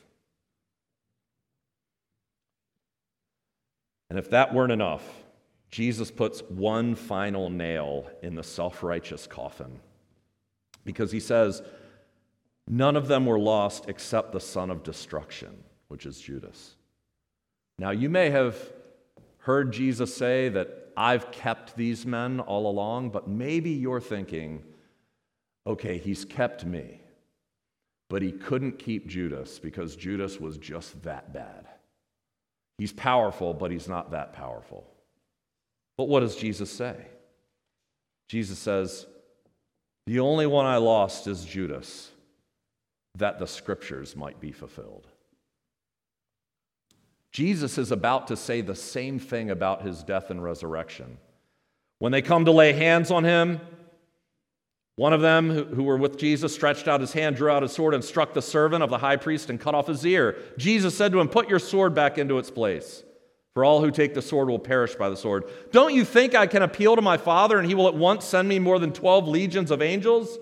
And 4.10 4.18
if 4.18 4.28
that 4.28 4.52
weren't 4.52 4.72
enough, 4.72 5.02
Jesus 5.70 6.10
puts 6.10 6.42
one 6.42 6.94
final 6.94 7.48
nail 7.48 8.10
in 8.22 8.34
the 8.34 8.42
self 8.42 8.82
righteous 8.82 9.26
coffin 9.26 9.80
because 10.84 11.10
he 11.10 11.20
says, 11.20 11.62
None 12.68 12.96
of 12.96 13.08
them 13.08 13.24
were 13.24 13.38
lost 13.38 13.86
except 13.88 14.32
the 14.32 14.40
son 14.40 14.70
of 14.70 14.82
destruction, 14.82 15.64
which 15.93 16.07
is 16.07 16.18
Judas. 16.18 16.76
Now, 17.78 17.90
you 17.90 18.09
may 18.09 18.30
have 18.30 18.57
heard 19.40 19.74
Jesus 19.74 20.16
say 20.16 20.49
that 20.49 20.90
I've 20.97 21.30
kept 21.30 21.76
these 21.76 22.07
men 22.07 22.40
all 22.40 22.66
along, 22.66 23.11
but 23.11 23.28
maybe 23.28 23.72
you're 23.72 24.01
thinking, 24.01 24.64
okay, 25.66 25.99
he's 25.99 26.24
kept 26.24 26.64
me, 26.64 27.03
but 28.09 28.22
he 28.22 28.32
couldn't 28.32 28.78
keep 28.78 29.07
Judas 29.07 29.59
because 29.59 29.95
Judas 29.95 30.40
was 30.40 30.57
just 30.57 31.03
that 31.03 31.34
bad. 31.34 31.66
He's 32.78 32.95
powerful, 32.95 33.53
but 33.53 33.70
he's 33.70 33.86
not 33.86 34.12
that 34.12 34.32
powerful. 34.32 34.86
But 35.99 36.09
what 36.09 36.20
does 36.20 36.36
Jesus 36.36 36.70
say? 36.70 36.97
Jesus 38.30 38.59
says, 38.59 39.07
The 40.07 40.20
only 40.20 40.47
one 40.47 40.64
I 40.64 40.78
lost 40.78 41.26
is 41.26 41.45
Judas, 41.45 42.11
that 43.18 43.38
the 43.38 43.47
scriptures 43.47 44.16
might 44.16 44.40
be 44.40 44.53
fulfilled. 44.53 45.07
Jesus 47.33 47.78
is 47.78 47.91
about 47.91 48.28
to 48.28 48.37
say 48.37 48.61
the 48.61 48.74
same 48.74 49.18
thing 49.18 49.51
about 49.51 49.83
his 49.83 50.03
death 50.03 50.30
and 50.30 50.43
resurrection. 50.43 51.16
When 51.99 52.12
they 52.12 52.22
come 52.22 52.45
to 52.45 52.53
lay 52.53 52.72
hands 52.74 53.11
on 53.11 53.24
him, 53.24 53.61
one 54.97 55.14
of 55.14 55.22
them 55.22 55.49
who 55.51 55.85
were 55.85 55.97
with 55.97 56.18
Jesus 56.18 56.55
stretched 56.55 56.87
out 56.87 57.01
his 57.01 57.14
hand, 57.14 57.37
drew 57.37 57.49
out 57.49 57.62
his 57.62 57.72
sword, 57.72 57.95
and 57.95 58.05
struck 58.05 58.35
the 58.35 58.43
servant 58.43 58.83
of 58.83 58.91
the 58.91 58.99
high 58.99 59.16
priest 59.16 59.49
and 59.49 59.59
cut 59.59 59.74
off 59.74 59.87
his 59.87 60.05
ear. 60.05 60.37
Jesus 60.59 60.95
said 60.95 61.12
to 61.12 61.20
him, 61.20 61.28
Put 61.28 61.49
your 61.49 61.59
sword 61.59 61.95
back 61.95 62.18
into 62.18 62.39
its 62.39 62.51
place, 62.51 63.03
for 63.55 63.64
all 63.64 63.80
who 63.80 63.91
take 63.91 64.12
the 64.12 64.20
sword 64.20 64.51
will 64.51 64.59
perish 64.59 64.95
by 64.97 65.09
the 65.09 65.16
sword. 65.16 65.45
Don't 65.70 65.95
you 65.95 66.05
think 66.05 66.35
I 66.35 66.47
can 66.47 66.61
appeal 66.61 66.97
to 66.97 67.03
my 67.03 67.16
Father, 67.16 67.59
and 67.59 67.66
he 67.66 67.74
will 67.74 67.89
at 67.89 67.95
once 67.95 68.26
send 68.26 68.47
me 68.47 68.59
more 68.59 68.78
than 68.78 68.93
12 68.93 69.26
legions 69.26 69.70
of 69.70 69.80
angels? 69.80 70.39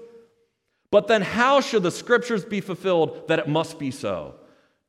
But 0.91 1.07
then, 1.07 1.23
how 1.23 1.61
should 1.61 1.85
the 1.85 1.93
scriptures 1.93 2.45
be 2.45 2.61
fulfilled 2.61 3.29
that 3.29 3.39
it 3.39 3.47
must 3.47 3.79
be 3.79 3.93
so? 3.93 4.35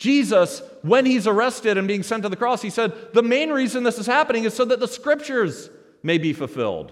Jesus, 0.01 0.63
when 0.81 1.05
he's 1.05 1.27
arrested 1.27 1.77
and 1.77 1.87
being 1.87 2.01
sent 2.01 2.23
to 2.23 2.29
the 2.29 2.35
cross, 2.35 2.63
he 2.63 2.71
said, 2.71 3.13
The 3.13 3.21
main 3.21 3.51
reason 3.51 3.83
this 3.83 3.99
is 3.99 4.07
happening 4.07 4.45
is 4.45 4.53
so 4.55 4.65
that 4.65 4.79
the 4.79 4.87
scriptures 4.87 5.69
may 6.01 6.17
be 6.17 6.33
fulfilled. 6.33 6.91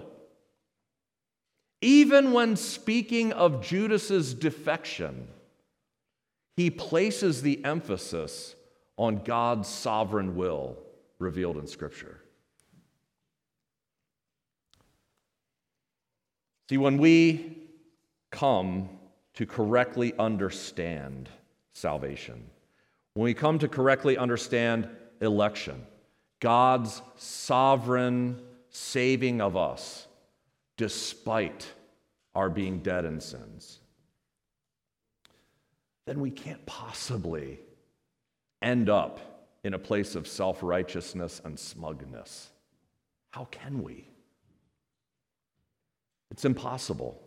Even 1.80 2.30
when 2.30 2.54
speaking 2.54 3.32
of 3.32 3.62
Judas's 3.62 4.32
defection, 4.32 5.26
he 6.56 6.70
places 6.70 7.42
the 7.42 7.64
emphasis 7.64 8.54
on 8.96 9.24
God's 9.24 9.66
sovereign 9.66 10.36
will 10.36 10.78
revealed 11.18 11.56
in 11.56 11.66
Scripture. 11.66 12.20
See, 16.68 16.78
when 16.78 16.98
we 16.98 17.58
come 18.30 18.88
to 19.34 19.46
correctly 19.46 20.12
understand 20.16 21.28
salvation, 21.72 22.44
when 23.14 23.24
we 23.24 23.34
come 23.34 23.58
to 23.58 23.68
correctly 23.68 24.16
understand 24.16 24.88
election, 25.20 25.86
God's 26.40 27.02
sovereign 27.16 28.40
saving 28.70 29.40
of 29.40 29.56
us, 29.56 30.06
despite 30.76 31.72
our 32.34 32.48
being 32.48 32.78
dead 32.80 33.04
in 33.04 33.20
sins, 33.20 33.80
then 36.06 36.20
we 36.20 36.30
can't 36.30 36.64
possibly 36.66 37.60
end 38.62 38.88
up 38.88 39.20
in 39.64 39.74
a 39.74 39.78
place 39.78 40.14
of 40.14 40.26
self 40.26 40.62
righteousness 40.62 41.40
and 41.44 41.58
smugness. 41.58 42.50
How 43.30 43.44
can 43.46 43.82
we? 43.82 44.08
It's 46.30 46.44
impossible. 46.44 47.20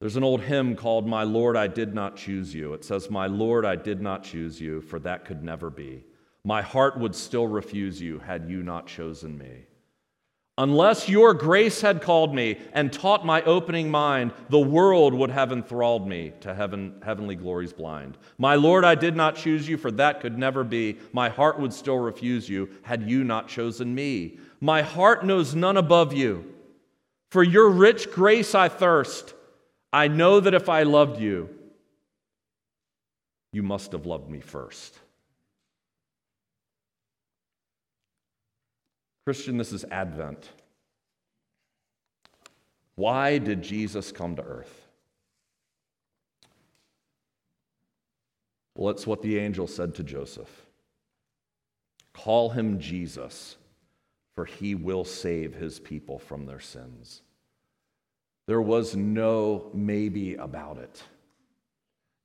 There's 0.00 0.16
an 0.16 0.22
old 0.22 0.42
hymn 0.42 0.76
called 0.76 1.08
My 1.08 1.24
Lord, 1.24 1.56
I 1.56 1.66
Did 1.66 1.92
Not 1.92 2.16
Choose 2.16 2.54
You. 2.54 2.72
It 2.72 2.84
says, 2.84 3.10
My 3.10 3.26
Lord, 3.26 3.64
I 3.64 3.74
did 3.74 4.00
not 4.00 4.22
choose 4.22 4.60
you, 4.60 4.80
for 4.80 5.00
that 5.00 5.24
could 5.24 5.42
never 5.42 5.70
be. 5.70 6.04
My 6.44 6.62
heart 6.62 6.98
would 6.98 7.16
still 7.16 7.48
refuse 7.48 8.00
you 8.00 8.20
had 8.20 8.48
you 8.48 8.62
not 8.62 8.86
chosen 8.86 9.36
me. 9.36 9.66
Unless 10.56 11.08
your 11.08 11.34
grace 11.34 11.80
had 11.80 12.02
called 12.02 12.34
me 12.34 12.58
and 12.72 12.92
taught 12.92 13.26
my 13.26 13.42
opening 13.42 13.90
mind, 13.90 14.32
the 14.50 14.58
world 14.58 15.14
would 15.14 15.30
have 15.30 15.52
enthralled 15.52 16.08
me 16.08 16.32
to 16.40 16.54
heaven, 16.54 17.00
heavenly 17.04 17.34
glories 17.34 17.72
blind. 17.72 18.18
My 18.38 18.54
Lord, 18.54 18.84
I 18.84 18.94
did 18.94 19.14
not 19.14 19.36
choose 19.36 19.68
you, 19.68 19.76
for 19.76 19.90
that 19.92 20.20
could 20.20 20.38
never 20.38 20.64
be. 20.64 20.98
My 21.12 21.28
heart 21.28 21.60
would 21.60 21.72
still 21.72 21.98
refuse 21.98 22.48
you 22.48 22.70
had 22.82 23.08
you 23.08 23.24
not 23.24 23.48
chosen 23.48 23.94
me. 23.94 24.38
My 24.60 24.82
heart 24.82 25.24
knows 25.24 25.54
none 25.54 25.76
above 25.76 26.12
you. 26.12 26.44
For 27.30 27.42
your 27.42 27.68
rich 27.68 28.10
grace 28.10 28.54
I 28.54 28.68
thirst. 28.68 29.34
I 29.92 30.08
know 30.08 30.40
that 30.40 30.54
if 30.54 30.68
I 30.68 30.82
loved 30.82 31.20
you, 31.20 31.48
you 33.52 33.62
must 33.62 33.92
have 33.92 34.06
loved 34.06 34.28
me 34.28 34.40
first. 34.40 34.98
Christian, 39.24 39.56
this 39.56 39.72
is 39.72 39.84
Advent. 39.90 40.48
Why 42.94 43.38
did 43.38 43.62
Jesus 43.62 44.10
come 44.10 44.36
to 44.36 44.42
earth? 44.42 44.88
Well, 48.74 48.90
it's 48.90 49.06
what 49.06 49.22
the 49.22 49.38
angel 49.38 49.66
said 49.66 49.94
to 49.96 50.02
Joseph 50.02 50.66
Call 52.12 52.50
him 52.50 52.80
Jesus, 52.80 53.56
for 54.34 54.44
he 54.44 54.74
will 54.74 55.04
save 55.04 55.54
his 55.54 55.78
people 55.78 56.18
from 56.18 56.46
their 56.46 56.60
sins. 56.60 57.22
There 58.48 58.62
was 58.62 58.96
no 58.96 59.70
maybe 59.74 60.34
about 60.36 60.78
it. 60.78 61.02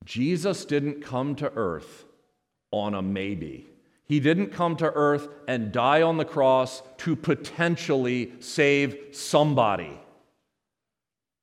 Jesus 0.06 0.64
didn't 0.64 1.02
come 1.02 1.36
to 1.36 1.52
earth 1.54 2.06
on 2.72 2.94
a 2.94 3.02
maybe. 3.02 3.68
He 4.06 4.22
didn't 4.22 4.54
come 4.54 4.78
to 4.78 4.90
earth 4.90 5.28
and 5.50 5.74
die 5.74 6.02
on 6.02 6.16
the 6.16 6.24
cross 6.24 6.82
to 7.00 7.18
potentially 7.18 8.32
save 8.40 8.98
somebody. 9.12 10.00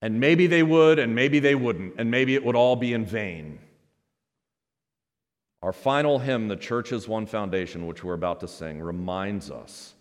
And 0.01 0.19
maybe 0.19 0.47
they 0.47 0.63
would, 0.63 0.99
and 0.99 1.15
maybe 1.15 1.41
they 1.41 1.55
wouldn't, 1.55 1.97
and 1.99 2.11
maybe 2.11 2.35
it 2.35 2.43
would 2.43 2.57
all 2.57 2.75
be 2.75 2.95
in 2.95 3.05
vain. 3.05 3.59
Our 5.63 5.75
final 5.75 6.19
hymn, 6.19 6.49
The 6.49 6.57
Church 6.57 6.91
is 6.91 7.07
One 7.07 7.27
Foundation, 7.27 7.87
which 7.87 8.03
we're 8.03 8.15
about 8.15 8.41
to 8.41 8.49
sing, 8.49 8.81
reminds 8.81 9.51
us 9.51 9.93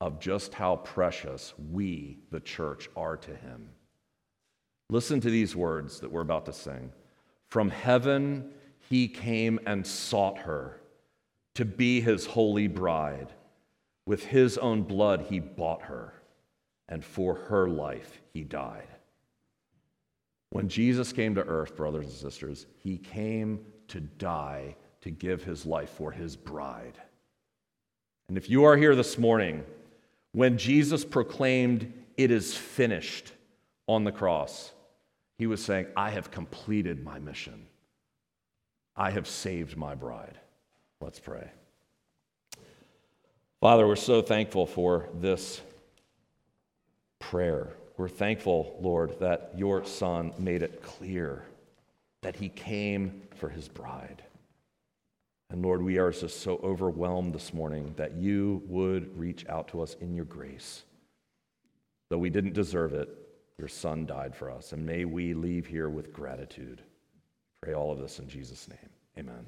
of 0.00 0.20
just 0.20 0.54
how 0.54 0.76
precious 0.76 1.54
we, 1.72 2.18
the 2.30 2.38
church, 2.38 2.88
are 2.96 3.16
to 3.16 3.34
Him. 3.34 3.68
Listen 4.92 5.22
to 5.22 5.30
these 5.30 5.56
words 5.56 6.00
that 6.00 6.12
we're 6.12 6.20
about 6.20 6.44
to 6.44 6.52
sing. 6.52 6.92
From 7.48 7.70
heaven, 7.70 8.50
He 8.90 9.08
came 9.08 9.58
and 9.64 9.86
sought 9.86 10.36
her 10.40 10.82
to 11.54 11.64
be 11.64 12.02
his 12.02 12.26
holy 12.26 12.66
bride. 12.68 13.32
With 14.04 14.22
his 14.22 14.58
own 14.58 14.82
blood, 14.82 15.26
he 15.30 15.40
bought 15.40 15.80
her, 15.82 16.12
and 16.90 17.02
for 17.02 17.34
her 17.34 17.68
life, 17.68 18.20
he 18.34 18.44
died. 18.44 18.88
When 20.50 20.68
Jesus 20.68 21.10
came 21.10 21.36
to 21.36 21.46
earth, 21.46 21.74
brothers 21.74 22.04
and 22.04 22.14
sisters, 22.14 22.66
he 22.76 22.98
came 22.98 23.60
to 23.88 24.00
die 24.00 24.76
to 25.00 25.10
give 25.10 25.42
his 25.42 25.64
life 25.64 25.88
for 25.88 26.12
his 26.12 26.36
bride. 26.36 26.98
And 28.28 28.36
if 28.36 28.50
you 28.50 28.64
are 28.64 28.76
here 28.76 28.94
this 28.94 29.16
morning, 29.16 29.64
when 30.32 30.58
Jesus 30.58 31.02
proclaimed, 31.02 31.90
It 32.18 32.30
is 32.30 32.54
finished 32.54 33.32
on 33.88 34.04
the 34.04 34.12
cross, 34.12 34.72
he 35.42 35.48
was 35.48 35.60
saying, 35.60 35.88
I 35.96 36.10
have 36.10 36.30
completed 36.30 37.02
my 37.02 37.18
mission. 37.18 37.66
I 38.94 39.10
have 39.10 39.26
saved 39.26 39.76
my 39.76 39.96
bride. 39.96 40.38
Let's 41.00 41.18
pray. 41.18 41.50
Father, 43.60 43.84
we're 43.84 43.96
so 43.96 44.22
thankful 44.22 44.66
for 44.66 45.08
this 45.14 45.60
prayer. 47.18 47.70
We're 47.96 48.08
thankful, 48.08 48.78
Lord, 48.80 49.18
that 49.18 49.50
your 49.56 49.84
Son 49.84 50.32
made 50.38 50.62
it 50.62 50.80
clear 50.80 51.44
that 52.20 52.36
he 52.36 52.48
came 52.48 53.22
for 53.34 53.48
his 53.48 53.66
bride. 53.66 54.22
And 55.50 55.60
Lord, 55.60 55.82
we 55.82 55.98
are 55.98 56.12
just 56.12 56.40
so 56.42 56.60
overwhelmed 56.62 57.34
this 57.34 57.52
morning 57.52 57.94
that 57.96 58.14
you 58.14 58.62
would 58.66 59.18
reach 59.18 59.44
out 59.48 59.66
to 59.70 59.82
us 59.82 59.96
in 60.00 60.14
your 60.14 60.24
grace. 60.24 60.84
Though 62.10 62.18
we 62.18 62.30
didn't 62.30 62.52
deserve 62.52 62.94
it, 62.94 63.21
your 63.62 63.68
Son 63.68 64.04
died 64.04 64.34
for 64.34 64.50
us. 64.50 64.72
And 64.72 64.84
may 64.84 65.04
we 65.04 65.34
leave 65.34 65.66
here 65.66 65.88
with 65.88 66.12
gratitude. 66.12 66.82
Pray 67.62 67.74
all 67.74 67.92
of 67.92 68.00
this 68.00 68.18
in 68.18 68.28
Jesus' 68.28 68.68
name. 68.68 68.90
Amen. 69.16 69.46